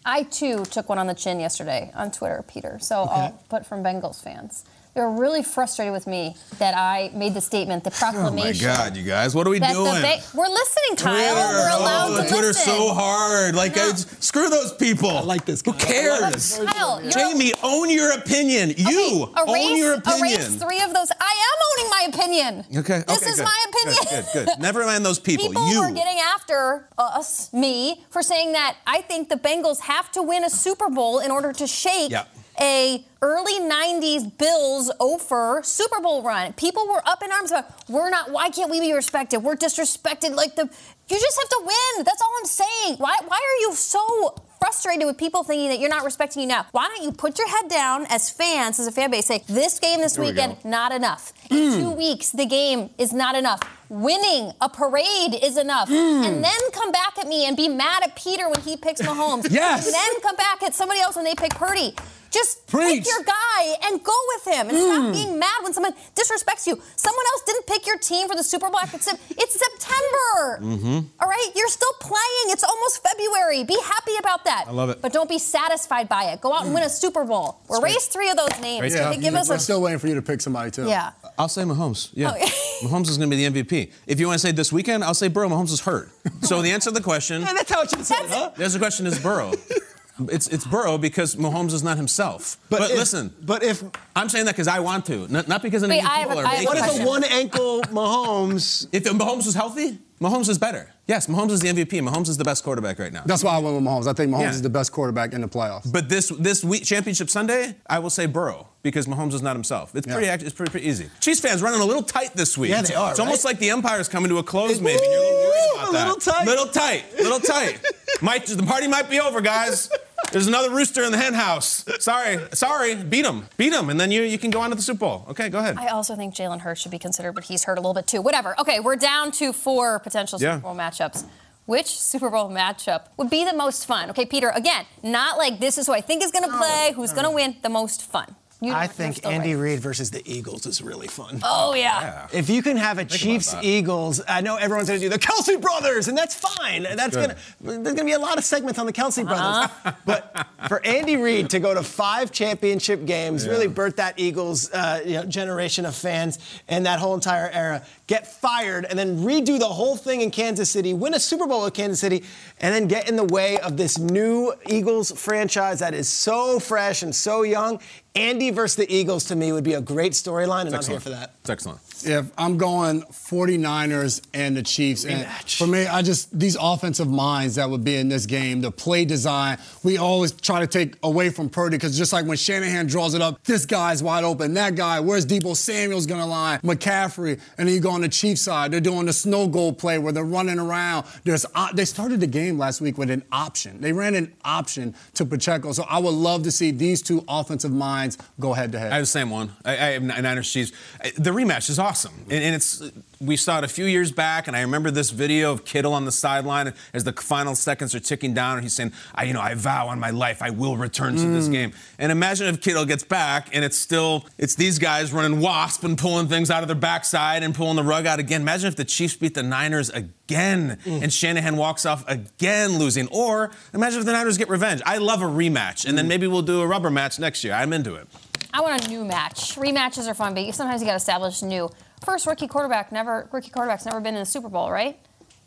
I 0.04 0.24
too 0.24 0.64
took 0.64 0.88
one 0.88 0.98
on 0.98 1.06
the 1.06 1.14
chin 1.14 1.38
yesterday 1.38 1.92
on 1.94 2.10
Twitter, 2.10 2.44
Peter. 2.48 2.78
So 2.80 3.04
I'll 3.04 3.38
put 3.48 3.64
from 3.64 3.84
Bengals 3.84 4.20
fans. 4.20 4.64
They 4.94 5.00
were 5.00 5.10
really 5.10 5.42
frustrated 5.42 5.90
with 5.94 6.06
me 6.06 6.36
that 6.58 6.76
I 6.76 7.10
made 7.14 7.32
the 7.32 7.40
statement, 7.40 7.82
the 7.82 7.90
proclamation. 7.90 8.66
Oh 8.66 8.72
my. 8.72 8.76
God, 8.76 8.96
you 8.96 9.04
guys, 9.04 9.34
what 9.34 9.46
are 9.46 9.50
we 9.50 9.58
doing? 9.58 10.02
ba- 10.02 10.20
we're 10.34 10.48
listening, 10.48 10.96
Kyle. 10.96 11.34
We're 11.34 11.70
oh, 11.72 11.78
allowed 11.80 12.10
oh, 12.10 12.22
to 12.22 12.28
Twitter's 12.28 12.56
listen. 12.56 12.74
so 12.74 12.92
hard. 12.92 13.54
Like, 13.54 13.74
No. 13.74 13.84
it's- 13.88 14.06
screw 14.20 14.50
those 14.50 14.74
people. 14.74 15.08
I 15.08 15.22
like 15.22 15.46
this 15.46 15.62
Who 15.64 15.72
cares? 15.72 16.58
Kyle, 16.58 17.00
you're 17.00 17.10
Jamie, 17.10 17.54
own 17.62 17.88
your 17.88 18.12
opinion. 18.12 18.74
You 18.76 19.30
Okay, 19.38 19.50
erase, 19.50 19.70
own 19.70 19.76
your 19.78 19.94
opinion. 19.94 20.40
erase 20.40 20.54
three 20.56 20.80
of 20.82 20.92
those. 20.92 21.10
I 21.18 21.34
am 21.48 21.58
owning 21.70 21.90
my 21.90 22.20
opinion. 22.20 22.64
Okay. 22.76 23.02
This 23.08 23.16
okay, 23.22 23.30
is 23.30 23.36
good. 23.36 23.44
my 23.44 23.64
opinion. 23.70 23.96
Good, 24.10 24.24
good, 24.34 24.46
good. 24.46 24.58
Never 24.58 24.84
mind 24.84 25.06
those 25.06 25.18
people. 25.18 25.48
People 25.48 25.68
you. 25.70 25.80
were 25.80 25.90
getting 25.90 26.18
after 26.34 26.86
us, 26.98 27.50
me, 27.54 28.04
for 28.10 28.22
saying 28.22 28.52
that 28.52 28.76
I 28.86 29.00
think 29.00 29.30
the 29.30 29.36
Bengals 29.36 29.80
have 29.80 30.12
to 30.12 30.22
win 30.22 30.44
a 30.44 30.50
Super 30.50 30.90
Bowl 30.90 31.18
in 31.18 31.30
order 31.30 31.54
to 31.54 31.66
shake 31.66 32.10
Yeah. 32.10 32.24
A 32.60 33.04
early 33.20 33.60
90s 33.60 34.36
Bills 34.36 34.90
Ofer 35.00 35.60
Super 35.64 36.00
Bowl 36.00 36.22
run. 36.22 36.52
People 36.54 36.86
were 36.88 37.02
up 37.06 37.22
in 37.22 37.30
arms 37.32 37.50
about 37.50 37.88
we're 37.88 38.10
not 38.10 38.30
why 38.30 38.50
can't 38.50 38.70
we 38.70 38.80
be 38.80 38.92
respected? 38.92 39.38
We're 39.38 39.56
disrespected 39.56 40.34
like 40.34 40.56
the 40.56 40.68
you 41.08 41.20
just 41.20 41.38
have 41.40 41.48
to 41.50 41.60
win. 41.60 42.04
That's 42.04 42.22
all 42.22 42.32
I'm 42.38 42.46
saying. 42.46 42.96
Why 42.98 43.16
why 43.26 43.36
are 43.36 43.60
you 43.62 43.74
so 43.74 44.34
frustrated 44.58 45.06
with 45.06 45.18
people 45.18 45.44
thinking 45.44 45.68
that 45.68 45.78
you're 45.78 45.90
not 45.90 46.04
respecting 46.04 46.42
you 46.42 46.48
now? 46.48 46.66
Why 46.72 46.88
don't 46.88 47.04
you 47.04 47.12
put 47.12 47.38
your 47.38 47.48
head 47.48 47.68
down 47.68 48.06
as 48.08 48.30
fans, 48.30 48.78
as 48.78 48.86
a 48.86 48.92
fan 48.92 49.10
base, 49.10 49.26
say 49.26 49.42
this 49.46 49.78
game 49.78 50.00
this 50.00 50.18
we 50.18 50.26
weekend 50.26 50.56
go. 50.62 50.68
not 50.68 50.92
enough. 50.92 51.32
In 51.50 51.72
two 51.78 51.90
hmm. 51.90 51.96
weeks 51.96 52.30
the 52.30 52.46
game 52.46 52.90
is 52.98 53.12
not 53.12 53.34
enough. 53.34 53.60
Winning 53.88 54.52
a 54.60 54.68
parade 54.68 55.38
is 55.42 55.56
enough. 55.56 55.88
Hmm. 55.88 56.24
And 56.24 56.44
then 56.44 56.60
come 56.72 56.90
back 56.92 57.18
at 57.18 57.28
me 57.28 57.46
and 57.46 57.56
be 57.56 57.68
mad 57.68 58.02
at 58.02 58.16
Peter 58.16 58.48
when 58.48 58.60
he 58.60 58.76
picks 58.76 59.00
Mahomes. 59.00 59.50
Yes. 59.52 59.84
And 59.84 59.94
then 59.94 60.20
come 60.22 60.36
back 60.36 60.62
at 60.62 60.74
somebody 60.74 61.00
else 61.00 61.14
when 61.14 61.24
they 61.24 61.34
pick 61.34 61.54
Purdy. 61.54 61.94
Just 62.32 62.66
Preach. 62.66 63.04
pick 63.04 63.06
your 63.06 63.22
guy 63.24 63.74
and 63.84 64.02
go 64.02 64.12
with 64.34 64.54
him 64.54 64.68
and 64.68 64.78
stop 64.78 65.02
mm. 65.02 65.12
being 65.12 65.38
mad 65.38 65.62
when 65.62 65.72
someone 65.72 65.92
disrespects 66.14 66.66
you. 66.66 66.80
Someone 66.96 67.26
else 67.34 67.42
didn't 67.44 67.66
pick 67.66 67.86
your 67.86 67.98
team 67.98 68.26
for 68.28 68.34
the 68.34 68.42
Super 68.42 68.70
Bowl. 68.70 68.80
It's, 68.82 69.06
it's 69.06 69.60
September. 69.60 70.58
Mm-hmm. 70.60 71.00
All 71.20 71.28
right? 71.28 71.50
You're 71.54 71.68
still 71.68 71.92
playing. 72.00 72.46
It's 72.46 72.64
almost 72.64 73.06
February. 73.06 73.64
Be 73.64 73.78
happy 73.84 74.16
about 74.18 74.44
that. 74.44 74.64
I 74.66 74.70
love 74.70 74.88
it. 74.88 75.02
But 75.02 75.12
don't 75.12 75.28
be 75.28 75.38
satisfied 75.38 76.08
by 76.08 76.24
it. 76.24 76.40
Go 76.40 76.54
out 76.54 76.62
and 76.62 76.70
mm. 76.70 76.74
win 76.74 76.84
a 76.84 76.88
Super 76.88 77.24
Bowl. 77.24 77.60
Erase 77.70 78.06
three 78.06 78.30
of 78.30 78.36
those 78.38 78.58
names. 78.60 78.94
Yeah, 78.94 79.14
Give 79.14 79.34
us 79.34 79.48
we're 79.48 79.56
a. 79.56 79.60
still 79.60 79.82
waiting 79.82 79.98
for 79.98 80.08
you 80.08 80.14
to 80.14 80.22
pick 80.22 80.40
somebody 80.40 80.70
too. 80.70 80.86
Yeah. 80.86 81.12
I'll 81.38 81.48
say 81.48 81.62
Mahomes. 81.62 82.10
Yeah. 82.14 82.30
Oh, 82.30 82.34
okay. 82.34 82.46
Mahomes 82.86 83.10
is 83.10 83.18
going 83.18 83.30
to 83.30 83.36
be 83.36 83.46
the 83.46 83.62
MVP. 83.62 83.92
If 84.06 84.18
you 84.18 84.26
want 84.26 84.40
to 84.40 84.46
say 84.46 84.52
this 84.52 84.72
weekend, 84.72 85.04
I'll 85.04 85.14
say 85.14 85.28
Burrow. 85.28 85.48
Mahomes 85.48 85.70
is 85.70 85.80
hurt. 85.80 86.10
So 86.40 86.62
the 86.62 86.70
answer 86.70 86.90
to 86.90 86.94
the 86.94 87.02
question, 87.02 87.42
Yeah, 87.42 87.52
that's 87.56 87.70
how 87.70 87.82
it 87.82 87.90
should 87.90 88.04
say, 88.04 88.14
That's- 88.14 88.34
huh? 88.34 88.50
the 88.56 88.64
answer 88.64 88.78
to 88.78 88.78
the 88.78 88.84
question 88.84 89.06
is 89.06 89.18
Burrow. 89.18 89.52
It's 90.20 90.46
it's 90.48 90.66
Burrow 90.66 90.98
because 90.98 91.36
Mahomes 91.36 91.72
is 91.72 91.82
not 91.82 91.96
himself. 91.96 92.58
But, 92.68 92.90
if- 92.90 92.96
listen, 92.96 93.34
but 93.42 93.62
if 93.62 93.82
I'm 94.14 94.28
saying 94.28 94.44
that 94.44 94.52
because 94.54 94.68
I 94.68 94.80
want 94.80 95.06
to, 95.06 95.26
not, 95.28 95.48
not 95.48 95.62
because 95.62 95.82
any 95.82 95.96
Wait, 95.96 96.04
I 96.04 96.18
have 96.18 96.28
people 96.28 96.42
are 96.42 96.46
I 96.46 96.54
have 96.56 96.64
what 96.66 96.78
if 96.78 97.00
a 97.00 97.06
one 97.06 97.24
ankle 97.24 97.80
Mahomes? 97.82 98.86
If 98.92 99.04
Mahomes 99.04 99.46
was 99.46 99.54
healthy, 99.54 99.98
Mahomes 100.22 100.48
is 100.48 100.56
better. 100.58 100.90
Yes, 101.08 101.26
Mahomes 101.26 101.50
is 101.50 101.60
the 101.60 101.68
MVP. 101.68 102.00
Mahomes 102.00 102.28
is 102.28 102.36
the 102.36 102.44
best 102.44 102.62
quarterback 102.62 102.98
right 102.98 103.12
now. 103.12 103.22
That's 103.26 103.42
why 103.42 103.54
I 103.54 103.58
went 103.58 103.74
with 103.74 103.84
Mahomes. 103.84 104.06
I 104.06 104.12
think 104.12 104.32
Mahomes 104.32 104.40
Yeah. 104.42 104.50
is 104.50 104.62
the 104.62 104.70
best 104.70 104.92
quarterback 104.92 105.32
in 105.32 105.40
the 105.40 105.48
playoffs. 105.48 105.90
But 105.90 106.08
this 106.08 106.28
this 106.38 106.62
week 106.62 106.84
championship 106.84 107.28
Sunday, 107.28 107.74
I 107.88 107.98
will 107.98 108.10
say 108.10 108.26
Burrow 108.26 108.68
because 108.82 109.06
Mahomes 109.06 109.34
is 109.34 109.42
not 109.42 109.56
himself. 109.56 109.94
It's 109.96 110.06
Yeah. 110.06 110.14
pretty 110.14 110.28
it's 110.46 110.54
pretty, 110.54 110.70
pretty 110.70 110.88
easy. 110.88 111.10
Chiefs 111.20 111.40
fans 111.40 111.60
running 111.60 111.80
a 111.80 111.84
little 111.84 112.02
tight 112.04 112.34
this 112.34 112.56
week. 112.56 112.70
Yeah, 112.70 112.82
they 112.82 112.94
are, 112.94 113.10
It's 113.10 113.20
almost 113.20 113.44
like 113.44 113.58
the 113.58 113.70
Empire's 113.70 114.08
coming 114.08 114.28
to 114.30 114.38
a 114.38 114.42
close, 114.42 114.80
maybe. 114.80 115.02
and 115.02 115.12
You're 115.12 115.20
a 115.20 115.24
little 115.24 115.40
worried 115.40 115.70
about 115.74 115.88
a 115.88 115.92
that. 115.92 116.06
little 116.06 116.20
tight. 116.20 116.46
Little 116.46 116.66
tight. 116.66 117.04
Little 117.18 117.40
tight. 117.40 117.78
might 118.22 118.46
the 118.46 118.62
party 118.62 118.86
might 118.86 119.10
be 119.10 119.18
over, 119.20 119.40
guys. 119.40 119.90
There's 120.32 120.46
another 120.46 120.70
rooster 120.70 121.02
in 121.04 121.12
the 121.12 121.18
hen 121.18 121.34
house. 121.34 121.84
Sorry, 122.00 122.38
sorry. 122.52 122.94
Beat 122.96 123.26
him, 123.26 123.46
beat 123.56 123.72
him, 123.72 123.90
and 123.90 124.00
then 124.00 124.10
you 124.10 124.22
you 124.22 124.38
can 124.38 124.50
go 124.50 124.60
on 124.60 124.70
to 124.70 124.76
the 124.76 124.82
Super 124.82 125.00
Bowl. 125.00 125.26
Okay, 125.28 125.48
go 125.48 125.58
ahead. 125.58 125.76
I 125.78 125.88
also 125.88 126.16
think 126.16 126.34
Jalen 126.34 126.60
Hurts 126.60 126.80
should 126.80 126.90
be 126.90 126.98
considered, 126.98 127.32
but 127.32 127.44
he's 127.44 127.64
hurt 127.64 127.76
a 127.78 127.80
little 127.80 127.94
bit 127.94 128.06
too. 128.06 128.22
Whatever. 128.22 128.58
Okay, 128.58 128.80
we're 128.80 128.96
down 128.96 129.30
to 129.32 129.52
four 129.52 129.98
potential 129.98 130.38
Yeah. 130.40 130.56
Super 130.56 130.62
Bowl 130.62 130.74
matchups. 130.74 131.24
Which 131.66 131.86
Super 131.86 132.28
Bowl 132.30 132.50
matchup 132.50 133.02
would 133.16 133.30
be 133.30 133.44
the 133.44 133.54
most 133.54 133.86
fun? 133.86 134.10
Okay, 134.10 134.26
Peter, 134.26 134.48
again, 134.48 134.84
not 135.02 135.38
like 135.38 135.60
this 135.60 135.78
is 135.78 135.86
who 135.86 135.92
I 135.92 136.00
think 136.00 136.24
is 136.24 136.32
going 136.32 136.44
to 136.50 136.56
play, 136.56 136.92
who's 136.96 137.12
going 137.12 137.24
to 137.24 137.30
win, 137.30 137.56
the 137.62 137.68
most 137.68 138.02
fun. 138.02 138.34
You- 138.62 138.72
I 138.72 138.86
think 138.86 139.26
Andy 139.26 139.54
right. 139.54 139.60
Reid 139.62 139.80
versus 139.80 140.10
the 140.12 140.22
Eagles 140.24 140.66
is 140.66 140.80
really 140.82 141.08
fun. 141.08 141.40
Oh, 141.42 141.74
yeah. 141.74 142.28
If 142.32 142.48
you 142.48 142.62
can 142.62 142.76
have 142.76 142.98
a 142.98 143.04
Chiefs 143.04 143.54
Eagles, 143.60 144.22
I 144.28 144.40
know 144.40 144.54
everyone's 144.56 144.88
going 144.88 145.00
to 145.00 145.04
do 145.06 145.10
the 145.10 145.18
Kelce 145.18 145.60
brothers, 145.60 146.06
and 146.06 146.16
that's 146.16 146.34
fine. 146.34 146.84
That's 146.84 147.16
good. 147.16 147.30
gonna 147.30 147.36
there's 147.60 147.82
going 147.82 147.96
to 147.96 148.04
be 148.04 148.12
a 148.12 148.18
lot 148.20 148.38
of 148.38 148.44
segments 148.44 148.78
on 148.78 148.86
the 148.86 148.92
Kelce 148.92 149.26
brothers. 149.26 149.70
but 150.06 150.46
for 150.68 150.84
Andy 150.86 151.16
Reid 151.16 151.50
to 151.50 151.58
go 151.58 151.74
to 151.74 151.82
five 151.82 152.30
championship 152.30 153.04
games, 153.04 153.48
really 153.48 153.66
birth 153.68 153.96
that 153.96 154.18
Eagles 154.18 154.70
uh, 154.72 155.02
you 155.04 155.14
know, 155.14 155.24
generation 155.24 155.84
of 155.84 155.94
fans 155.96 156.38
and 156.68 156.86
that 156.86 157.00
whole 157.00 157.14
entire 157.14 157.50
era, 157.52 157.82
get 158.12 158.26
fired, 158.26 158.84
and 158.84 158.98
then 158.98 159.16
redo 159.20 159.58
the 159.58 159.64
whole 159.64 159.96
thing 159.96 160.20
in 160.20 160.30
Kansas 160.30 160.70
City, 160.70 160.92
win 160.92 161.14
a 161.14 161.18
Super 161.18 161.46
Bowl 161.46 161.64
with 161.64 161.72
Kansas 161.72 161.98
City, 161.98 162.22
and 162.60 162.74
then 162.74 162.86
get 162.86 163.08
in 163.08 163.16
the 163.16 163.24
way 163.24 163.58
of 163.60 163.78
this 163.78 163.98
new 163.98 164.52
Eagles 164.68 165.10
franchise 165.12 165.78
that 165.78 165.94
is 165.94 166.10
so 166.10 166.60
fresh 166.60 167.02
and 167.02 167.14
so 167.14 167.42
young. 167.42 167.80
Andy 168.14 168.50
versus 168.50 168.76
the 168.76 168.94
Eagles 168.94 169.24
to 169.24 169.34
me 169.34 169.50
would 169.50 169.64
be 169.64 169.72
a 169.72 169.80
great 169.80 170.12
storyline, 170.12 170.66
and 170.66 170.76
I'm 170.76 170.84
here 170.84 171.00
for 171.00 171.08
that. 171.08 171.32
It's 171.40 171.48
excellent. 171.48 171.80
If 172.04 172.30
I'm 172.36 172.56
going 172.56 173.02
49ers 173.02 174.22
and 174.34 174.56
the 174.56 174.62
Chiefs, 174.62 175.04
and 175.04 175.26
for 175.48 175.66
me, 175.66 175.86
I 175.86 176.02
just 176.02 176.36
these 176.38 176.56
offensive 176.60 177.08
minds 177.08 177.56
that 177.56 177.68
would 177.70 177.84
be 177.84 177.96
in 177.96 178.08
this 178.08 178.26
game, 178.26 178.60
the 178.60 178.70
play 178.70 179.04
design, 179.04 179.58
we 179.82 179.98
always 179.98 180.32
try 180.32 180.60
to 180.60 180.66
take 180.66 180.96
away 181.02 181.30
from 181.30 181.48
Purdy 181.48 181.76
because 181.76 181.96
just 181.96 182.12
like 182.12 182.26
when 182.26 182.36
Shanahan 182.36 182.86
draws 182.86 183.14
it 183.14 183.22
up, 183.22 183.42
this 183.44 183.66
guy's 183.66 184.02
wide 184.02 184.24
open, 184.24 184.54
that 184.54 184.74
guy, 184.74 185.00
where's 185.00 185.26
Deebo 185.26 185.56
Samuel's 185.56 186.06
gonna 186.06 186.26
line, 186.26 186.58
McCaffrey, 186.60 187.40
and 187.58 187.68
then 187.68 187.74
you 187.74 187.80
go 187.80 187.90
on 187.90 188.00
the 188.00 188.08
Chiefs 188.08 188.42
side, 188.42 188.70
they're 188.70 188.80
doing 188.80 189.06
the 189.06 189.12
snow 189.12 189.46
goal 189.46 189.72
play 189.72 189.98
where 189.98 190.12
they're 190.12 190.24
running 190.24 190.58
around. 190.58 191.06
There's 191.24 191.46
uh, 191.54 191.72
they 191.72 191.84
started 191.84 192.20
the 192.20 192.26
game 192.26 192.58
last 192.58 192.80
week 192.80 192.98
with 192.98 193.10
an 193.10 193.22
option. 193.32 193.80
They 193.80 193.92
ran 193.92 194.14
an 194.14 194.34
option 194.44 194.94
to 195.14 195.24
Pacheco, 195.24 195.72
so 195.72 195.84
I 195.88 195.98
would 195.98 196.14
love 196.14 196.42
to 196.44 196.50
see 196.50 196.70
these 196.70 197.02
two 197.02 197.24
offensive 197.28 197.72
minds 197.72 198.18
go 198.40 198.52
head 198.52 198.72
to 198.72 198.78
head. 198.78 198.92
I 198.92 198.96
have 198.96 199.02
the 199.02 199.06
same 199.06 199.30
one. 199.30 199.52
I, 199.64 199.72
I 199.72 199.74
have 199.92 200.02
Niners 200.02 200.52
Chiefs. 200.52 200.72
The 201.16 201.30
rematch 201.30 201.70
is 201.70 201.78
awesome, 201.78 201.91
and, 202.30 202.42
and, 202.44 202.54
it's 202.54 202.82
we 203.20 203.36
saw 203.36 203.58
it 203.58 203.64
a 203.64 203.68
few 203.68 203.84
years 203.84 204.10
back, 204.10 204.48
and 204.48 204.56
I 204.56 204.62
remember 204.62 204.90
this 204.90 205.10
video 205.10 205.52
of 205.52 205.64
Kittle 205.64 205.94
on 205.94 206.04
the 206.04 206.12
sideline 206.12 206.72
as 206.92 207.04
the 207.04 207.12
final 207.12 207.54
seconds 207.54 207.94
are 207.94 208.00
ticking 208.00 208.34
down, 208.34 208.56
and 208.56 208.64
he's 208.64 208.74
saying, 208.74 208.92
"I, 209.14 209.24
you 209.24 209.32
know, 209.32 209.40
I 209.40 209.54
vow 209.54 209.88
on 209.88 210.00
my 210.00 210.10
life 210.10 210.42
I 210.42 210.50
will 210.50 210.76
return 210.76 211.16
to 211.16 211.22
mm. 211.22 211.32
this 211.32 211.48
game." 211.48 211.72
And 211.98 212.10
imagine 212.10 212.46
if 212.48 212.60
Kittle 212.60 212.84
gets 212.84 213.04
back, 213.04 213.48
and 213.52 213.64
it's 213.64 213.76
still 213.76 214.26
it's 214.38 214.54
these 214.54 214.78
guys 214.78 215.12
running 215.12 215.40
wasp 215.40 215.84
and 215.84 215.96
pulling 215.96 216.28
things 216.28 216.50
out 216.50 216.62
of 216.62 216.68
their 216.68 216.76
backside 216.76 217.42
and 217.42 217.54
pulling 217.54 217.76
the 217.76 217.84
rug 217.84 218.06
out 218.06 218.18
again. 218.18 218.42
Imagine 218.42 218.68
if 218.68 218.76
the 218.76 218.84
Chiefs 218.84 219.16
beat 219.16 219.34
the 219.34 219.42
Niners 219.42 219.90
again, 219.90 220.78
mm. 220.84 221.02
and 221.02 221.12
Shanahan 221.12 221.56
walks 221.56 221.86
off 221.86 222.04
again 222.08 222.78
losing, 222.78 223.06
or 223.08 223.50
imagine 223.72 224.00
if 224.00 224.06
the 224.06 224.12
Niners 224.12 224.38
get 224.38 224.48
revenge. 224.48 224.82
I 224.84 224.98
love 224.98 225.22
a 225.22 225.26
rematch, 225.26 225.86
and 225.86 225.96
then 225.96 226.06
mm. 226.06 226.08
maybe 226.08 226.26
we'll 226.26 226.42
do 226.42 226.60
a 226.60 226.66
rubber 226.66 226.90
match 226.90 227.18
next 227.18 227.44
year. 227.44 227.54
I'm 227.54 227.72
into 227.72 227.94
it. 227.94 228.08
I 228.52 228.60
want 228.60 228.84
a 228.84 228.88
new 228.88 229.04
match. 229.04 229.56
Rematches 229.56 230.08
are 230.08 230.14
fun, 230.14 230.34
but 230.34 230.54
sometimes 230.54 230.80
you 230.80 230.86
got 230.86 230.92
to 230.92 230.96
establish 230.96 231.42
new. 231.42 231.70
First 232.04 232.26
rookie 232.26 232.48
quarterback 232.48 232.92
never 232.92 233.28
rookie 233.32 233.50
quarterback's 233.50 233.86
never 233.86 234.00
been 234.00 234.14
in 234.14 234.22
a 234.22 234.26
Super 234.26 234.48
Bowl, 234.48 234.70
right? 234.70 234.98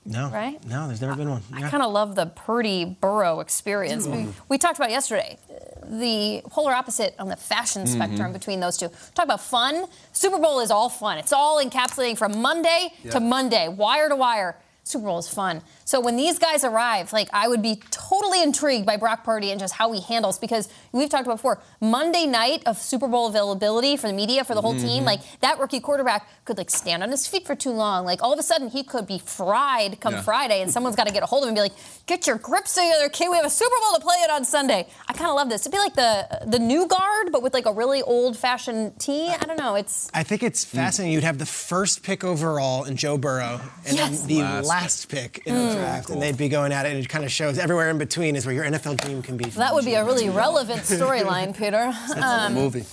No. 0.06 0.30
Right? 0.30 0.64
No, 0.66 0.88
there's 0.88 1.02
never 1.02 1.16
been 1.16 1.30
one. 1.30 1.42
Yeah. 1.50 1.66
I 1.66 1.70
kind 1.70 1.82
of 1.82 1.92
love 1.92 2.16
the 2.16 2.28
Purdy 2.28 2.86
Burrow 2.86 3.40
experience. 3.40 4.06
Mm. 4.06 4.28
We, 4.28 4.34
we, 4.50 4.58
talked 4.60 4.78
about 4.78 4.92
yesterday 4.92 5.40
the 5.84 6.42
polar 6.50 6.74
opposite 6.74 7.16
on 7.18 7.28
the 7.28 7.36
fashion 7.36 7.84
mm-hmm. 7.84 7.94
spectrum 7.94 8.34
between 8.34 8.60
those 8.60 8.78
two. 8.78 8.90
Talk 9.14 9.26
about 9.26 9.42
fun. 9.42 9.86
Super 10.14 10.38
Bowl 10.38 10.60
is 10.60 10.72
all 10.72 10.90
fun. 10.90 11.18
It's 11.18 11.34
all 11.34 11.64
encapsulating 11.64 12.18
from 12.18 12.40
Monday 12.42 12.94
yeah. 13.04 13.12
to 13.12 13.20
Monday, 13.20 13.68
wire 13.68 14.10
to 14.10 14.16
wire. 14.16 14.58
Super 14.86 15.06
Bowl 15.06 15.18
is 15.18 15.28
fun. 15.28 15.64
So 15.84 16.00
when 16.00 16.16
these 16.16 16.38
guys 16.38 16.64
arrive, 16.64 17.12
like 17.12 17.28
I 17.34 17.48
would 17.48 17.64
be 17.64 17.82
totally 17.90 18.44
intrigued 18.44 18.86
by 18.86 18.98
Brock 18.98 19.24
Purdy 19.24 19.50
and 19.50 19.60
just 19.60 19.74
how 19.74 19.92
he 19.92 20.00
handles 20.00 20.38
because 20.38 20.70
we've 20.92 21.10
talked 21.10 21.26
about 21.26 21.38
before 21.38 21.60
Monday 21.82 22.28
night 22.28 22.62
of 22.68 22.78
Super 22.78 23.08
Bowl 23.08 23.28
availability 23.28 23.98
for 23.98 24.06
the 24.06 24.14
media 24.14 24.44
for 24.44 24.54
the 24.54 24.62
whole 24.62 24.76
mm-hmm. 24.76 24.88
team, 24.88 25.04
like 25.04 25.22
that 25.42 25.60
rookie 25.60 25.80
quarterback 25.80 26.30
could 26.46 26.60
like 26.60 26.70
stand 26.70 27.02
on 27.02 27.10
his 27.10 27.26
feet 27.26 27.48
for 27.48 27.56
too 27.56 27.72
long. 27.72 28.06
Like 28.06 28.22
all 28.22 28.32
of 28.32 28.38
a 28.38 28.44
sudden 28.44 28.70
he 28.70 28.84
could 28.84 29.08
be 29.08 29.18
fried 29.18 30.00
come 30.00 30.14
yeah. 30.14 30.22
Friday, 30.22 30.62
and 30.62 30.70
someone's 30.70 30.96
got 30.96 31.08
to 31.08 31.14
get 31.14 31.24
a 31.24 31.26
hold 31.26 31.44
of 31.44 31.48
him 31.48 31.50
and 31.50 31.56
be 31.58 31.62
like, 31.62 32.06
"Get 32.06 32.28
your 32.28 32.38
grips 32.38 32.76
together, 32.76 33.10
kid. 33.10 33.30
We 33.30 33.38
have 33.38 33.46
a 33.46 33.50
Super 33.50 33.76
Bowl 33.82 33.96
to 33.96 34.02
play 34.02 34.18
it 34.18 34.30
on 34.30 34.46
Sunday." 34.46 34.88
I 35.08 35.14
kind 35.14 35.30
of 35.30 35.36
love 35.36 35.50
this. 35.50 35.64
It'd 35.64 35.72
be 35.72 35.80
like 35.80 35.96
the 35.96 36.46
the 36.46 36.60
new 36.60 36.88
guard, 36.88 37.32
but 37.32 37.42
with 37.42 37.56
like 37.56 37.66
a 37.66 37.74
really 37.74 38.04
old 38.04 38.38
fashioned 38.38 39.00
tee. 39.00 39.30
I 39.30 39.46
don't 39.46 39.58
know. 39.58 39.74
It's. 39.74 40.12
I 40.14 40.22
think 40.22 40.44
it's 40.44 40.64
fascinating. 40.64 41.14
You'd 41.14 41.24
have 41.24 41.40
the 41.40 41.46
first 41.48 42.04
pick 42.04 42.24
overall 42.24 42.84
in 42.84 42.96
Joe 42.96 43.18
Burrow, 43.18 43.60
and 43.88 43.98
yes. 43.98 44.22
then 44.22 44.28
the 44.28 44.42
last, 44.42 44.68
last 44.82 45.10
pick 45.10 45.42
in 45.46 45.56
mm. 45.56 45.70
the 45.70 45.76
draft, 45.76 46.08
cool. 46.08 46.14
and 46.14 46.22
they'd 46.22 46.38
be 46.38 46.50
going 46.50 46.72
at 46.72 46.86
it. 46.86 46.90
And 46.90 47.00
it 47.00 47.10
kind 47.10 47.24
of 47.24 47.32
shows 47.32 47.58
everywhere 47.58 47.90
in 47.90 47.98
between 47.98 48.36
is 48.36 48.46
where 48.46 48.56
your 48.56 48.66
NFL 48.66 48.98
dream 49.02 49.22
can 49.22 49.38
be. 49.38 49.46
That 49.46 49.74
would 49.74 49.86
be 49.86 49.96
a 49.96 50.04
really 50.04 50.30
relevant 50.30 50.82
storyline, 50.84 51.58
Peter. 51.58 51.94
Um, 52.22 52.54
movie. 52.54 52.86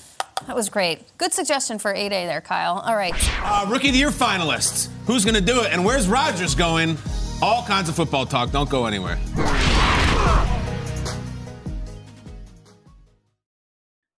That 0.46 0.56
was 0.56 0.68
great. 0.68 1.00
Good 1.18 1.32
suggestion 1.32 1.78
for 1.78 1.94
8A 1.94 2.26
there, 2.26 2.40
Kyle. 2.40 2.82
All 2.84 2.96
right. 2.96 3.14
Uh, 3.44 3.66
Rookie 3.68 3.88
of 3.88 3.94
the 3.94 3.98
Year 3.98 4.10
finalists. 4.10 4.88
Who's 5.06 5.24
going 5.24 5.36
to 5.36 5.40
do 5.40 5.62
it? 5.62 5.72
And 5.72 5.84
where's 5.84 6.08
Rodgers 6.08 6.54
going? 6.54 6.96
All 7.40 7.64
kinds 7.64 7.88
of 7.88 7.94
football 7.94 8.26
talk. 8.26 8.50
Don't 8.50 8.70
go 8.70 8.86
anywhere. 8.86 9.18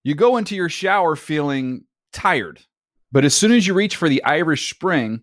You 0.02 0.14
go 0.14 0.36
into 0.36 0.54
your 0.54 0.68
shower 0.68 1.16
feeling 1.16 1.84
tired, 2.12 2.60
but 3.10 3.24
as 3.24 3.34
soon 3.34 3.52
as 3.52 3.66
you 3.66 3.72
reach 3.72 3.96
for 3.96 4.08
the 4.08 4.22
Irish 4.24 4.70
Spring, 4.70 5.22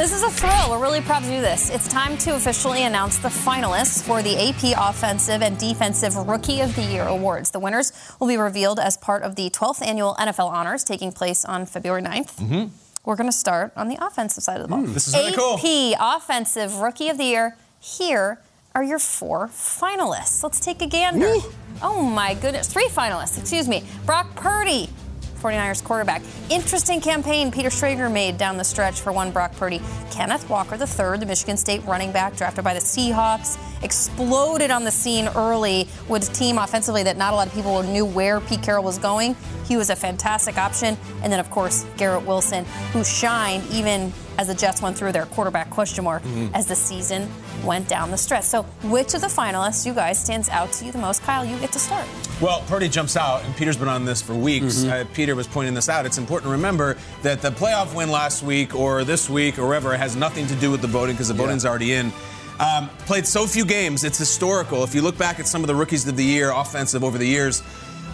This 0.00 0.14
is 0.14 0.22
a 0.22 0.30
thrill. 0.30 0.70
We're 0.70 0.80
really 0.80 1.02
proud 1.02 1.24
to 1.24 1.28
do 1.28 1.42
this. 1.42 1.68
It's 1.68 1.86
time 1.86 2.16
to 2.18 2.34
officially 2.34 2.84
announce 2.84 3.18
the 3.18 3.28
finalists 3.28 4.02
for 4.02 4.22
the 4.22 4.34
AP 4.34 4.74
Offensive 4.74 5.42
and 5.42 5.58
Defensive 5.58 6.16
Rookie 6.16 6.62
of 6.62 6.74
the 6.74 6.80
Year 6.80 7.06
awards. 7.06 7.50
The 7.50 7.60
winners 7.60 7.92
will 8.18 8.26
be 8.26 8.38
revealed 8.38 8.80
as 8.80 8.96
part 8.96 9.22
of 9.22 9.36
the 9.36 9.50
12th 9.50 9.86
annual 9.86 10.14
NFL 10.14 10.50
Honors 10.50 10.84
taking 10.84 11.12
place 11.12 11.44
on 11.44 11.66
February 11.66 12.00
9th. 12.00 12.36
Mm-hmm. 12.36 12.74
We're 13.04 13.16
going 13.16 13.28
to 13.28 13.36
start 13.36 13.74
on 13.76 13.88
the 13.88 13.98
offensive 14.00 14.42
side 14.42 14.56
of 14.56 14.62
the 14.62 14.68
ball. 14.68 14.84
Mm, 14.84 14.94
this 14.94 15.06
is 15.06 15.14
really 15.14 15.36
cool. 15.36 15.58
AP 15.58 16.00
Offensive 16.00 16.76
Rookie 16.78 17.10
of 17.10 17.18
the 17.18 17.24
Year. 17.24 17.58
Here 17.78 18.40
are 18.74 18.82
your 18.82 18.98
four 18.98 19.48
finalists. 19.48 20.42
Let's 20.42 20.60
take 20.60 20.80
a 20.80 20.86
gander. 20.86 21.26
Woo. 21.26 21.42
Oh 21.82 22.02
my 22.02 22.32
goodness. 22.32 22.68
Three 22.68 22.88
finalists, 22.88 23.38
excuse 23.38 23.68
me. 23.68 23.84
Brock 24.06 24.34
Purdy, 24.34 24.88
49ers 25.40 25.82
quarterback. 25.82 26.22
Interesting 26.50 27.00
campaign 27.00 27.50
Peter 27.50 27.70
Schrager 27.70 28.12
made 28.12 28.38
down 28.38 28.56
the 28.56 28.64
stretch 28.64 29.00
for 29.00 29.12
one 29.12 29.30
Brock 29.30 29.52
Purdy. 29.56 29.80
Kenneth 30.10 30.48
Walker 30.48 30.74
III, 30.74 31.18
the 31.18 31.26
Michigan 31.26 31.56
State 31.56 31.84
running 31.84 32.12
back 32.12 32.36
drafted 32.36 32.64
by 32.64 32.74
the 32.74 32.80
Seahawks, 32.80 33.58
exploded 33.82 34.70
on 34.70 34.84
the 34.84 34.90
scene 34.90 35.28
early 35.34 35.88
with 36.08 36.28
a 36.28 36.32
team 36.32 36.58
offensively 36.58 37.02
that 37.04 37.16
not 37.16 37.32
a 37.32 37.36
lot 37.36 37.46
of 37.46 37.54
people 37.54 37.82
knew 37.82 38.04
where 38.04 38.40
Pete 38.40 38.62
Carroll 38.62 38.84
was 38.84 38.98
going. 38.98 39.36
He 39.66 39.76
was 39.76 39.88
a 39.88 39.96
fantastic 39.96 40.58
option. 40.58 40.96
And 41.22 41.32
then, 41.32 41.40
of 41.40 41.50
course, 41.50 41.86
Garrett 41.96 42.26
Wilson, 42.26 42.64
who 42.92 43.04
shined 43.04 43.64
even 43.70 44.12
as 44.36 44.48
the 44.48 44.54
Jets 44.54 44.80
went 44.80 44.96
through 44.96 45.12
their 45.12 45.26
quarterback 45.26 45.70
question 45.70 46.04
mark 46.04 46.22
mm-hmm. 46.22 46.54
as 46.54 46.66
the 46.66 46.74
season 46.74 47.28
went 47.64 47.88
down 47.88 48.10
the 48.10 48.16
stretch. 48.16 48.44
So, 48.44 48.62
which 48.84 49.14
of 49.14 49.20
the 49.20 49.26
finalists, 49.26 49.84
you 49.84 49.92
guys, 49.92 50.18
stands 50.18 50.48
out 50.48 50.72
to 50.72 50.86
you 50.86 50.92
the 50.92 50.98
most? 50.98 51.22
Kyle, 51.22 51.44
you 51.44 51.58
get 51.58 51.72
to 51.72 51.78
start. 51.78 52.06
Well, 52.40 52.62
Purdy 52.62 52.88
jumps 52.88 53.18
out, 53.18 53.44
and 53.44 53.54
Peter's 53.54 53.76
been 53.76 53.88
on 53.88 54.06
this 54.06 54.22
for 54.22 54.34
weeks. 54.34 54.78
Mm-hmm. 54.78 54.90
Uh, 54.90 55.14
Peter 55.14 55.36
was 55.36 55.46
pointing 55.46 55.74
this 55.74 55.90
out. 55.90 56.06
It's 56.06 56.16
important 56.16 56.48
to 56.48 56.52
remember 56.52 56.96
that 57.22 57.42
the 57.42 57.50
playoff 57.50 57.94
win 57.94 58.10
last 58.10 58.42
week 58.42 58.74
or 58.74 59.04
this 59.04 59.28
week 59.28 59.58
or 59.58 59.66
whatever 59.66 59.94
has 60.00 60.16
nothing 60.16 60.46
to 60.46 60.54
do 60.56 60.70
with 60.70 60.80
the 60.80 60.86
voting 60.86 61.14
because 61.14 61.28
the 61.28 61.34
yeah. 61.34 61.42
voting's 61.42 61.66
already 61.66 61.92
in. 61.92 62.10
Um, 62.58 62.88
played 63.06 63.26
so 63.26 63.46
few 63.46 63.66
games, 63.66 64.02
it's 64.02 64.16
historical. 64.16 64.82
If 64.82 64.94
you 64.94 65.02
look 65.02 65.18
back 65.18 65.38
at 65.38 65.46
some 65.46 65.62
of 65.62 65.68
the 65.68 65.74
rookies 65.74 66.08
of 66.08 66.16
the 66.16 66.24
year, 66.24 66.52
offensive 66.52 67.04
over 67.04 67.18
the 67.18 67.26
years, 67.26 67.62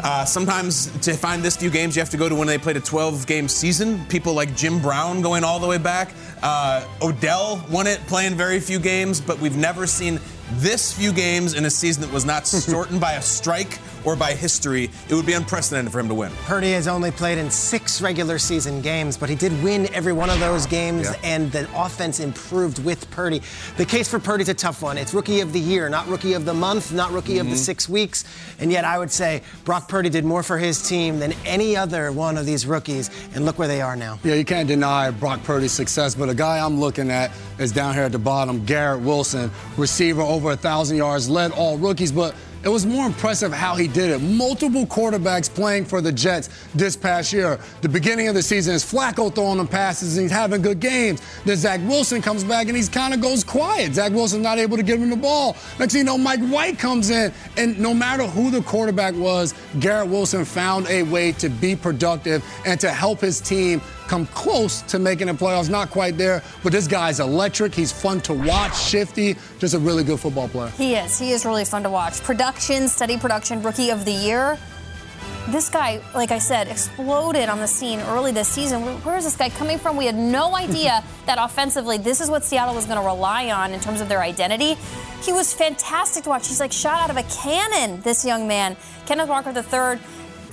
uh, 0.02 0.24
sometimes 0.24 0.86
to 1.00 1.14
find 1.14 1.42
this 1.42 1.56
few 1.56 1.70
games, 1.70 1.94
you 1.94 2.00
have 2.00 2.10
to 2.10 2.16
go 2.16 2.28
to 2.28 2.34
when 2.34 2.48
they 2.48 2.58
played 2.58 2.76
a 2.76 2.80
12 2.80 3.26
game 3.26 3.48
season. 3.48 4.04
People 4.06 4.34
like 4.34 4.54
Jim 4.56 4.82
Brown 4.82 5.22
going 5.22 5.44
all 5.44 5.60
the 5.60 5.66
way 5.66 5.78
back. 5.78 6.12
Uh, 6.42 6.86
Odell 7.00 7.64
won 7.70 7.86
it 7.86 7.98
playing 8.08 8.34
very 8.34 8.58
few 8.58 8.78
games, 8.80 9.20
but 9.20 9.38
we've 9.40 9.56
never 9.56 9.86
seen 9.86 10.20
this 10.54 10.92
few 10.92 11.12
games 11.12 11.54
in 11.54 11.64
a 11.64 11.70
season 11.70 12.02
that 12.02 12.12
was 12.12 12.24
not 12.24 12.46
shortened 12.68 13.00
by 13.00 13.12
a 13.12 13.22
strike 13.22 13.78
or 14.06 14.16
by 14.16 14.32
history, 14.32 14.88
it 15.08 15.14
would 15.14 15.26
be 15.26 15.32
unprecedented 15.32 15.92
for 15.92 15.98
him 15.98 16.08
to 16.08 16.14
win. 16.14 16.32
Purdy 16.44 16.72
has 16.72 16.86
only 16.88 17.10
played 17.10 17.38
in 17.38 17.50
six 17.50 18.00
regular 18.00 18.38
season 18.38 18.80
games, 18.80 19.16
but 19.18 19.28
he 19.28 19.34
did 19.34 19.52
win 19.62 19.92
every 19.92 20.12
one 20.12 20.30
of 20.30 20.38
those 20.40 20.64
games, 20.64 21.10
yeah. 21.10 21.16
and 21.24 21.50
the 21.52 21.68
offense 21.74 22.20
improved 22.20 22.82
with 22.84 23.10
Purdy. 23.10 23.42
The 23.76 23.84
case 23.84 24.08
for 24.08 24.20
Purdy's 24.20 24.48
a 24.48 24.54
tough 24.54 24.80
one. 24.80 24.96
It's 24.96 25.12
rookie 25.12 25.40
of 25.40 25.52
the 25.52 25.60
year, 25.60 25.88
not 25.88 26.06
rookie 26.06 26.34
of 26.34 26.44
the 26.44 26.54
month, 26.54 26.92
not 26.92 27.10
rookie 27.10 27.32
mm-hmm. 27.32 27.40
of 27.40 27.46
the 27.46 27.52
mm-hmm. 27.54 27.58
six 27.58 27.88
weeks. 27.88 28.24
And 28.60 28.70
yet, 28.70 28.84
I 28.84 28.98
would 28.98 29.10
say 29.10 29.42
Brock 29.64 29.88
Purdy 29.88 30.08
did 30.08 30.24
more 30.24 30.44
for 30.44 30.56
his 30.56 30.88
team 30.88 31.18
than 31.18 31.32
any 31.44 31.76
other 31.76 32.12
one 32.12 32.38
of 32.38 32.46
these 32.46 32.64
rookies, 32.64 33.10
and 33.34 33.44
look 33.44 33.58
where 33.58 33.68
they 33.68 33.82
are 33.82 33.96
now. 33.96 34.20
Yeah, 34.22 34.34
you 34.34 34.44
can't 34.44 34.68
deny 34.68 35.10
Brock 35.10 35.42
Purdy's 35.42 35.72
success, 35.72 36.14
but 36.14 36.28
a 36.28 36.34
guy 36.34 36.64
I'm 36.64 36.78
looking 36.78 37.10
at 37.10 37.32
is 37.58 37.72
down 37.72 37.94
here 37.94 38.04
at 38.04 38.12
the 38.12 38.18
bottom, 38.18 38.64
Garrett 38.64 39.00
Wilson, 39.00 39.50
receiver 39.76 40.22
over 40.22 40.52
a 40.52 40.56
thousand 40.56 40.96
yards, 40.96 41.28
led 41.28 41.50
all 41.50 41.76
rookies, 41.76 42.12
but 42.12 42.34
it 42.62 42.68
was 42.68 42.84
more 42.84 43.06
impressive 43.06 43.52
how 43.52 43.74
he 43.74 43.86
did 43.88 44.10
it. 44.10 44.18
Multiple 44.20 44.86
quarterbacks 44.86 45.52
playing 45.52 45.84
for 45.84 46.00
the 46.00 46.12
Jets 46.12 46.48
this 46.74 46.96
past 46.96 47.32
year. 47.32 47.58
The 47.82 47.88
beginning 47.88 48.28
of 48.28 48.34
the 48.34 48.42
season 48.42 48.74
is 48.74 48.84
Flacco 48.84 49.34
throwing 49.34 49.58
them 49.58 49.68
passes 49.68 50.16
and 50.16 50.24
he's 50.24 50.32
having 50.32 50.62
good 50.62 50.80
games. 50.80 51.20
Then 51.44 51.56
Zach 51.56 51.80
Wilson 51.82 52.22
comes 52.22 52.44
back 52.44 52.68
and 52.68 52.76
he 52.76 52.86
kind 52.88 53.14
of 53.14 53.20
goes 53.20 53.44
quiet. 53.44 53.94
Zach 53.94 54.12
Wilson's 54.12 54.42
not 54.42 54.58
able 54.58 54.76
to 54.76 54.82
give 54.82 55.00
him 55.00 55.10
the 55.10 55.16
ball. 55.16 55.56
Next 55.78 55.92
thing 55.92 56.00
you 56.00 56.04
know, 56.04 56.18
Mike 56.18 56.40
White 56.40 56.78
comes 56.78 57.10
in, 57.10 57.32
and 57.56 57.78
no 57.78 57.94
matter 57.94 58.24
who 58.24 58.50
the 58.50 58.62
quarterback 58.62 59.14
was, 59.14 59.54
Garrett 59.80 60.08
Wilson 60.08 60.44
found 60.44 60.86
a 60.88 61.02
way 61.04 61.32
to 61.32 61.48
be 61.48 61.76
productive 61.76 62.44
and 62.64 62.80
to 62.80 62.90
help 62.90 63.20
his 63.20 63.40
team 63.40 63.80
come 64.08 64.26
close 64.28 64.82
to 64.82 64.98
making 64.98 65.26
the 65.28 65.32
playoffs. 65.34 65.68
Not 65.68 65.90
quite 65.90 66.16
there, 66.16 66.42
but 66.62 66.72
this 66.72 66.86
guy's 66.86 67.20
electric. 67.20 67.74
He's 67.74 67.92
fun 67.92 68.20
to 68.22 68.34
watch, 68.34 68.78
shifty, 68.78 69.36
just 69.58 69.74
a 69.74 69.78
really 69.78 70.04
good 70.04 70.20
football 70.20 70.48
player. 70.48 70.68
He 70.70 70.94
is. 70.94 71.18
He 71.18 71.32
is 71.32 71.44
really 71.44 71.64
fun 71.64 71.82
to 71.82 71.90
watch. 71.90 72.20
Production, 72.22 72.88
steady 72.88 73.18
production, 73.18 73.62
rookie 73.62 73.90
of 73.90 74.04
the 74.04 74.12
year. 74.12 74.58
this 75.48 75.68
guy, 75.68 76.00
like 76.12 76.32
I 76.32 76.38
said, 76.38 76.66
exploded 76.66 77.48
on 77.48 77.58
the 77.60 77.68
scene 77.68 78.00
early 78.00 78.32
this 78.32 78.48
season. 78.48 78.84
Where, 78.84 78.94
where 78.98 79.16
is 79.16 79.24
this 79.24 79.36
guy 79.36 79.48
coming 79.48 79.78
from? 79.78 79.96
We 79.96 80.06
had 80.06 80.16
no 80.16 80.56
idea 80.66 81.04
that 81.26 81.38
offensively, 81.40 81.98
this 81.98 82.20
is 82.20 82.28
what 82.28 82.42
Seattle 82.44 82.74
was 82.74 82.84
going 82.86 82.98
to 83.00 83.06
rely 83.06 83.50
on 83.50 83.72
in 83.72 83.78
terms 83.80 84.00
of 84.00 84.08
their 84.08 84.22
identity. 84.22 84.76
He 85.22 85.32
was 85.32 85.52
fantastic 85.54 86.24
to 86.24 86.30
watch. 86.30 86.48
He's 86.48 86.60
like 86.60 86.72
shot 86.72 86.98
out 87.00 87.10
of 87.10 87.16
a 87.16 87.22
cannon, 87.24 88.00
this 88.02 88.24
young 88.24 88.46
man. 88.48 88.76
Kenneth 89.06 89.28
Walker 89.28 89.50
III, 89.50 90.00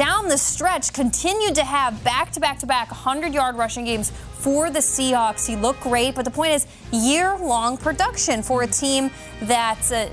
down 0.03 0.27
the 0.27 0.37
stretch, 0.37 0.91
continued 0.91 1.55
to 1.55 1.63
have 1.63 2.03
back 2.03 2.29
to 2.29 2.39
back 2.41 2.59
to 2.59 2.65
back 2.65 2.91
100 2.91 3.33
yard 3.33 3.55
rushing 3.55 3.85
games 3.85 4.11
for 4.33 4.69
the 4.69 4.79
Seahawks. 4.79 5.47
He 5.47 5.55
looked 5.55 5.79
great, 5.79 6.13
but 6.13 6.25
the 6.25 6.31
point 6.31 6.51
is, 6.51 6.67
year 6.91 7.37
long 7.37 7.77
production 7.77 8.43
for 8.43 8.63
a 8.63 8.67
team 8.67 9.11
that. 9.43 9.91
Uh, 9.91 10.07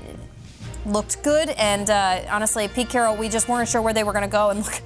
looked 0.83 1.21
good, 1.21 1.49
and 1.59 1.91
uh, 1.91 2.21
honestly, 2.27 2.67
Pete 2.67 2.89
Carroll, 2.89 3.15
we 3.15 3.29
just 3.29 3.47
weren't 3.47 3.69
sure 3.69 3.83
where 3.83 3.93
they 3.93 4.03
were 4.03 4.13
going 4.13 4.23
to 4.23 4.27
go. 4.27 4.49
And 4.49 4.65
look, 4.65 4.81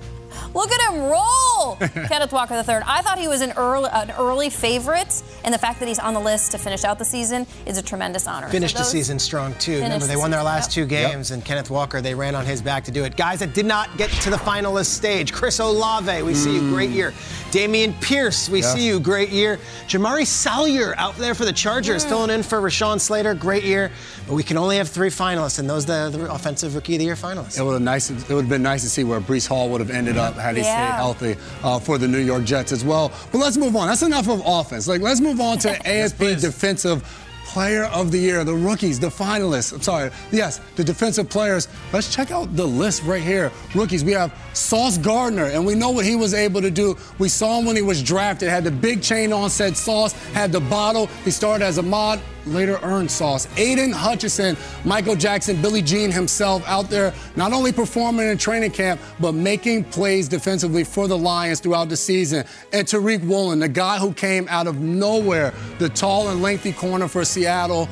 Look 0.55 0.71
at 0.71 0.89
him 0.89 1.01
roll, 1.01 1.75
Kenneth 2.07 2.31
Walker 2.31 2.55
III. 2.55 2.83
I 2.85 3.01
thought 3.01 3.19
he 3.19 3.27
was 3.27 3.41
an 3.41 3.51
early, 3.57 3.89
an 3.91 4.11
early 4.11 4.49
favorite, 4.49 5.21
and 5.43 5.53
the 5.53 5.57
fact 5.57 5.79
that 5.79 5.87
he's 5.89 5.99
on 5.99 6.13
the 6.13 6.19
list 6.21 6.51
to 6.51 6.57
finish 6.57 6.85
out 6.85 6.97
the 6.97 7.03
season 7.03 7.45
is 7.65 7.77
a 7.77 7.81
tremendous 7.81 8.25
honor. 8.25 8.47
Finished 8.47 8.77
so 8.77 8.83
the 8.83 8.89
season 8.89 9.19
strong 9.19 9.53
too. 9.55 9.81
Remember, 9.81 10.05
they 10.05 10.15
won 10.15 10.31
their 10.31 10.43
last 10.43 10.71
two 10.71 10.85
games, 10.85 11.29
yep. 11.29 11.35
and 11.35 11.45
Kenneth 11.45 11.69
Walker 11.69 11.99
they 11.99 12.15
ran 12.15 12.35
on 12.35 12.45
his 12.45 12.61
back 12.61 12.85
to 12.85 12.91
do 12.91 13.03
it. 13.03 13.17
Guys 13.17 13.39
that 13.39 13.53
did 13.53 13.65
not 13.65 13.97
get 13.97 14.09
to 14.21 14.29
the 14.29 14.37
finalist 14.37 14.85
stage: 14.87 15.33
Chris 15.33 15.59
Olave, 15.59 16.21
we 16.21 16.31
mm. 16.31 16.35
see 16.35 16.55
you, 16.55 16.61
great 16.69 16.89
year. 16.89 17.11
Dameon 17.51 17.99
Pierce, 18.01 18.47
we 18.47 18.61
yeah. 18.61 18.73
see 18.73 18.87
you, 18.87 19.01
great 19.01 19.29
year. 19.29 19.59
Jamaree 19.87 20.25
Salyer 20.25 20.95
out 20.97 21.17
there 21.17 21.35
for 21.35 21.43
the 21.43 21.53
Chargers, 21.53 22.05
mm. 22.05 22.09
filling 22.09 22.29
in 22.29 22.43
for 22.43 22.61
Rashawn 22.61 23.01
Slater, 23.01 23.33
great 23.33 23.63
year. 23.63 23.91
But 24.25 24.35
we 24.35 24.43
can 24.43 24.57
only 24.57 24.77
have 24.77 24.87
three 24.87 25.09
finalists, 25.09 25.59
and 25.59 25.69
those 25.69 25.85
the, 25.85 26.09
the 26.11 26.31
offensive 26.33 26.75
rookie 26.75 26.95
of 26.95 26.99
the 26.99 27.05
year 27.05 27.15
finalists. 27.15 27.59
It 27.59 27.63
would 27.63 27.73
have 27.73 27.81
nice. 27.81 28.09
It 28.09 28.29
would 28.29 28.45
have 28.45 28.49
been 28.49 28.63
nice 28.63 28.83
to 28.83 28.89
see 28.89 29.03
where 29.03 29.19
Breece 29.19 29.47
Hall 29.47 29.69
would 29.69 29.81
have 29.81 29.89
ended 29.89 30.15
up 30.15 30.44
had 30.45 30.55
he 30.55 30.61
yeah. 30.61 30.87
stayed 30.87 30.95
healthy 30.95 31.35
uh, 31.63 31.79
for 31.79 31.97
the 31.97 32.07
New 32.07 32.19
York 32.19 32.43
Jets 32.43 32.71
as 32.71 32.83
well. 32.83 33.11
But 33.31 33.39
let's 33.39 33.57
move 33.57 33.75
on. 33.75 33.87
That's 33.87 34.03
enough 34.03 34.29
of 34.29 34.41
offense. 34.45 34.87
Like 34.87 35.01
let's 35.01 35.21
move 35.21 35.41
on 35.41 35.57
to 35.59 35.69
AFC 35.85 36.39
defensive 36.39 37.03
player 37.45 37.85
of 37.85 38.11
the 38.11 38.17
year, 38.17 38.43
the 38.43 38.53
rookies, 38.53 38.99
the 38.99 39.07
finalists. 39.07 39.71
I'm 39.71 39.81
sorry. 39.81 40.11
Yes, 40.31 40.59
the 40.75 40.83
defensive 40.83 41.29
players. 41.29 41.69
Let's 41.93 42.13
check 42.13 42.31
out 42.31 42.53
the 42.55 42.65
list 42.65 43.03
right 43.03 43.21
here. 43.21 43.51
Rookies, 43.73 44.03
we 44.03 44.11
have 44.11 44.33
Sauce 44.53 44.97
Gardner, 44.97 45.45
and 45.45 45.65
we 45.65 45.73
know 45.73 45.91
what 45.91 46.05
he 46.05 46.15
was 46.17 46.33
able 46.33 46.61
to 46.61 46.71
do. 46.71 46.97
We 47.17 47.29
saw 47.29 47.59
him 47.59 47.65
when 47.65 47.77
he 47.77 47.81
was 47.81 48.03
drafted, 48.03 48.49
had 48.49 48.65
the 48.65 48.71
big 48.71 49.01
chain 49.01 49.31
on, 49.31 49.49
said 49.49 49.77
Sauce, 49.77 50.11
had 50.33 50.51
the 50.51 50.59
bottle. 50.59 51.07
He 51.23 51.31
started 51.31 51.63
as 51.63 51.79
Ahmad, 51.79 52.19
later 52.45 52.79
earned 52.83 53.09
Sauce. 53.09 53.47
Aidan 53.57 53.91
Hutchinson, 53.91 54.57
Michael 54.83 55.15
Jackson, 55.15 55.61
Billie 55.61 55.81
Jean 55.81 56.11
himself 56.11 56.63
out 56.67 56.89
there, 56.89 57.13
not 57.35 57.53
only 57.53 57.71
performing 57.71 58.27
in 58.27 58.37
training 58.37 58.71
camp, 58.71 58.99
but 59.19 59.31
making 59.33 59.85
plays 59.85 60.27
defensively 60.27 60.83
for 60.83 61.07
the 61.07 61.17
Lions 61.17 61.59
throughout 61.59 61.89
the 61.89 61.97
season. 61.97 62.45
And 62.73 62.87
Tariq 62.87 63.23
Woolen, 63.23 63.59
the 63.59 63.69
guy 63.69 63.97
who 63.97 64.13
came 64.13 64.47
out 64.49 64.67
of 64.67 64.79
nowhere, 64.79 65.53
the 65.79 65.89
tall 65.89 66.29
and 66.29 66.41
lengthy 66.41 66.73
corner 66.73 67.07
for 67.07 67.23
Seattle 67.23 67.45
Seattle, 67.45 67.87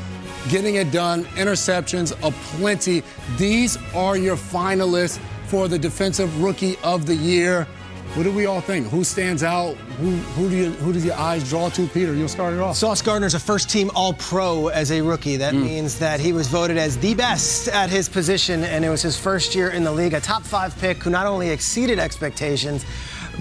getting 0.50 0.76
it 0.76 0.92
done, 0.92 1.26
interceptions 1.36 2.12
aplenty. 2.28 3.04
These 3.38 3.78
are 3.94 4.18
your 4.18 4.36
finalists 4.36 5.20
for 5.46 5.68
the 5.68 5.78
Defensive 5.78 6.42
Rookie 6.42 6.78
of 6.84 7.06
the 7.06 7.16
Year. 7.16 7.68
What 8.16 8.22
do 8.22 8.32
we 8.32 8.46
all 8.46 8.62
think? 8.62 8.86
Who 8.90 9.04
stands 9.04 9.42
out? 9.42 9.74
Who 9.98 10.12
who 10.12 10.48
do 10.48 10.56
you 10.56 10.70
who 10.74 10.94
does 10.94 11.04
your 11.04 11.16
eyes 11.16 11.50
draw 11.50 11.70
to? 11.70 11.88
Peter, 11.88 12.14
you'll 12.14 12.28
start 12.28 12.54
it 12.54 12.60
off. 12.60 12.76
Sauce 12.76 13.02
Gardner's 13.02 13.34
a 13.34 13.40
first-team 13.40 13.90
All-Pro 13.96 14.68
as 14.68 14.92
a 14.92 15.02
rookie. 15.02 15.36
That 15.36 15.56
mm. 15.56 15.64
means 15.64 15.98
that 15.98 16.20
he 16.20 16.32
was 16.32 16.48
voted 16.48 16.78
as 16.78 16.96
the 17.00 17.16
best 17.16 17.70
at 17.70 17.90
his 17.90 18.08
position, 18.08 18.66
and 18.66 18.86
it 18.86 18.90
was 18.90 19.02
his 19.02 19.18
first 19.18 19.56
year 19.56 19.72
in 19.72 19.84
the 19.84 19.92
league. 19.92 20.14
A 20.14 20.20
top 20.20 20.44
five 20.44 20.78
pick 20.78 20.98
who 21.02 21.10
not 21.10 21.26
only 21.26 21.50
exceeded 21.50 21.98
expectations, 21.98 22.86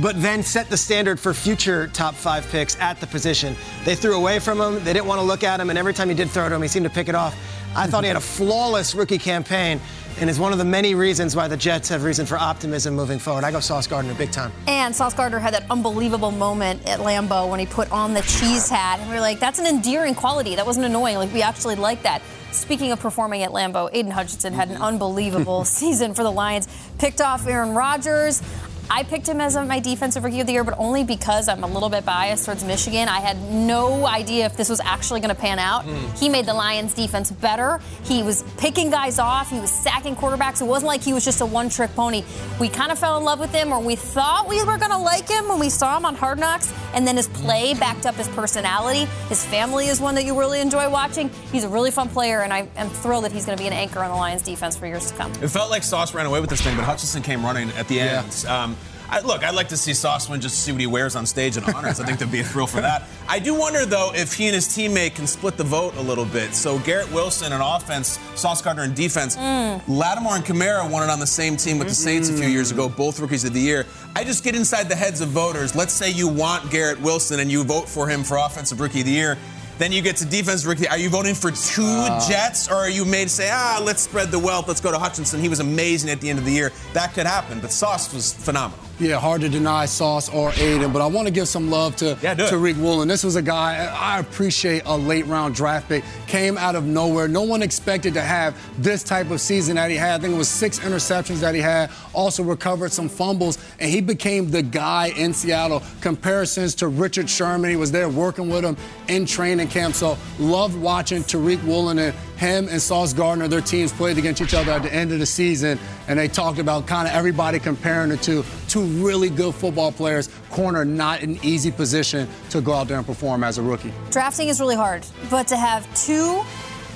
but 0.00 0.20
then 0.22 0.42
set 0.42 0.70
the 0.70 0.76
standard 0.78 1.20
for 1.20 1.34
future 1.34 1.88
top 1.88 2.14
five 2.14 2.48
picks 2.48 2.80
at 2.80 2.98
the 2.98 3.06
position. 3.06 3.54
They 3.84 3.94
threw 3.94 4.16
away 4.16 4.38
from 4.38 4.58
him. 4.58 4.82
They 4.84 4.94
didn't 4.94 5.06
want 5.06 5.20
to 5.20 5.26
look 5.26 5.44
at 5.44 5.60
him, 5.60 5.68
and 5.68 5.78
every 5.78 5.92
time 5.92 6.08
he 6.08 6.14
did 6.14 6.30
throw 6.30 6.48
to 6.48 6.54
him, 6.54 6.62
he 6.62 6.68
seemed 6.68 6.84
to 6.84 6.90
pick 6.90 7.10
it 7.10 7.14
off. 7.14 7.36
I 7.76 7.86
thought 7.86 8.04
he 8.04 8.08
had 8.08 8.16
a 8.16 8.20
flawless 8.38 8.94
rookie 8.94 9.18
campaign 9.18 9.82
and 10.20 10.28
is 10.30 10.38
one 10.38 10.52
of 10.52 10.58
the 10.58 10.64
many 10.64 10.94
reasons 10.94 11.34
why 11.34 11.48
the 11.48 11.56
Jets 11.56 11.88
have 11.88 12.04
reason 12.04 12.26
for 12.26 12.38
optimism 12.38 12.94
moving 12.94 13.18
forward. 13.18 13.44
I 13.44 13.50
go 13.50 13.60
Sauce 13.60 13.86
Gardner 13.86 14.14
big 14.14 14.30
time. 14.30 14.52
And 14.66 14.94
Sauce 14.94 15.14
Gardner 15.14 15.38
had 15.38 15.54
that 15.54 15.64
unbelievable 15.70 16.30
moment 16.30 16.86
at 16.88 17.00
Lambeau 17.00 17.50
when 17.50 17.60
he 17.60 17.66
put 17.66 17.90
on 17.90 18.14
the 18.14 18.22
cheese 18.22 18.68
hat, 18.68 19.00
and 19.00 19.10
we 19.10 19.16
are 19.16 19.20
like, 19.20 19.40
that's 19.40 19.58
an 19.58 19.66
endearing 19.66 20.14
quality. 20.14 20.54
That 20.56 20.66
wasn't 20.66 20.86
annoying. 20.86 21.16
Like 21.16 21.32
we 21.32 21.42
actually 21.42 21.76
like 21.76 22.02
that. 22.02 22.22
Speaking 22.52 22.92
of 22.92 23.00
performing 23.00 23.42
at 23.42 23.50
Lambeau, 23.50 23.88
Aidan 23.92 24.12
Hutchinson 24.12 24.52
had 24.52 24.68
an 24.68 24.74
mm-hmm. 24.74 24.84
unbelievable 24.84 25.64
season 25.66 26.14
for 26.14 26.22
the 26.22 26.30
Lions. 26.30 26.68
Picked 26.98 27.20
off 27.20 27.46
Aaron 27.46 27.74
Rodgers. 27.74 28.42
I 28.90 29.04
picked 29.04 29.28
him 29.28 29.40
as 29.40 29.56
my 29.56 29.80
defensive 29.80 30.24
rookie 30.24 30.40
of 30.40 30.46
the 30.46 30.52
year, 30.52 30.64
but 30.64 30.74
only 30.78 31.04
because 31.04 31.48
I'm 31.48 31.64
a 31.64 31.66
little 31.66 31.88
bit 31.88 32.04
biased 32.04 32.44
towards 32.44 32.64
Michigan. 32.64 33.08
I 33.08 33.20
had 33.20 33.40
no 33.50 34.06
idea 34.06 34.46
if 34.46 34.56
this 34.56 34.68
was 34.68 34.80
actually 34.80 35.20
going 35.20 35.34
to 35.34 35.40
pan 35.40 35.58
out. 35.58 35.84
Mm. 35.84 36.18
He 36.18 36.28
made 36.28 36.46
the 36.46 36.54
Lions 36.54 36.92
defense 36.94 37.30
better. 37.30 37.80
He 38.04 38.22
was 38.22 38.42
picking 38.58 38.90
guys 38.90 39.18
off. 39.18 39.50
He 39.50 39.60
was 39.60 39.70
sacking 39.70 40.14
quarterbacks. 40.14 40.60
It 40.60 40.66
wasn't 40.66 40.88
like 40.88 41.02
he 41.02 41.12
was 41.12 41.24
just 41.24 41.40
a 41.40 41.46
one 41.46 41.68
trick 41.68 41.94
pony. 41.94 42.24
We 42.60 42.68
kind 42.68 42.92
of 42.92 42.98
fell 42.98 43.18
in 43.18 43.24
love 43.24 43.40
with 43.40 43.52
him, 43.52 43.72
or 43.72 43.80
we 43.80 43.96
thought 43.96 44.48
we 44.48 44.62
were 44.64 44.78
going 44.78 44.90
to 44.90 44.98
like 44.98 45.28
him 45.28 45.48
when 45.48 45.58
we 45.58 45.70
saw 45.70 45.96
him 45.96 46.04
on 46.04 46.14
Hard 46.14 46.38
Knocks. 46.38 46.72
And 46.94 47.06
then 47.06 47.16
his 47.16 47.28
play 47.28 47.74
backed 47.74 48.06
up 48.06 48.14
his 48.14 48.28
personality. 48.28 49.06
His 49.28 49.44
family 49.44 49.88
is 49.88 50.00
one 50.00 50.14
that 50.14 50.24
you 50.24 50.38
really 50.38 50.60
enjoy 50.60 50.88
watching. 50.90 51.30
He's 51.50 51.64
a 51.64 51.68
really 51.68 51.90
fun 51.90 52.08
player, 52.08 52.40
and 52.40 52.52
I 52.52 52.68
am 52.76 52.88
thrilled 52.88 53.24
that 53.24 53.32
he's 53.32 53.46
going 53.46 53.56
to 53.56 53.62
be 53.62 53.66
an 53.66 53.72
anchor 53.72 54.00
on 54.00 54.10
the 54.10 54.16
Lions 54.16 54.42
defense 54.42 54.76
for 54.76 54.86
years 54.86 55.10
to 55.10 55.16
come. 55.16 55.32
It 55.42 55.48
felt 55.48 55.70
like 55.70 55.82
Sauce 55.82 56.14
ran 56.14 56.26
away 56.26 56.40
with 56.40 56.50
this 56.50 56.60
thing, 56.60 56.76
but 56.76 56.84
Hutchinson 56.84 57.22
came 57.22 57.44
running 57.44 57.70
at 57.70 57.88
the 57.88 58.00
end. 58.00 58.44
Yeah. 58.44 58.62
Um, 58.62 58.76
I, 59.12 59.20
look, 59.20 59.44
I'd 59.44 59.54
like 59.54 59.68
to 59.68 59.76
see 59.76 59.92
Sauce 59.92 60.26
win 60.30 60.40
just 60.40 60.62
see 60.62 60.72
what 60.72 60.80
he 60.80 60.86
wears 60.86 61.16
on 61.16 61.26
stage 61.26 61.58
at 61.58 61.74
honors. 61.74 62.00
I 62.00 62.06
think 62.06 62.18
there'd 62.18 62.32
be 62.32 62.40
a 62.40 62.44
thrill 62.44 62.66
for 62.66 62.80
that. 62.80 63.02
I 63.28 63.40
do 63.40 63.52
wonder, 63.52 63.84
though, 63.84 64.10
if 64.14 64.32
he 64.32 64.46
and 64.46 64.54
his 64.54 64.66
teammate 64.66 65.16
can 65.16 65.26
split 65.26 65.58
the 65.58 65.64
vote 65.64 65.94
a 65.96 66.00
little 66.00 66.24
bit. 66.24 66.54
So 66.54 66.78
Garrett 66.78 67.12
Wilson 67.12 67.52
on 67.52 67.60
offense, 67.60 68.18
Sauce 68.36 68.62
Gardner 68.62 68.84
in 68.84 68.94
defense. 68.94 69.36
Mm. 69.36 69.82
Lattimore 69.86 70.36
and 70.36 70.44
Kamara 70.44 70.90
won 70.90 71.02
it 71.02 71.10
on 71.10 71.20
the 71.20 71.26
same 71.26 71.58
team 71.58 71.78
with 71.78 71.88
the 71.88 71.94
Saints 71.94 72.30
a 72.30 72.32
few 72.32 72.48
years 72.48 72.70
ago, 72.70 72.88
both 72.88 73.20
rookies 73.20 73.44
of 73.44 73.52
the 73.52 73.60
year. 73.60 73.84
I 74.16 74.24
just 74.24 74.44
get 74.44 74.54
inside 74.56 74.88
the 74.88 74.96
heads 74.96 75.20
of 75.20 75.28
voters. 75.28 75.76
Let's 75.76 75.92
say 75.92 76.10
you 76.10 76.26
want 76.26 76.70
Garrett 76.70 76.98
Wilson 77.02 77.40
and 77.40 77.52
you 77.52 77.64
vote 77.64 77.90
for 77.90 78.08
him 78.08 78.24
for 78.24 78.38
offensive 78.38 78.80
rookie 78.80 79.00
of 79.00 79.06
the 79.06 79.12
year. 79.12 79.36
Then 79.76 79.92
you 79.92 80.00
get 80.00 80.16
to 80.16 80.24
defense 80.24 80.64
rookie. 80.64 80.86
Are 80.86 80.98
you 80.98 81.10
voting 81.10 81.34
for 81.34 81.50
two 81.50 81.82
uh, 81.82 82.28
Jets, 82.28 82.70
or 82.70 82.74
are 82.74 82.90
you 82.90 83.04
made 83.04 83.24
to 83.24 83.30
say, 83.30 83.50
ah, 83.52 83.80
let's 83.82 84.02
spread 84.02 84.30
the 84.30 84.38
wealth, 84.38 84.68
let's 84.68 84.80
go 84.80 84.92
to 84.92 84.98
Hutchinson? 84.98 85.40
He 85.40 85.48
was 85.48 85.60
amazing 85.60 86.08
at 86.10 86.20
the 86.20 86.30
end 86.30 86.38
of 86.38 86.44
the 86.44 86.52
year. 86.52 86.70
That 86.92 87.14
could 87.14 87.26
happen, 87.26 87.58
but 87.58 87.72
Sauce 87.72 88.12
was 88.14 88.32
phenomenal. 88.32 88.84
Yeah, 88.98 89.18
hard 89.18 89.40
to 89.40 89.48
deny 89.48 89.86
Sauce 89.86 90.28
or 90.28 90.50
Aiden, 90.52 90.92
but 90.92 91.02
I 91.02 91.06
want 91.06 91.26
to 91.26 91.32
give 91.32 91.48
some 91.48 91.70
love 91.70 91.96
to 91.96 92.16
yeah, 92.22 92.34
Tariq 92.34 92.76
Woolen. 92.76 93.08
This 93.08 93.24
was 93.24 93.36
a 93.36 93.42
guy 93.42 93.86
I 93.86 94.20
appreciate 94.20 94.82
a 94.84 94.96
late 94.96 95.26
round 95.26 95.54
draft 95.54 95.88
pick. 95.88 96.04
Came 96.26 96.56
out 96.56 96.76
of 96.76 96.84
nowhere. 96.84 97.26
No 97.26 97.42
one 97.42 97.62
expected 97.62 98.14
to 98.14 98.20
have 98.20 98.54
this 98.80 99.02
type 99.02 99.30
of 99.30 99.40
season 99.40 99.76
that 99.76 99.90
he 99.90 99.96
had. 99.96 100.20
I 100.20 100.22
think 100.22 100.34
it 100.34 100.38
was 100.38 100.48
six 100.48 100.78
interceptions 100.78 101.40
that 101.40 101.54
he 101.54 101.60
had. 101.60 101.90
Also 102.12 102.44
recovered 102.44 102.92
some 102.92 103.08
fumbles, 103.08 103.58
and 103.80 103.90
he 103.90 104.00
became 104.00 104.50
the 104.50 104.62
guy 104.62 105.08
in 105.16 105.32
Seattle. 105.32 105.82
Comparisons 106.00 106.74
to 106.76 106.88
Richard 106.88 107.28
Sherman. 107.28 107.70
He 107.70 107.76
was 107.76 107.90
there 107.90 108.08
working 108.08 108.50
with 108.50 108.64
him 108.64 108.76
in 109.08 109.26
training 109.26 109.68
camp. 109.68 109.94
So 109.94 110.16
loved 110.38 110.76
watching 110.76 111.22
Tariq 111.22 111.62
Woolen 111.64 111.98
and 111.98 112.14
him 112.42 112.68
and 112.68 112.82
Sauce 112.82 113.12
Gardner, 113.12 113.46
their 113.46 113.60
teams 113.60 113.92
played 113.92 114.18
against 114.18 114.42
each 114.42 114.52
other 114.52 114.72
at 114.72 114.82
the 114.82 114.92
end 114.92 115.12
of 115.12 115.20
the 115.20 115.26
season, 115.26 115.78
and 116.08 116.18
they 116.18 116.28
talked 116.28 116.58
about 116.58 116.86
kind 116.86 117.06
of 117.06 117.14
everybody 117.14 117.58
comparing 117.58 118.10
the 118.10 118.16
two. 118.16 118.44
Two 118.68 118.82
really 118.82 119.30
good 119.30 119.54
football 119.54 119.92
players. 119.92 120.28
Corner, 120.50 120.84
not 120.84 121.22
an 121.22 121.38
easy 121.42 121.70
position 121.70 122.28
to 122.50 122.60
go 122.60 122.74
out 122.74 122.88
there 122.88 122.98
and 122.98 123.06
perform 123.06 123.44
as 123.44 123.58
a 123.58 123.62
rookie. 123.62 123.92
Drafting 124.10 124.48
is 124.48 124.60
really 124.60 124.76
hard, 124.76 125.06
but 125.30 125.46
to 125.48 125.56
have 125.56 125.82
two 125.94 126.42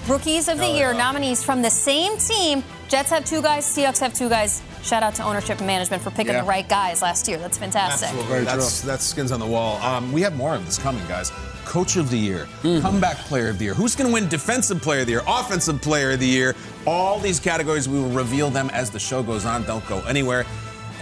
rookies 0.09 0.49
of 0.49 0.59
the 0.59 0.67
oh, 0.67 0.77
year 0.77 0.93
yeah. 0.93 0.99
nominees 0.99 1.45
from 1.45 1.63
the 1.63 1.71
same 1.71 2.17
team, 2.19 2.65
Jets 2.89 3.11
have 3.11 3.25
two 3.25 3.41
guys, 3.41 3.65
Seahawks 3.65 4.01
have 4.01 4.15
two 4.15 4.29
guys. 4.29 4.63
Shout 4.83 5.03
out 5.03 5.15
to 5.17 5.25
ownership 5.25 5.59
and 5.59 5.67
management 5.67 6.03
for 6.03 6.11
picking 6.11 6.35
yeah. 6.35 6.43
the 6.43 6.47
right 6.47 6.69
guys 6.69 7.03
last 7.03 7.27
year. 7.29 7.39
That's 7.39 7.59
fantastic. 7.59 8.09
Absolutely. 8.09 8.45
That's, 8.45 8.83
that's 8.83 9.05
skins 9.05 9.33
on 9.33 9.41
the 9.41 9.47
wall. 9.47 9.79
Um, 9.83 10.13
we 10.13 10.23
have 10.23 10.37
more 10.37 10.55
of 10.55 10.65
this 10.65 10.79
coming, 10.79 11.05
guys. 11.09 11.33
Coach 11.67 11.97
of 11.97 12.11
the 12.11 12.17
Year, 12.17 12.49
mm. 12.62 12.81
Comeback 12.81 13.17
Player 13.19 13.49
of 13.49 13.59
the 13.59 13.64
Year. 13.64 13.75
Who's 13.75 13.95
going 13.95 14.09
to 14.09 14.14
win 14.14 14.29
Defensive 14.29 14.81
Player 14.81 15.01
of 15.01 15.07
the 15.07 15.12
Year, 15.12 15.23
Offensive 15.27 15.83
Player 15.83 16.12
of 16.12 16.21
the 16.21 16.27
Year? 16.27 16.55
All 16.87 17.19
these 17.19 17.41
categories, 17.41 17.89
we 17.89 17.99
will 18.01 18.11
reveal 18.11 18.51
them 18.51 18.71
as 18.73 18.91
the 18.91 19.01
show 19.01 19.23
goes 19.23 19.45
on. 19.45 19.64
Don't 19.64 19.87
go 19.89 20.01
anywhere. 20.07 20.47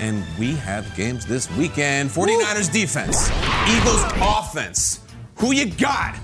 And 0.01 0.25
we 0.39 0.55
have 0.55 0.93
games 0.97 1.27
this 1.27 1.51
weekend 1.57 2.11
49ers 2.11 2.73
Woo. 2.73 2.81
defense, 2.81 3.31
Eagles 3.69 4.03
offense. 4.21 5.01
Who 5.37 5.53
you 5.53 5.67
got? 5.67 6.19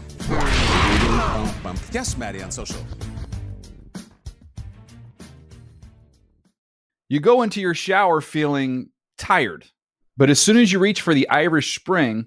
Yes, 1.92 2.16
Maddie 2.16 2.42
on 2.42 2.50
social. 2.50 2.80
You 7.08 7.20
go 7.20 7.42
into 7.42 7.60
your 7.60 7.74
shower 7.74 8.20
feeling 8.20 8.88
tired, 9.18 9.66
but 10.16 10.30
as 10.30 10.40
soon 10.40 10.56
as 10.56 10.72
you 10.72 10.78
reach 10.78 11.02
for 11.02 11.12
the 11.12 11.28
Irish 11.28 11.76
Spring, 11.76 12.26